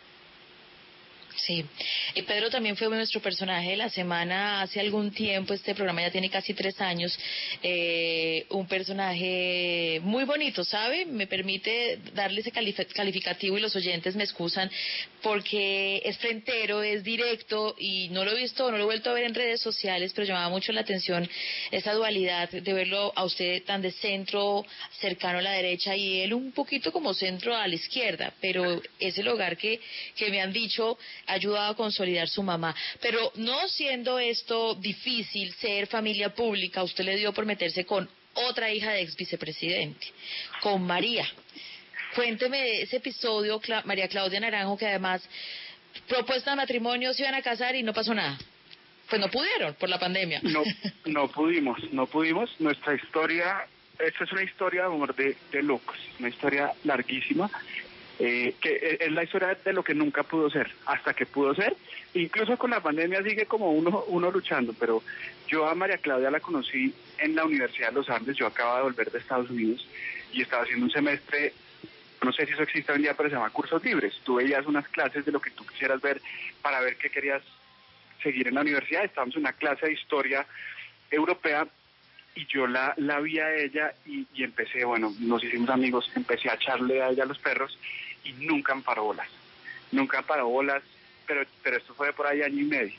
Sí, 1.45 1.63
y 2.15 2.23
Pedro 2.23 2.50
también 2.50 2.76
fue 2.76 2.89
nuestro 2.89 3.21
personaje 3.21 3.71
de 3.71 3.78
la 3.78 3.89
semana. 3.89 4.62
Hace 4.62 4.80
algún 4.80 5.12
tiempo, 5.12 5.54
este 5.54 5.76
programa 5.76 6.02
ya 6.02 6.12
tiene 6.12 6.30
casi 6.30 6.54
tres 6.54 6.82
años, 6.82 7.17
eh, 7.62 8.45
un 8.50 8.67
personaje 8.67 10.00
muy 10.02 10.23
bonito, 10.23 10.63
¿sabe? 10.63 11.06
Me 11.06 11.28
permite 11.28 12.00
darle 12.15 12.41
ese 12.41 12.52
calificativo 12.52 13.58
y 13.58 13.62
los 13.62 13.76
oyentes 13.76 14.15
me 14.15 14.23
excusan 14.23 14.69
porque 15.21 16.02
es 16.06 16.17
frentero, 16.17 16.82
es 16.82 17.04
directo 17.04 17.76
y 17.78 18.10
no 18.10 18.26
lo 18.26 18.32
he 18.32 18.41
visto, 18.41 18.71
no 18.71 18.78
lo 18.78 18.84
he 18.84 18.86
vuelto 18.86 19.12
a 19.12 19.13
ver 19.13 19.26
en 19.26 19.36
redes 19.36 19.62
sociales, 19.62 20.13
pero 20.15 20.28
llamaba 20.28 20.50
mucho 20.50 20.71
la 20.71 20.82
atención 20.82 21.30
esa 21.71 21.93
dualidad 21.93 22.50
de 22.50 22.73
verlo 22.73 23.13
a 23.15 23.26
usted 23.26 23.63
tan 23.63 23.82
de 23.82 23.91
centro, 23.91 24.65
cercano 25.00 25.39
a 25.39 25.41
la 25.41 25.52
derecha 25.52 25.95
y 25.95 26.21
él 26.21 26.34
un 26.34 26.52
poquito 26.52 26.91
como 26.91 27.13
centro 27.13 27.56
a 27.56 27.67
la 27.67 27.76
izquierda, 27.76 28.34
pero 28.41 28.82
es 29.00 29.17
el 29.17 29.28
hogar 29.28 29.56
que, 29.58 29.80
que 30.15 30.30
me 30.30 30.41
han 30.41 30.52
dicho 30.52 30.97
ha 31.28 31.34
ayudado 31.34 31.72
a 31.72 31.76
consolidar 31.76 32.28
su 32.28 32.42
mamá. 32.42 32.76
Pero 33.02 33.32
no 33.36 33.68
siendo 33.68 34.18
esto 34.18 34.76
difícil, 34.76 35.54
ser 35.56 35.88
familia 35.88 36.34
pública, 36.34 36.84
usted 36.84 37.04
le 37.04 37.18
dio 37.18 37.34
por 37.34 37.46
meterse 37.46 37.86
con 37.86 38.10
otra 38.34 38.72
hija 38.72 38.92
de 38.92 39.02
ex 39.02 39.16
vicepresidente, 39.16 40.08
con 40.62 40.84
María. 40.84 41.28
Cuénteme 42.16 42.58
de 42.58 42.82
ese 42.84 42.98
episodio, 42.98 43.62
María 43.86 44.08
Claudia 44.08 44.40
Naranjo, 44.40 44.78
que 44.78 44.88
además 44.88 45.28
propuesta 46.08 46.52
de 46.52 46.58
matrimonio 46.58 47.13
se 47.13 47.24
iban 47.24 47.36
a 47.36 47.42
casar 47.42 47.76
y 47.76 47.84
no 47.84 47.94
pasó 47.94 48.13
nada. 48.13 48.38
Pues 49.10 49.22
no 49.22 49.30
pudieron 49.30 49.74
por 49.76 49.90
la 49.90 50.00
pandemia. 50.00 50.40
No, 50.44 50.63
no 51.06 51.28
pudimos, 51.30 51.78
no 51.92 52.08
pudimos. 52.08 52.50
Nuestra 52.60 52.96
historia, 52.96 53.68
esta 54.00 54.24
es 54.24 54.32
una 54.32 54.44
historia 54.44 54.82
de 54.82 54.88
amor 54.88 55.16
de, 55.16 55.36
de 55.52 55.63
locos, 55.63 55.98
una 56.20 56.30
historia 56.30 56.72
larguísima 56.84 57.50
eh, 58.19 58.56
que 58.60 58.97
es 58.99 59.12
la 59.12 59.23
historia 59.23 59.56
de 59.63 59.73
lo 59.73 59.84
que 59.84 59.93
nunca 59.93 60.23
pudo 60.23 60.49
ser, 60.49 60.71
hasta 60.86 61.13
que 61.13 61.25
pudo 61.25 61.53
ser. 61.53 61.75
Incluso 62.13 62.58
con 62.58 62.71
la 62.71 62.82
pandemia 62.82 63.21
sigue 63.21 63.45
como 63.45 63.71
uno, 63.71 64.06
uno 64.08 64.32
luchando, 64.32 64.73
pero 64.73 65.03
yo 65.47 65.67
a 65.67 65.75
María 65.75 65.97
Claudia 65.97 66.32
la 66.32 66.39
conocí 66.39 66.93
en 67.19 67.36
la 67.36 67.45
Universidad 67.45 67.89
de 67.89 67.95
los 67.95 68.10
Andes, 68.10 68.36
yo 68.36 68.47
acababa 68.47 68.77
de 68.77 68.84
volver 68.84 69.12
de 69.12 69.19
Estados 69.19 69.49
Unidos 69.49 69.88
y 70.34 70.41
estaba 70.41 70.63
haciendo 70.63 70.86
un 70.86 70.91
semestre, 70.91 71.53
no 72.23 72.34
sé 72.34 72.45
si 72.45 72.53
eso 72.53 72.63
existe 72.63 72.91
hoy 72.91 72.97
en 72.97 73.01
día, 73.03 73.13
pero 73.13 73.30
se 73.30 73.36
llama 73.36 73.51
cursos 73.51 73.84
libres. 73.84 74.19
Tú 74.23 74.36
veías 74.36 74.65
unas 74.65 74.88
clases 74.88 75.23
de 75.23 75.32
lo 75.32 75.39
que 75.39 75.51
tú 75.51 75.65
quisieras 75.65 76.01
ver 76.01 76.19
para 76.62 76.82
ver 76.82 76.97
qué 76.97 77.10
querías 77.10 77.43
seguir 78.23 78.47
en 78.47 78.56
la 78.56 78.62
universidad. 78.62 79.06
Estábamos 79.06 79.36
en 79.36 79.41
una 79.41 79.53
clase 79.53 79.86
de 79.86 79.93
historia 79.93 80.45
europea 81.12 81.67
y 82.36 82.45
yo 82.47 82.67
la, 82.67 82.93
la 82.97 83.19
vi 83.19 83.39
a 83.39 83.53
ella 83.53 83.93
y, 84.06 84.27
y, 84.34 84.43
empecé, 84.43 84.86
bueno, 84.86 85.13
nos 85.19 85.43
hicimos 85.43 85.69
amigos, 85.69 86.12
empecé 86.15 86.49
a 86.49 86.56
echarle 86.56 87.01
a 87.01 87.10
ella 87.10 87.25
los 87.25 87.39
perros 87.39 87.77
y 88.28 88.34
nunca 88.46 88.74
en 88.74 88.84
parabolas, 88.84 89.28
nunca 89.92 90.20
en 90.20 90.26
parabolas, 90.26 90.84
pero, 91.26 91.44
pero 91.63 91.78
esto 91.78 91.94
fue 91.94 92.13
por 92.13 92.28
ahí 92.28 92.42
año 92.42 92.62
y 92.62 92.66
medio. 92.66 92.96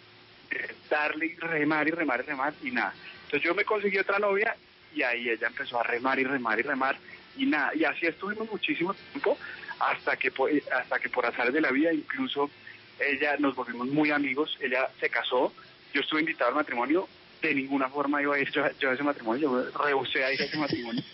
Eh, 0.51 0.75
darle 0.89 1.27
y 1.27 1.35
remar 1.37 1.87
y 1.87 1.91
remar 1.91 2.21
y 2.21 2.23
remar 2.23 2.55
y 2.63 2.71
nada. 2.71 2.95
Entonces 3.25 3.43
yo 3.43 3.55
me 3.55 3.65
conseguí 3.65 3.99
otra 3.99 4.19
novia 4.19 4.57
y 4.95 5.03
ahí 5.03 5.29
ella 5.29 5.49
empezó 5.49 5.79
a 5.79 5.83
remar 5.83 6.19
y 6.19 6.25
remar 6.25 6.59
y 6.59 6.63
remar 6.63 6.97
y 7.37 7.47
nada. 7.47 7.75
Y 7.75 7.85
así 7.85 8.07
estuvimos 8.07 8.51
muchísimo 8.51 8.95
tiempo 8.95 9.37
hasta 9.79 10.17
que, 10.17 10.33
hasta 10.73 10.99
que 10.99 11.09
por 11.09 11.27
azar 11.27 11.53
de 11.53 11.61
la 11.61 11.71
vida 11.71 11.93
incluso 11.93 12.51
ella 12.99 13.37
nos 13.39 13.55
volvimos 13.55 13.89
muy 13.89 14.11
amigos, 14.11 14.57
ella 14.61 14.89
se 14.99 15.09
casó, 15.09 15.53
yo 15.93 16.01
estuve 16.01 16.21
invitado 16.21 16.51
al 16.51 16.57
matrimonio, 16.57 17.09
de 17.43 17.55
ninguna 17.55 17.89
forma 17.89 18.21
iba 18.21 18.35
a 18.35 18.39
ir 18.41 18.51
yo, 18.51 18.65
a 18.65 18.71
ese 18.71 19.03
matrimonio, 19.03 19.65
yo 19.65 19.79
rehusé 19.79 20.25
a 20.25 20.33
ir 20.33 20.43
a 20.43 20.45
ese 20.45 20.59
matrimonio. 20.59 21.03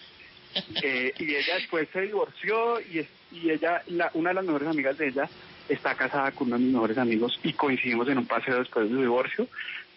Eh, 0.82 1.12
y 1.18 1.34
ella 1.34 1.54
después 1.56 1.88
se 1.92 2.02
divorció 2.02 2.80
y, 2.80 3.06
y 3.32 3.50
ella, 3.50 3.82
la, 3.88 4.10
una 4.14 4.30
de 4.30 4.34
las 4.34 4.44
mejores 4.44 4.68
amigas 4.68 4.98
de 4.98 5.08
ella, 5.08 5.28
está 5.68 5.94
casada 5.94 6.30
con 6.32 6.48
uno 6.48 6.58
de 6.58 6.64
mis 6.64 6.72
mejores 6.72 6.98
amigos 6.98 7.38
y 7.42 7.52
coincidimos 7.54 8.08
en 8.08 8.18
un 8.18 8.26
paseo 8.26 8.58
después 8.58 8.88
de 8.88 8.94
su 8.94 9.00
divorcio 9.00 9.48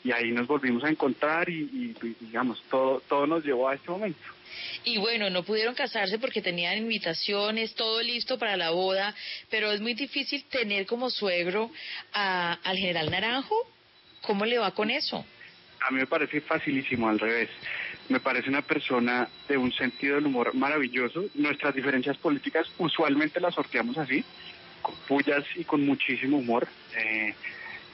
y 0.04 0.12
ahí 0.12 0.32
nos 0.32 0.48
volvimos 0.48 0.84
a 0.84 0.90
encontrar 0.90 1.50
y, 1.50 1.94
digamos, 2.22 2.64
todo, 2.70 3.02
todo 3.10 3.28
nos 3.28 3.44
llevó 3.44 3.68
a 3.68 3.76
este 3.76 3.92
momento. 3.92 4.20
Y 4.86 4.98
bueno, 5.00 5.30
no 5.30 5.44
pudieron 5.44 5.76
casarse 5.76 6.18
porque 6.18 6.42
tenían 6.42 6.78
invitaciones, 6.78 7.76
todo 7.76 8.02
listo 8.02 8.38
para 8.38 8.56
la 8.56 8.70
boda, 8.70 9.14
pero 9.50 9.72
es 9.72 9.82
muy 9.82 9.94
difícil 9.94 10.46
tener 10.46 10.86
como 10.86 11.10
suegro 11.10 11.70
a, 12.14 12.54
al 12.64 12.78
general 12.78 13.12
Naranjo. 13.12 13.56
¿Cómo 14.22 14.46
le 14.46 14.58
va 14.58 14.72
con 14.72 14.90
eso? 14.90 15.26
A 15.86 15.92
mí 15.92 16.00
me 16.00 16.08
parece 16.08 16.42
facilísimo, 16.42 17.10
al 17.10 17.20
revés 17.20 17.50
me 18.10 18.20
parece 18.20 18.50
una 18.50 18.62
persona 18.62 19.28
de 19.48 19.58
un 19.58 19.72
sentido 19.72 20.16
del 20.16 20.28
humor 20.28 20.54
maravilloso. 20.54 21.26
Nuestras 21.36 21.76
diferencias 21.76 22.18
políticas 22.18 22.68
usualmente 22.78 23.40
las 23.40 23.56
sorteamos 23.56 23.98
así, 23.98 24.24
con 24.82 24.96
pullas 25.08 25.44
y 25.56 25.64
con 25.64 25.86
muchísimo 25.86 26.38
humor. 26.38 26.68
Eh, 26.96 27.36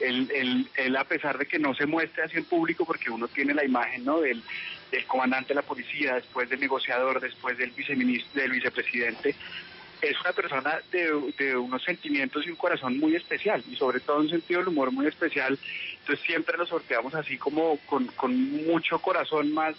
él, 0.00 0.68
él, 0.76 0.96
a 0.96 1.04
pesar 1.04 1.38
de 1.38 1.46
que 1.46 1.58
no 1.58 1.74
se 1.74 1.86
muestre 1.86 2.24
así 2.24 2.36
en 2.36 2.44
público, 2.44 2.84
porque 2.84 3.10
uno 3.10 3.28
tiene 3.28 3.54
la 3.54 3.64
imagen 3.64 4.04
¿no? 4.04 4.20
del, 4.20 4.42
del 4.90 5.04
comandante 5.06 5.48
de 5.48 5.54
la 5.54 5.62
policía, 5.62 6.14
después 6.14 6.48
del 6.48 6.60
negociador, 6.60 7.20
después 7.20 7.56
del, 7.58 7.70
viceministro, 7.70 8.40
del 8.40 8.52
vicepresidente, 8.52 9.34
es 10.00 10.20
una 10.20 10.32
persona 10.32 10.80
de, 10.92 11.32
de, 11.38 11.56
unos 11.56 11.82
sentimientos 11.82 12.46
y 12.46 12.50
un 12.50 12.56
corazón 12.56 12.98
muy 12.98 13.16
especial 13.16 13.62
y 13.70 13.76
sobre 13.76 14.00
todo 14.00 14.18
un 14.18 14.28
sentido 14.28 14.60
del 14.60 14.68
humor 14.68 14.92
muy 14.92 15.06
especial. 15.06 15.58
Entonces 16.00 16.24
siempre 16.26 16.58
lo 16.58 16.66
sorteamos 16.66 17.14
así 17.14 17.38
como 17.38 17.78
con, 17.86 18.06
con 18.08 18.66
mucho 18.66 18.98
corazón 18.98 19.52
más 19.52 19.74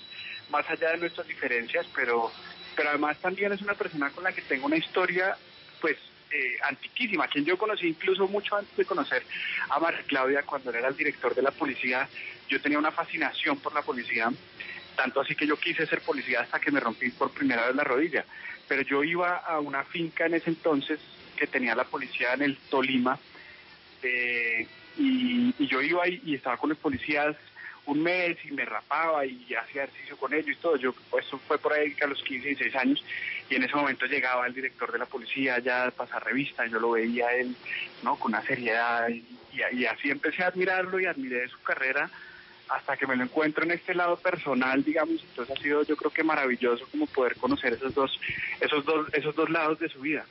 más 0.49 0.69
allá 0.69 0.91
de 0.91 0.97
nuestras 0.97 1.27
diferencias, 1.27 1.85
pero, 1.95 2.31
pero 2.75 2.89
además 2.89 3.17
también 3.19 3.51
es 3.51 3.61
una 3.61 3.73
persona 3.73 4.09
con 4.11 4.23
la 4.23 4.31
que 4.31 4.41
tengo 4.41 4.65
una 4.65 4.77
historia, 4.77 5.35
pues, 5.81 5.97
eh, 6.31 6.57
antiquísima, 6.63 7.27
quien 7.27 7.45
yo 7.45 7.57
conocí 7.57 7.87
incluso 7.87 8.27
mucho 8.27 8.55
antes 8.55 8.75
de 8.75 8.85
conocer 8.85 9.23
a 9.69 9.79
María 9.79 10.03
Claudia 10.07 10.43
cuando 10.43 10.71
era 10.71 10.87
el 10.87 10.97
director 10.97 11.33
de 11.33 11.41
la 11.41 11.51
policía, 11.51 12.09
yo 12.49 12.59
tenía 12.61 12.79
una 12.79 12.91
fascinación 12.91 13.59
por 13.59 13.73
la 13.73 13.81
policía, 13.81 14.31
tanto 14.95 15.21
así 15.21 15.35
que 15.35 15.47
yo 15.47 15.57
quise 15.57 15.85
ser 15.85 16.01
policía 16.01 16.41
hasta 16.41 16.59
que 16.59 16.71
me 16.71 16.79
rompí 16.79 17.09
por 17.11 17.31
primera 17.31 17.67
vez 17.67 17.75
la 17.75 17.83
rodilla, 17.83 18.25
pero 18.67 18.81
yo 18.81 19.03
iba 19.03 19.37
a 19.37 19.59
una 19.59 19.83
finca 19.83 20.25
en 20.25 20.33
ese 20.33 20.49
entonces 20.49 20.99
que 21.37 21.47
tenía 21.47 21.75
la 21.75 21.85
policía 21.85 22.33
en 22.33 22.41
el 22.41 22.57
Tolima, 22.69 23.19
eh, 24.01 24.67
y, 24.97 25.53
y, 25.57 25.67
yo 25.67 25.81
iba 25.81 26.07
y, 26.07 26.21
y 26.25 26.35
estaba 26.35 26.57
con 26.57 26.69
los 26.69 26.79
policías 26.79 27.35
un 27.85 28.01
mes 28.01 28.37
y 28.43 28.51
me 28.51 28.65
rapaba 28.65 29.25
y 29.25 29.53
hacía 29.53 29.83
ejercicio 29.83 30.17
con 30.17 30.33
ellos 30.33 30.57
y 30.57 30.61
todo. 30.61 30.75
Yo, 30.77 30.93
pues, 31.09 31.25
eso 31.25 31.37
fue 31.37 31.57
por 31.57 31.73
ahí 31.73 31.95
a 32.01 32.07
los 32.07 32.21
15, 32.23 32.47
16 32.47 32.75
años 32.75 33.03
y 33.49 33.55
en 33.55 33.63
ese 33.63 33.75
momento 33.75 34.05
llegaba 34.05 34.47
el 34.47 34.53
director 34.53 34.91
de 34.91 34.99
la 34.99 35.05
policía 35.05 35.59
ya 35.59 35.85
a 35.85 35.91
pasar 35.91 36.23
revista, 36.23 36.65
yo 36.65 36.79
lo 36.79 36.91
veía 36.91 37.31
él, 37.33 37.55
¿no? 38.03 38.15
Con 38.15 38.33
una 38.33 38.41
seriedad 38.41 39.07
y, 39.09 39.23
y, 39.73 39.85
así 39.85 40.09
empecé 40.09 40.43
a 40.43 40.47
admirarlo 40.47 40.99
y 40.99 41.05
admiré 41.05 41.47
su 41.47 41.61
carrera 41.61 42.09
hasta 42.69 42.97
que 42.97 43.05
me 43.05 43.15
lo 43.15 43.23
encuentro 43.23 43.63
en 43.63 43.71
este 43.71 43.93
lado 43.93 44.17
personal, 44.17 44.83
digamos, 44.83 45.23
entonces 45.29 45.55
ha 45.55 45.61
sido 45.61 45.83
yo 45.83 45.95
creo 45.95 46.11
que 46.11 46.23
maravilloso 46.23 46.87
como 46.89 47.05
poder 47.05 47.35
conocer 47.35 47.73
esos 47.73 47.93
dos, 47.93 48.19
esos 48.59 48.83
dos, 48.85 49.07
esos 49.13 49.35
dos 49.35 49.49
lados 49.49 49.77
de 49.79 49.89
su 49.89 49.99
vida. 49.99 50.25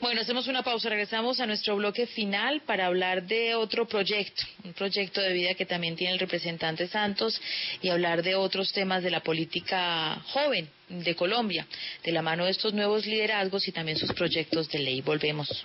Bueno, 0.00 0.20
hacemos 0.20 0.46
una 0.48 0.62
pausa, 0.62 0.88
regresamos 0.88 1.40
a 1.40 1.46
nuestro 1.46 1.76
bloque 1.76 2.06
final 2.06 2.62
para 2.62 2.86
hablar 2.86 3.24
de 3.24 3.54
otro 3.54 3.86
proyecto, 3.86 4.42
un 4.64 4.72
proyecto 4.72 5.20
de 5.20 5.32
vida 5.32 5.54
que 5.54 5.66
también 5.66 5.96
tiene 5.96 6.14
el 6.14 6.18
representante 6.18 6.88
Santos 6.88 7.40
y 7.82 7.88
hablar 7.88 8.22
de 8.22 8.34
otros 8.34 8.72
temas 8.72 9.02
de 9.02 9.10
la 9.10 9.20
política 9.20 10.20
joven 10.28 10.68
de 10.88 11.14
Colombia, 11.14 11.66
de 12.02 12.12
la 12.12 12.22
mano 12.22 12.44
de 12.44 12.50
estos 12.50 12.74
nuevos 12.74 13.06
liderazgos 13.06 13.66
y 13.68 13.72
también 13.72 13.98
sus 13.98 14.12
proyectos 14.12 14.68
de 14.68 14.78
ley. 14.78 15.00
Volvemos. 15.00 15.64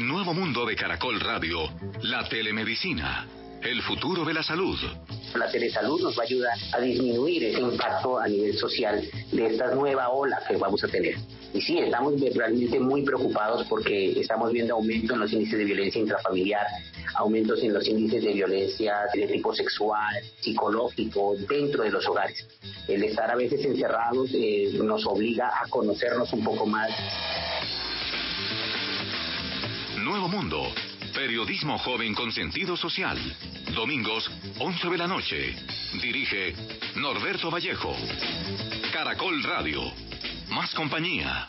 Nuevo 0.00 0.34
mundo 0.34 0.66
de 0.66 0.74
Caracol 0.74 1.20
Radio, 1.20 1.70
la 2.02 2.28
telemedicina, 2.28 3.26
el 3.62 3.80
futuro 3.82 4.24
de 4.24 4.34
la 4.34 4.42
salud. 4.42 4.76
La 5.36 5.50
telesalud 5.50 6.00
nos 6.00 6.18
va 6.18 6.22
a 6.22 6.26
ayudar 6.26 6.58
a 6.72 6.80
disminuir 6.80 7.44
ese 7.44 7.60
impacto 7.60 8.18
a 8.18 8.26
nivel 8.26 8.56
social 8.56 9.02
de 9.30 9.46
esta 9.46 9.72
nueva 9.74 10.08
ola 10.08 10.40
que 10.48 10.56
vamos 10.56 10.82
a 10.82 10.88
tener. 10.88 11.14
Y 11.52 11.60
sí, 11.60 11.78
estamos 11.78 12.14
realmente 12.34 12.80
muy 12.80 13.04
preocupados 13.04 13.66
porque 13.68 14.18
estamos 14.18 14.52
viendo 14.52 14.74
aumento 14.74 15.14
en 15.14 15.20
los 15.20 15.32
índices 15.32 15.58
de 15.58 15.64
violencia 15.64 16.00
intrafamiliar, 16.00 16.66
aumentos 17.14 17.62
en 17.62 17.72
los 17.72 17.86
índices 17.86 18.24
de 18.24 18.32
violencia 18.32 18.96
de 19.14 19.28
tipo 19.28 19.54
sexual, 19.54 20.14
psicológico, 20.40 21.36
dentro 21.48 21.84
de 21.84 21.90
los 21.90 22.04
hogares. 22.08 22.44
El 22.88 23.04
estar 23.04 23.30
a 23.30 23.36
veces 23.36 23.64
encerrados 23.64 24.30
eh, 24.34 24.72
nos 24.82 25.06
obliga 25.06 25.52
a 25.62 25.68
conocernos 25.68 26.32
un 26.32 26.42
poco 26.42 26.66
más. 26.66 26.90
Nuevo 30.04 30.28
Mundo, 30.28 30.62
periodismo 31.14 31.78
joven 31.78 32.14
con 32.14 32.30
sentido 32.30 32.76
social. 32.76 33.16
Domingos, 33.74 34.30
11 34.58 34.90
de 34.90 34.98
la 34.98 35.06
noche. 35.06 35.56
Dirige 35.94 36.54
Norberto 36.96 37.50
Vallejo. 37.50 37.96
Caracol 38.92 39.42
Radio. 39.42 39.80
Más 40.50 40.74
compañía. 40.74 41.48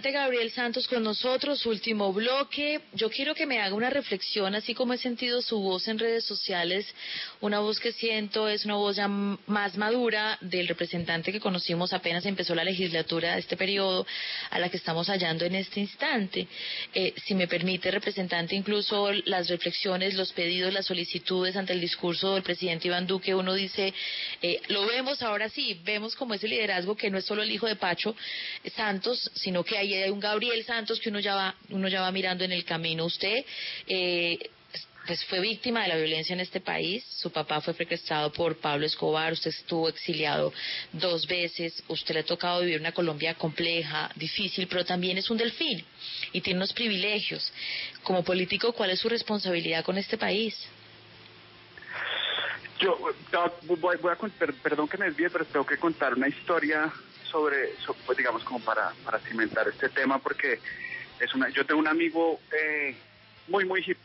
Gabriel 0.00 0.50
Santos 0.52 0.88
con 0.88 1.02
nosotros, 1.02 1.66
último 1.66 2.14
bloque. 2.14 2.80
Yo 2.94 3.10
quiero 3.10 3.34
que 3.34 3.44
me 3.44 3.60
haga 3.60 3.74
una 3.74 3.90
reflexión, 3.90 4.54
así 4.54 4.74
como 4.74 4.94
he 4.94 4.98
sentido 4.98 5.42
su 5.42 5.60
voz 5.60 5.86
en 5.86 5.98
redes 5.98 6.24
sociales, 6.24 6.86
una 7.40 7.58
voz 7.58 7.78
que 7.78 7.92
siento 7.92 8.48
es 8.48 8.64
una 8.64 8.76
voz 8.76 8.96
ya 8.96 9.06
más 9.06 9.76
madura 9.76 10.38
del 10.40 10.66
representante 10.66 11.30
que 11.30 11.40
conocimos 11.40 11.92
apenas 11.92 12.24
empezó 12.24 12.54
la 12.54 12.64
legislatura 12.64 13.34
de 13.34 13.40
este 13.40 13.56
periodo, 13.58 14.06
a 14.48 14.58
la 14.58 14.70
que 14.70 14.78
estamos 14.78 15.08
hallando 15.08 15.44
en 15.44 15.56
este 15.56 15.80
instante. 15.80 16.48
Eh, 16.94 17.12
si 17.26 17.34
me 17.34 17.46
permite, 17.46 17.90
representante, 17.90 18.56
incluso 18.56 19.12
las 19.26 19.50
reflexiones, 19.50 20.14
los 20.14 20.32
pedidos, 20.32 20.72
las 20.72 20.86
solicitudes 20.86 21.54
ante 21.54 21.74
el 21.74 21.80
discurso 21.82 22.32
del 22.32 22.42
presidente 22.42 22.88
Iván 22.88 23.06
Duque, 23.06 23.34
uno 23.34 23.52
dice, 23.52 23.92
eh, 24.40 24.58
lo 24.68 24.86
vemos 24.86 25.22
ahora 25.22 25.50
sí, 25.50 25.78
vemos 25.84 26.16
como 26.16 26.32
ese 26.32 26.48
liderazgo 26.48 26.96
que 26.96 27.10
no 27.10 27.18
es 27.18 27.26
solo 27.26 27.42
el 27.42 27.50
hijo 27.50 27.66
de 27.66 27.76
Pacho 27.76 28.16
Santos, 28.74 29.30
sino 29.34 29.62
que 29.62 29.81
hay 29.82 30.10
un 30.10 30.20
Gabriel 30.20 30.64
Santos 30.64 31.00
que 31.00 31.08
uno 31.08 31.20
ya 31.20 31.34
va, 31.34 31.54
uno 31.70 31.88
ya 31.88 32.00
va 32.00 32.12
mirando 32.12 32.44
en 32.44 32.52
el 32.52 32.64
camino. 32.64 33.04
Usted 33.04 33.44
eh, 33.86 34.38
pues 35.06 35.24
fue 35.24 35.40
víctima 35.40 35.82
de 35.82 35.88
la 35.88 35.96
violencia 35.96 36.32
en 36.32 36.40
este 36.40 36.60
país. 36.60 37.04
Su 37.04 37.30
papá 37.30 37.60
fue 37.60 37.74
secuestrado 37.74 38.32
por 38.32 38.56
Pablo 38.58 38.86
Escobar. 38.86 39.32
Usted 39.32 39.50
estuvo 39.50 39.88
exiliado 39.88 40.52
dos 40.92 41.26
veces. 41.26 41.82
Usted 41.88 42.14
le 42.14 42.20
ha 42.20 42.24
tocado 42.24 42.60
vivir 42.60 42.80
una 42.80 42.92
Colombia 42.92 43.34
compleja, 43.34 44.10
difícil, 44.14 44.68
pero 44.68 44.84
también 44.84 45.18
es 45.18 45.28
un 45.30 45.38
delfín 45.38 45.84
y 46.32 46.40
tiene 46.40 46.58
unos 46.58 46.72
privilegios. 46.72 47.52
Como 48.02 48.22
político, 48.22 48.72
¿cuál 48.72 48.90
es 48.90 49.00
su 49.00 49.08
responsabilidad 49.08 49.84
con 49.84 49.98
este 49.98 50.16
país? 50.16 50.56
Yo 52.80 52.98
voy, 52.98 53.94
a 54.10 54.16
perdón 54.62 54.88
que 54.88 54.96
me 54.98 55.06
desvíe, 55.06 55.30
pero 55.30 55.44
tengo 55.44 55.64
que 55.64 55.78
contar 55.78 56.14
una 56.14 56.28
historia 56.28 56.92
sobre, 57.32 57.74
pues 58.06 58.18
digamos, 58.18 58.44
como 58.44 58.60
para, 58.60 58.92
para 59.04 59.18
cimentar 59.20 59.66
este 59.66 59.88
tema, 59.88 60.18
porque 60.18 60.60
es 61.18 61.34
una, 61.34 61.48
yo 61.48 61.64
tengo 61.64 61.80
un 61.80 61.88
amigo 61.88 62.38
eh, 62.52 62.94
muy, 63.48 63.64
muy 63.64 63.82
hip, 63.84 63.98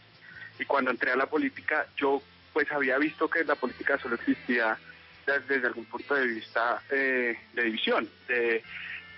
y 0.58 0.66
cuando 0.66 0.90
entré 0.90 1.12
a 1.12 1.16
la 1.16 1.28
política, 1.28 1.88
yo 1.98 2.22
pues 2.54 2.72
había 2.72 2.98
visto 2.98 3.30
que 3.30 3.44
la 3.44 3.56
política 3.56 4.00
solo 4.00 4.16
existía 4.16 4.80
desde, 5.26 5.68
algún 5.68 5.86
punto 5.86 6.16
de 6.16 6.26
vista 6.26 6.82
eh, 6.90 7.38
de 7.54 7.62
división, 7.62 8.10
de, 8.28 8.64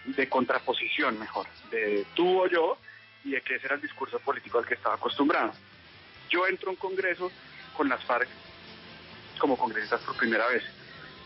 de 0.05 0.27
contraposición 0.27 1.17
mejor, 1.19 1.47
de 1.71 2.05
tú 2.15 2.41
o 2.41 2.47
yo, 2.47 2.77
y 3.23 3.31
de 3.31 3.41
que 3.41 3.55
ese 3.55 3.67
era 3.67 3.75
el 3.75 3.81
discurso 3.81 4.19
político 4.19 4.57
al 4.57 4.65
que 4.65 4.73
estaba 4.73 4.95
acostumbrado. 4.95 5.53
Yo 6.29 6.47
entro 6.47 6.69
a 6.69 6.71
un 6.71 6.77
congreso 6.77 7.31
con 7.77 7.87
las 7.87 8.03
FARC 8.03 8.27
como 9.37 9.57
congresistas 9.57 10.01
por 10.01 10.17
primera 10.17 10.47
vez 10.47 10.63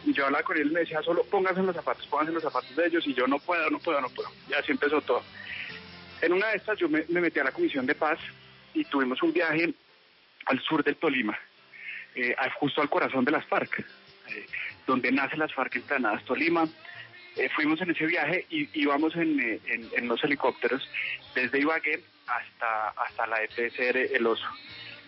y 0.06 0.14
yo 0.14 0.26
hablaba 0.26 0.44
con 0.44 0.58
él 0.58 0.68
y 0.68 0.72
me 0.72 0.82
decía, 0.82 1.02
solo 1.02 1.24
pónganse 1.24 1.62
los 1.62 1.76
zapatos, 1.76 2.06
pónganse 2.08 2.34
los 2.34 2.44
zapatos 2.44 2.76
de 2.76 2.88
ellos 2.88 3.06
y 3.08 3.14
yo 3.14 3.28
no 3.28 3.40
puedo, 3.40 3.70
no 3.70 3.80
puedo, 3.80 4.02
no 4.02 4.10
puedo. 4.10 4.30
Y 4.50 4.54
así 4.54 4.72
empezó 4.72 5.02
todo. 5.02 5.24
En 6.22 6.34
una 6.34 6.48
de 6.48 6.58
estas 6.58 6.78
yo 6.80 6.90
me, 6.90 7.04
metí 7.10 7.40
a 7.40 7.44
la 7.44 7.52
Comisión 7.52 7.86
de 7.86 7.96
Paz 7.96 8.20
y 8.74 8.86
tuvimos 8.86 9.22
un 9.24 9.34
viaje 9.34 9.74
al 10.46 10.62
sur 10.62 10.84
del 10.84 10.96
Tolima, 10.98 11.38
eh, 12.16 12.36
justo 12.60 12.82
al 12.82 12.90
corazón 12.90 13.26
de 13.26 13.32
las 13.32 13.46
FARC, 13.46 13.80
eh, 13.80 14.46
donde 14.86 15.12
nacen 15.12 15.40
las 15.40 15.54
FARC 15.54 15.82
Planadas, 15.82 16.24
Tolima. 16.26 16.66
Eh, 17.36 17.50
fuimos 17.56 17.82
en 17.82 17.92
ese 17.92 18.06
viaje 18.06 18.46
y 18.50 18.70
íbamos 18.80 19.16
en, 19.16 19.60
en, 19.66 20.08
los 20.08 20.24
helicópteros 20.24 20.88
desde 21.34 21.60
Ibagué 21.60 22.04
hasta, 22.28 22.90
hasta 22.90 23.26
la 23.28 23.44
EPCR 23.44 23.98
El 24.16 24.28
Oso. 24.28 24.48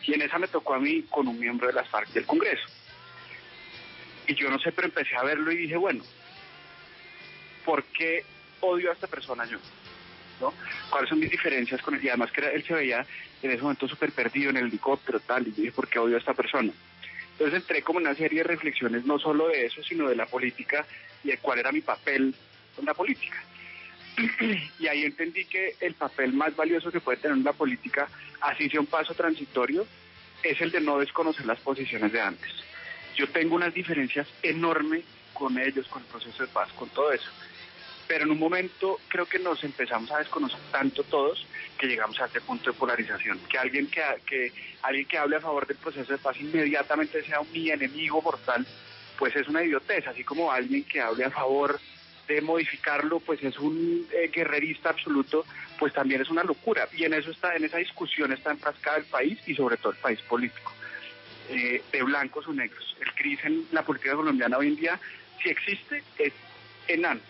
Y 0.03 0.15
en 0.15 0.23
esa 0.23 0.39
me 0.39 0.47
tocó 0.47 0.73
a 0.73 0.79
mí 0.79 1.03
con 1.03 1.27
un 1.27 1.39
miembro 1.39 1.67
de 1.67 1.73
las 1.73 1.87
FARC 1.87 2.09
del 2.09 2.25
Congreso. 2.25 2.65
Y 4.27 4.35
yo 4.35 4.49
no 4.49 4.59
sé, 4.59 4.71
pero 4.71 4.87
empecé 4.87 5.15
a 5.15 5.23
verlo 5.23 5.51
y 5.51 5.57
dije, 5.57 5.77
bueno, 5.77 6.03
¿por 7.63 7.83
qué 7.85 8.23
odio 8.61 8.89
a 8.89 8.93
esta 8.93 9.07
persona 9.07 9.45
yo? 9.45 9.59
¿Cuáles 10.89 11.09
son 11.09 11.19
mis 11.19 11.31
diferencias 11.31 11.81
con 11.81 11.95
él? 11.95 12.03
Y 12.03 12.09
además 12.09 12.31
que 12.31 12.41
él 12.41 12.63
se 12.63 12.73
veía 12.73 13.05
en 13.41 13.51
ese 13.51 13.61
momento 13.61 13.87
súper 13.87 14.11
perdido 14.11 14.49
en 14.49 14.57
el 14.57 14.67
helicóptero, 14.67 15.19
tal, 15.19 15.47
y 15.47 15.51
dije, 15.51 15.71
¿por 15.71 15.87
qué 15.87 15.99
odio 15.99 16.15
a 16.15 16.19
esta 16.19 16.33
persona? 16.33 16.71
Entonces 17.31 17.61
entré 17.61 17.81
como 17.81 17.99
en 17.99 18.07
una 18.07 18.15
serie 18.15 18.39
de 18.39 18.43
reflexiones, 18.43 19.05
no 19.05 19.19
solo 19.19 19.47
de 19.47 19.65
eso, 19.65 19.83
sino 19.83 20.07
de 20.09 20.15
la 20.15 20.25
política 20.25 20.85
y 21.23 21.29
de 21.29 21.37
cuál 21.37 21.59
era 21.59 21.71
mi 21.71 21.81
papel 21.81 22.33
en 22.77 22.85
la 22.85 22.93
política. 22.93 23.43
y 24.79 24.87
ahí 24.87 25.03
entendí 25.03 25.45
que 25.45 25.75
el 25.81 25.95
papel 25.95 26.33
más 26.33 26.55
valioso 26.55 26.91
que 26.91 27.01
puede 27.01 27.17
tener 27.17 27.37
la 27.37 27.53
política, 27.53 28.07
así 28.41 28.69
sea 28.69 28.79
un 28.79 28.85
paso 28.85 29.13
transitorio, 29.13 29.85
es 30.43 30.61
el 30.61 30.71
de 30.71 30.79
no 30.79 30.99
desconocer 30.99 31.45
las 31.45 31.59
posiciones 31.59 32.11
de 32.11 32.21
antes. 32.21 32.51
Yo 33.15 33.27
tengo 33.29 33.55
unas 33.55 33.73
diferencias 33.73 34.27
enormes 34.43 35.03
con 35.33 35.57
ellos, 35.57 35.87
con 35.87 36.01
el 36.01 36.07
proceso 36.07 36.43
de 36.43 36.49
paz, 36.49 36.71
con 36.73 36.89
todo 36.89 37.11
eso. 37.11 37.29
Pero 38.07 38.25
en 38.25 38.31
un 38.31 38.39
momento 38.39 38.99
creo 39.07 39.25
que 39.25 39.39
nos 39.39 39.63
empezamos 39.63 40.11
a 40.11 40.19
desconocer 40.19 40.59
tanto 40.71 41.03
todos 41.03 41.45
que 41.77 41.87
llegamos 41.87 42.19
a 42.19 42.25
este 42.25 42.41
punto 42.41 42.71
de 42.71 42.77
polarización. 42.77 43.39
Que 43.49 43.57
alguien 43.57 43.87
que, 43.87 44.01
que, 44.25 44.53
alguien 44.83 45.07
que 45.07 45.17
hable 45.17 45.37
a 45.37 45.41
favor 45.41 45.65
del 45.65 45.77
proceso 45.77 46.11
de 46.11 46.19
paz 46.19 46.37
inmediatamente 46.39 47.23
sea 47.23 47.41
mi 47.51 47.71
enemigo 47.71 48.21
mortal, 48.21 48.65
pues 49.17 49.35
es 49.35 49.47
una 49.47 49.63
idiotez. 49.63 50.07
Así 50.07 50.23
como 50.23 50.51
alguien 50.51 50.83
que 50.83 51.01
hable 51.01 51.25
a 51.25 51.31
favor 51.31 51.79
de 52.27 52.41
modificarlo, 52.41 53.19
pues 53.19 53.43
es 53.43 53.57
un 53.57 54.07
eh, 54.11 54.29
guerrerista 54.33 54.89
absoluto, 54.89 55.45
pues 55.79 55.93
también 55.93 56.21
es 56.21 56.29
una 56.29 56.43
locura. 56.43 56.87
Y 56.95 57.03
en 57.03 57.13
eso 57.13 57.31
está, 57.31 57.55
en 57.55 57.63
esa 57.63 57.77
discusión 57.77 58.31
está 58.31 58.51
enfrascada 58.51 58.97
el 58.97 59.05
país 59.05 59.39
y 59.47 59.55
sobre 59.55 59.77
todo 59.77 59.93
el 59.93 59.99
país 59.99 60.19
político. 60.21 60.71
Eh, 61.49 61.83
de 61.91 62.01
blancos 62.01 62.47
o 62.47 62.53
negros. 62.53 62.97
El 62.99 63.11
gris 63.11 63.39
en 63.43 63.67
la 63.71 63.83
política 63.83 64.15
colombiana 64.15 64.57
hoy 64.57 64.69
en 64.69 64.75
día, 64.77 64.99
si 65.41 65.49
existe, 65.49 66.01
es 66.17 66.33
enano. 66.87 67.21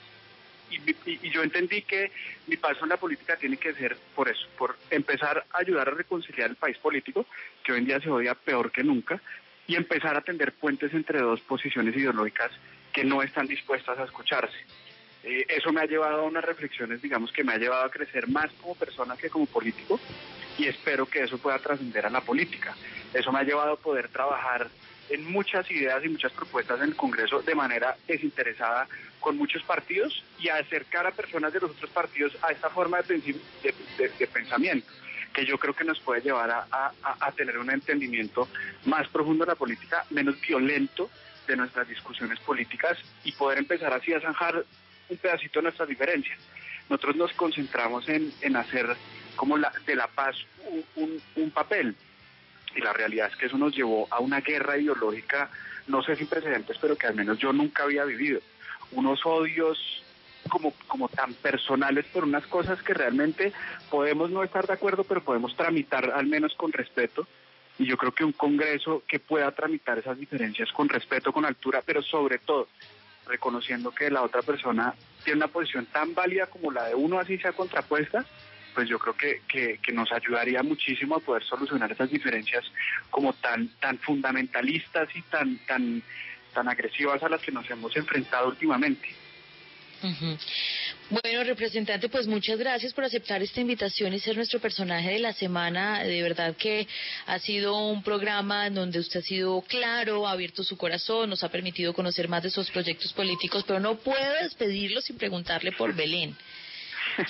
Y, 0.72 1.30
yo 1.30 1.44
entendí 1.44 1.82
que 1.82 2.12
mi 2.48 2.56
paso 2.56 2.84
en 2.84 2.90
la 2.90 2.98
política 2.98 3.36
tiene 3.36 3.58
que 3.58 3.74
ser 3.74 3.98
por 4.16 4.30
eso, 4.30 4.48
por 4.58 4.78
empezar 4.90 5.46
a 5.52 5.60
ayudar 5.60 5.90
a 5.90 5.92
reconciliar 5.92 6.50
el 6.50 6.56
país 6.56 6.78
político, 6.78 7.26
que 7.64 7.74
hoy 7.74 7.80
en 7.80 7.86
día 7.86 8.00
se 8.00 8.10
odia 8.10 8.36
peor 8.36 8.72
que 8.72 8.84
nunca, 8.84 9.22
y 9.68 9.76
empezar 9.76 10.16
a 10.16 10.22
tender 10.22 10.54
puentes 10.54 10.94
entre 10.94 11.20
dos 11.20 11.42
posiciones 11.42 11.96
ideológicas 11.96 12.52
que 12.94 13.04
no 13.04 13.22
están 13.22 13.48
dispuestas 13.48 14.00
a 14.00 14.06
escucharse. 14.06 14.58
Eh, 15.24 15.46
eso 15.50 15.74
me 15.74 15.82
ha 15.82 15.86
llevado 15.86 16.22
a 16.22 16.26
unas 16.26 16.46
reflexiones, 16.46 17.02
digamos, 17.02 17.32
que 17.34 17.44
me 17.44 17.54
ha 17.54 17.58
llevado 17.58 17.84
a 17.84 17.92
crecer 17.92 18.30
más 18.30 18.52
como 18.62 18.76
persona 18.76 19.18
que 19.18 19.30
como 19.30 19.46
político, 19.46 20.00
y 20.58 20.68
espero 20.68 21.06
que 21.06 21.24
eso 21.24 21.38
pueda 21.38 21.60
trascender 21.60 22.06
a 22.06 22.10
la 22.10 22.22
política. 22.22 22.76
Eso 23.14 23.32
me 23.32 23.40
ha 23.40 23.44
llevado 23.44 23.74
a 23.74 23.78
poder 23.78 24.10
trabajar 24.10 24.70
en 25.10 25.32
muchas 25.32 25.70
ideas 25.70 26.04
y 26.04 26.10
muchas 26.10 26.32
propuestas 26.32 26.80
en 26.82 26.90
el 26.90 26.96
Congreso 26.96 27.42
de 27.42 27.56
manera 27.56 27.96
desinteresada 28.08 28.88
con 29.20 29.38
muchos 29.38 29.64
partidos 29.64 30.24
y 30.40 30.50
a 30.50 30.58
acercar 30.58 31.06
a 31.08 31.12
personas 31.12 31.54
de 31.54 31.60
los 31.60 31.72
otros 31.72 31.90
partidos 31.92 32.38
a 32.42 32.52
esta 32.52 32.70
forma 32.70 33.02
de, 33.02 33.20
de, 33.20 34.28
pensamiento 34.28 34.92
que 35.34 35.46
yo 35.46 35.58
creo 35.58 35.74
que 35.74 35.84
nos 35.84 36.00
puede 36.00 36.22
llevar 36.22 36.50
a, 36.50 36.92
a, 37.02 37.32
tener 37.34 37.58
un 37.58 37.70
entendimiento 37.70 38.48
más 38.86 39.08
profundo 39.10 39.44
de 39.44 39.52
la 39.52 39.56
política, 39.56 40.06
menos 40.10 40.40
violento 40.40 41.10
de 41.46 41.58
nuestras 41.58 41.90
discusiones 41.90 42.40
políticas 42.40 42.98
y 43.26 43.34
poder 43.34 43.58
empezar 43.58 43.92
así 43.94 44.14
a 44.14 44.22
zanjar 44.22 44.64
un 45.10 45.18
pedacito 45.18 45.60
de 45.60 45.64
nuestras 45.64 45.90
diferencias. 45.90 46.40
nosotros 46.90 47.16
nos 47.18 47.34
concentramos 47.34 48.08
en, 48.08 48.32
en 48.42 48.56
hacer 48.56 48.96
como 49.36 49.58
la, 49.58 49.72
de 49.86 49.96
la 49.96 50.08
paz 50.08 50.36
un, 50.96 51.22
un, 51.36 51.52
papel. 51.52 51.96
Y 52.76 52.82
la 52.82 52.94
realidad 52.94 53.30
es 53.32 53.36
que 53.38 53.46
eso 53.46 53.58
nos 53.58 53.76
llevó 53.76 54.08
a 54.12 54.20
una 54.20 54.42
guerra 54.42 54.78
ideológica, 54.78 55.50
no 55.88 56.04
sé 56.04 56.16
sin 56.16 56.28
precedentes, 56.28 56.78
pero 56.80 56.96
que 56.96 57.08
al 57.08 57.16
menos 57.16 57.38
yo 57.40 57.54
nunca 57.54 57.84
había 57.84 58.04
vivido. 58.04 58.42
Unos 58.92 59.26
odios 59.26 60.04
como, 60.50 60.74
como 60.88 61.08
tan 61.10 61.34
personales 61.36 62.06
por 62.06 62.24
unas 62.24 62.46
cosas 62.48 62.82
que 62.82 62.94
realmente 62.94 63.54
podemos 63.90 64.30
no 64.30 64.44
estar 64.44 64.68
de 64.68 64.74
acuerdo, 64.74 65.04
pero 65.04 65.24
podemos 65.24 65.56
tramitar 65.56 66.12
al 66.12 66.28
menos 66.28 66.54
con 66.56 66.72
respeto. 66.72 67.28
Y 67.78 67.86
yo 67.86 67.98
creo 67.98 68.14
que 68.14 68.24
un 68.24 68.32
Congreso 68.32 69.04
que 69.08 69.20
pueda 69.20 69.52
tramitar 69.52 69.98
esas 69.98 70.18
diferencias 70.18 70.72
con 70.72 70.88
respeto, 70.88 71.34
con 71.34 71.46
altura, 71.46 71.82
pero 71.86 72.02
sobre 72.02 72.40
todo 72.40 72.68
reconociendo 73.28 73.92
que 73.92 74.10
la 74.12 74.22
otra 74.22 74.42
persona 74.42 74.94
tiene 75.24 75.38
una 75.38 75.48
posición 75.48 75.86
tan 75.88 76.14
válida 76.14 76.48
como 76.48 76.72
la 76.72 76.86
de 76.86 76.96
uno, 76.96 77.20
así 77.20 77.38
sea 77.38 77.54
contrapuesta, 77.54 78.26
pues 78.76 78.90
yo 78.90 79.00
creo 79.00 79.16
que, 79.16 79.42
que, 79.82 79.92
nos 79.94 80.12
ayudaría 80.12 80.62
muchísimo 80.62 81.16
a 81.16 81.20
poder 81.20 81.44
solucionar 81.46 81.92
esas 81.92 82.10
diferencias 82.10 82.66
como 83.10 83.32
tan, 83.34 83.70
tan 83.80 83.98
fundamentalistas 84.00 85.08
y 85.16 85.22
tan, 85.24 85.58
tan, 85.60 86.04
tan 86.54 86.68
agresivas 86.68 87.24
a 87.24 87.30
las 87.30 87.42
que 87.42 87.54
nos 87.54 87.70
hemos 87.72 87.96
enfrentado 87.96 88.50
últimamente. 88.50 89.08
Bueno, 91.10 91.44
representante, 91.44 92.10
pues 92.10 92.28
muchas 92.28 92.60
gracias 92.60 92.94
por 92.94 93.06
aceptar 93.06 93.42
esta 93.42 93.62
invitación 93.62 94.14
y 94.14 94.20
ser 94.20 94.36
nuestro 94.36 94.60
personaje 94.60 95.12
de 95.12 95.20
la 95.20 95.34
semana. 95.34 96.04
De 96.04 96.22
verdad 96.22 96.56
que 96.56 96.88
ha 97.26 97.40
sido 97.40 97.88
un 97.88 98.04
programa 98.04 98.68
en 98.68 98.76
donde 98.76 99.00
usted 99.00 99.22
ha 99.22 99.24
sido 99.24 99.62
claro, 99.62 100.28
ha 100.28 100.32
abierto 100.32 100.64
su 100.64 100.78
corazón, 100.78 101.30
nos 101.30 101.44
ha 101.44 101.50
permitido 101.50 101.94
conocer 101.94 102.28
más 102.28 102.44
de 102.44 102.50
sus 102.50 102.70
proyectos 102.70 103.14
políticos, 103.14 103.64
pero 103.66 103.80
no 103.80 103.96
puedo 103.96 104.34
despedirlo 104.44 105.02
sin 105.02 105.18
preguntarle 105.18 105.72
por 105.72 105.96
Belén. 105.96 106.36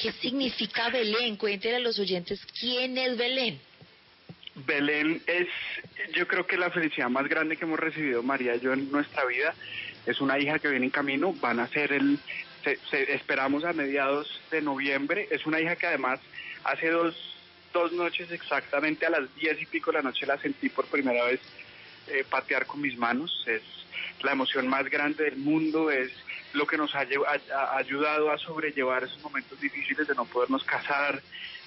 ¿Qué 0.01 0.11
significa 0.13 0.89
Belén? 0.89 1.37
Cuéntele 1.37 1.75
a 1.75 1.79
los 1.79 1.99
oyentes 1.99 2.45
quién 2.59 2.97
es 2.97 3.17
Belén. 3.17 3.59
Belén 4.55 5.21
es, 5.27 5.47
yo 6.13 6.27
creo 6.27 6.47
que 6.47 6.57
la 6.57 6.71
felicidad 6.71 7.09
más 7.09 7.27
grande 7.27 7.57
que 7.57 7.65
hemos 7.65 7.79
recibido 7.79 8.23
María 8.23 8.55
y 8.55 8.61
yo 8.61 8.73
en 8.73 8.91
nuestra 8.91 9.25
vida. 9.25 9.53
Es 10.05 10.21
una 10.21 10.39
hija 10.39 10.59
que 10.59 10.69
viene 10.69 10.85
en 10.85 10.91
camino, 10.91 11.33
van 11.33 11.59
a 11.59 11.67
ser 11.67 11.91
el, 11.91 12.19
esperamos 12.91 13.63
a 13.63 13.73
mediados 13.73 14.41
de 14.51 14.61
noviembre. 14.61 15.27
Es 15.29 15.45
una 15.45 15.59
hija 15.59 15.75
que 15.75 15.87
además 15.87 16.19
hace 16.63 16.89
dos, 16.89 17.15
dos 17.73 17.91
noches 17.91 18.31
exactamente 18.31 19.05
a 19.05 19.09
las 19.09 19.35
diez 19.35 19.61
y 19.61 19.65
pico 19.65 19.91
de 19.91 19.97
la 19.97 20.03
noche 20.03 20.25
la 20.25 20.37
sentí 20.39 20.69
por 20.69 20.85
primera 20.85 21.25
vez 21.25 21.41
eh, 22.07 22.23
patear 22.29 22.65
con 22.65 22.81
mis 22.81 22.97
manos. 22.97 23.43
Es 23.47 23.61
la 24.23 24.31
emoción 24.31 24.67
más 24.67 24.89
grande 24.89 25.25
del 25.25 25.37
mundo, 25.37 25.91
es 25.91 26.11
lo 26.55 26.65
que 26.65 26.77
nos 26.77 26.93
ha, 26.95 27.05
ayudado 27.77 28.31
a 28.31 28.37
sobrellevar 28.37 29.03
esos 29.03 29.21
momentos 29.21 29.59
difíciles 29.59 30.07
de 30.07 30.15
no 30.15 30.25
podernos 30.25 30.63
casar. 30.63 31.21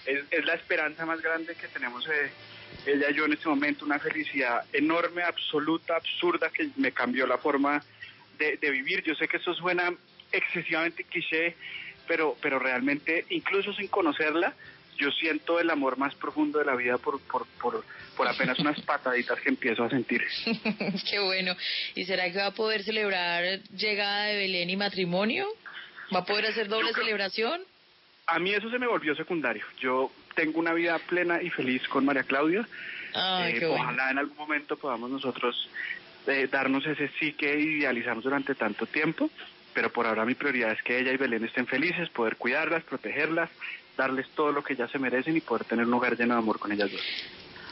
Es, 0.04 0.44
la 0.44 0.54
esperanza 0.54 1.04
más 1.04 1.20
grande 1.20 1.54
que 1.54 1.68
tenemos 1.68 2.06
eh, 2.08 2.30
ella 2.86 3.10
y 3.10 3.14
yo 3.14 3.26
en 3.26 3.34
este 3.34 3.48
momento, 3.48 3.84
una 3.84 3.98
felicidad 3.98 4.64
enorme, 4.72 5.22
absoluta, 5.22 5.96
absurda, 5.96 6.50
que 6.50 6.70
me 6.76 6.92
cambió 6.92 7.26
la 7.26 7.38
forma 7.38 7.82
de, 8.38 8.56
de 8.56 8.70
vivir. 8.70 9.02
Yo 9.02 9.14
sé 9.14 9.28
que 9.28 9.36
eso 9.36 9.54
suena 9.54 9.92
excesivamente 10.32 11.04
cliché, 11.04 11.56
pero, 12.06 12.36
pero 12.40 12.58
realmente, 12.58 13.26
incluso 13.28 13.72
sin 13.72 13.88
conocerla, 13.88 14.54
yo 14.98 15.10
siento 15.12 15.60
el 15.60 15.70
amor 15.70 15.96
más 15.96 16.14
profundo 16.14 16.58
de 16.58 16.64
la 16.64 16.74
vida 16.74 16.98
por, 16.98 17.20
por, 17.20 17.46
por, 17.60 17.84
por 18.16 18.28
apenas 18.28 18.58
unas 18.58 18.80
pataditas 18.86 19.40
que 19.40 19.48
empiezo 19.48 19.84
a 19.84 19.90
sentir. 19.90 20.22
Qué 21.10 21.18
bueno. 21.20 21.56
¿Y 21.94 22.04
será 22.04 22.30
que 22.30 22.38
va 22.38 22.46
a 22.46 22.54
poder 22.54 22.82
celebrar 22.82 23.60
llegada 23.74 24.24
de 24.24 24.36
Belén 24.36 24.70
y 24.70 24.76
matrimonio? 24.76 25.46
¿Va 26.14 26.20
a 26.20 26.24
poder 26.24 26.46
hacer 26.46 26.68
doble 26.68 26.92
celebración? 26.92 27.62
A 28.26 28.38
mí 28.38 28.52
eso 28.52 28.70
se 28.70 28.78
me 28.78 28.86
volvió 28.86 29.14
secundario. 29.14 29.64
Yo 29.80 30.10
tengo 30.34 30.58
una 30.58 30.74
vida 30.74 30.98
plena 30.98 31.42
y 31.42 31.50
feliz 31.50 31.86
con 31.88 32.04
María 32.04 32.24
Claudia. 32.24 32.66
Eh, 33.14 33.66
ojalá 33.66 34.10
en 34.10 34.18
algún 34.18 34.36
momento 34.36 34.76
podamos 34.76 35.10
nosotros 35.10 35.68
eh, 36.26 36.46
darnos 36.50 36.84
ese 36.86 37.08
sí 37.18 37.32
que 37.32 37.58
idealizamos 37.58 38.24
durante 38.24 38.54
tanto 38.54 38.84
tiempo 38.86 39.30
pero 39.78 39.92
por 39.92 40.08
ahora 40.08 40.24
mi 40.24 40.34
prioridad 40.34 40.72
es 40.72 40.82
que 40.82 40.98
ella 40.98 41.12
y 41.12 41.16
Belén 41.16 41.44
estén 41.44 41.64
felices, 41.64 42.08
poder 42.08 42.34
cuidarlas, 42.34 42.82
protegerlas, 42.82 43.48
darles 43.98 44.28
todo 44.30 44.52
lo 44.52 44.62
que 44.62 44.72
ellas 44.72 44.90
se 44.90 44.98
merecen 44.98 45.36
y 45.36 45.40
poder 45.40 45.64
tener 45.64 45.84
un 45.84 45.92
hogar 45.92 46.16
lleno 46.16 46.34
de 46.34 46.38
amor 46.38 46.58
con 46.58 46.72
ellas 46.72 46.90
dos. 46.90 47.00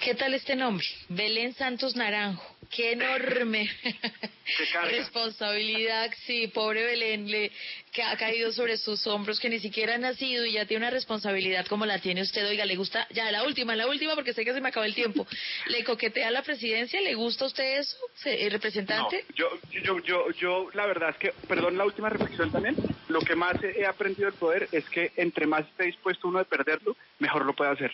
¿Qué 0.02 0.14
tal 0.14 0.34
este 0.34 0.54
nombre? 0.56 0.86
Belén 1.08 1.54
Santos 1.54 1.96
Naranjo. 1.96 2.44
Qué 2.68 2.92
enorme 2.92 3.70
responsabilidad, 4.90 6.10
sí, 6.26 6.48
pobre 6.48 6.84
Belén, 6.84 7.30
le, 7.30 7.52
que 7.92 8.02
ha 8.02 8.16
caído 8.16 8.52
sobre 8.52 8.76
sus 8.76 9.06
hombros, 9.06 9.38
que 9.38 9.48
ni 9.48 9.60
siquiera 9.60 9.94
ha 9.94 9.98
nacido 9.98 10.44
y 10.44 10.52
ya 10.52 10.66
tiene 10.66 10.84
una 10.84 10.90
responsabilidad 10.90 11.64
como 11.66 11.86
la 11.86 12.00
tiene 12.00 12.22
usted. 12.22 12.46
Oiga, 12.46 12.64
le 12.64 12.76
gusta, 12.76 13.06
ya 13.10 13.30
la 13.30 13.44
última, 13.44 13.76
la 13.76 13.86
última, 13.86 14.14
porque 14.14 14.34
sé 14.34 14.44
que 14.44 14.52
se 14.52 14.60
me 14.60 14.68
acaba 14.68 14.84
el 14.84 14.94
tiempo. 14.94 15.26
¿Le 15.68 15.84
coquetea 15.84 16.30
la 16.30 16.42
presidencia? 16.42 17.00
¿Le 17.00 17.14
gusta 17.14 17.44
a 17.44 17.48
usted 17.48 17.78
eso, 17.78 17.96
el 18.24 18.50
representante? 18.50 19.24
yo, 19.34 19.48
yo, 19.70 20.00
yo, 20.00 20.30
yo, 20.32 20.68
la 20.74 20.86
verdad 20.86 21.10
es 21.10 21.16
que, 21.16 21.32
perdón 21.46 21.78
la 21.78 21.84
última 21.84 22.10
reflexión 22.10 22.50
también, 22.50 22.76
lo 23.08 23.20
que 23.20 23.36
más 23.36 23.62
he 23.62 23.86
aprendido 23.86 24.30
del 24.30 24.38
poder 24.38 24.68
es 24.72 24.88
que 24.90 25.12
entre 25.16 25.46
más 25.46 25.62
esté 25.62 25.84
dispuesto 25.84 26.28
uno 26.28 26.38
de 26.38 26.44
perderlo, 26.44 26.96
mejor 27.18 27.44
lo 27.44 27.54
puede 27.54 27.70
hacer. 27.70 27.92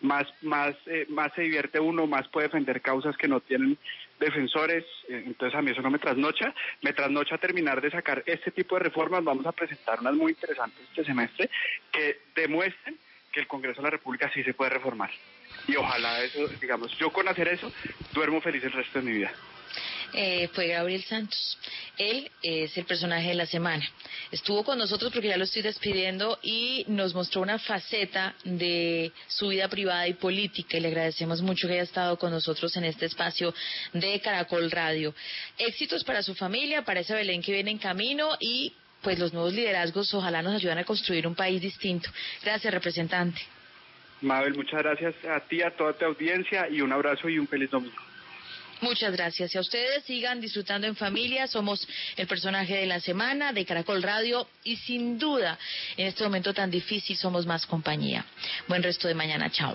Más, 0.00 0.26
más, 0.42 0.74
eh, 0.86 1.06
más 1.08 1.32
se 1.34 1.42
divierte 1.42 1.80
uno, 1.80 2.06
más 2.06 2.28
puede 2.28 2.48
defender 2.48 2.80
causas 2.82 3.16
que 3.16 3.28
no 3.28 3.40
tienen 3.40 3.78
defensores, 4.18 4.84
eh, 5.08 5.22
entonces 5.26 5.58
a 5.58 5.62
mí 5.62 5.70
eso 5.70 5.82
no 5.82 5.90
me 5.90 5.98
trasnocha, 5.98 6.54
me 6.82 6.92
trasnocha 6.92 7.38
terminar 7.38 7.80
de 7.80 7.90
sacar 7.90 8.22
este 8.26 8.50
tipo 8.50 8.76
de 8.76 8.84
reformas, 8.84 9.24
vamos 9.24 9.46
a 9.46 9.52
presentar 9.52 10.00
unas 10.00 10.14
muy 10.14 10.32
interesantes 10.32 10.80
este 10.90 11.04
semestre 11.04 11.48
que 11.90 12.20
demuestren 12.34 12.96
que 13.32 13.40
el 13.40 13.46
Congreso 13.46 13.80
de 13.80 13.84
la 13.84 13.90
República 13.90 14.30
sí 14.32 14.42
se 14.44 14.54
puede 14.54 14.70
reformar. 14.70 15.10
Y 15.66 15.76
ojalá 15.76 16.22
eso, 16.22 16.46
digamos, 16.60 16.96
yo 16.98 17.12
con 17.12 17.28
hacer 17.28 17.48
eso 17.48 17.72
duermo 18.12 18.40
feliz 18.40 18.62
el 18.64 18.72
resto 18.72 18.98
de 18.98 19.04
mi 19.04 19.12
vida 19.12 19.32
eh, 20.14 20.48
fue 20.52 20.68
Gabriel 20.68 21.02
Santos. 21.04 21.58
Él 21.98 22.30
es 22.42 22.76
el 22.76 22.84
personaje 22.84 23.28
de 23.28 23.34
la 23.34 23.46
semana. 23.46 23.84
Estuvo 24.30 24.64
con 24.64 24.78
nosotros 24.78 25.12
porque 25.12 25.28
ya 25.28 25.36
lo 25.36 25.44
estoy 25.44 25.62
despidiendo 25.62 26.38
y 26.42 26.84
nos 26.88 27.14
mostró 27.14 27.42
una 27.42 27.58
faceta 27.58 28.34
de 28.44 29.12
su 29.26 29.48
vida 29.48 29.68
privada 29.68 30.06
y 30.08 30.14
política 30.14 30.76
y 30.76 30.80
le 30.80 30.88
agradecemos 30.88 31.42
mucho 31.42 31.66
que 31.66 31.74
haya 31.74 31.82
estado 31.82 32.18
con 32.18 32.30
nosotros 32.30 32.76
en 32.76 32.84
este 32.84 33.06
espacio 33.06 33.54
de 33.92 34.20
Caracol 34.20 34.70
Radio. 34.70 35.14
Éxitos 35.58 36.04
para 36.04 36.22
su 36.22 36.34
familia, 36.34 36.82
para 36.82 37.00
esa 37.00 37.14
Belén 37.14 37.42
que 37.42 37.52
viene 37.52 37.72
en 37.72 37.78
camino 37.78 38.36
y 38.40 38.72
pues 39.02 39.18
los 39.18 39.32
nuevos 39.32 39.52
liderazgos 39.52 40.14
ojalá 40.14 40.42
nos 40.42 40.54
ayuden 40.54 40.78
a 40.78 40.84
construir 40.84 41.26
un 41.26 41.34
país 41.34 41.60
distinto. 41.60 42.08
Gracias, 42.42 42.72
representante. 42.72 43.40
Mabel, 44.24 44.54
muchas 44.54 44.82
gracias 44.82 45.14
a 45.24 45.40
ti, 45.40 45.62
a 45.62 45.70
toda 45.70 45.92
tu 45.92 46.04
audiencia 46.04 46.68
y 46.68 46.80
un 46.80 46.92
abrazo 46.92 47.28
y 47.28 47.38
un 47.38 47.46
feliz 47.46 47.70
domingo. 47.70 47.96
Muchas 48.80 49.12
gracias. 49.12 49.54
Y 49.54 49.58
a 49.58 49.60
ustedes 49.60 50.04
sigan 50.04 50.40
disfrutando 50.40 50.86
en 50.86 50.96
familia. 50.96 51.46
Somos 51.46 51.86
el 52.16 52.26
personaje 52.26 52.76
de 52.76 52.86
la 52.86 53.00
semana 53.00 53.52
de 53.52 53.64
Caracol 53.64 54.02
Radio 54.02 54.46
y 54.62 54.76
sin 54.76 55.18
duda 55.18 55.58
en 55.96 56.08
este 56.08 56.24
momento 56.24 56.52
tan 56.52 56.70
difícil 56.70 57.16
somos 57.16 57.46
más 57.46 57.66
compañía. 57.66 58.24
Buen 58.68 58.82
resto 58.82 59.08
de 59.08 59.14
mañana. 59.14 59.50
Chao. 59.50 59.74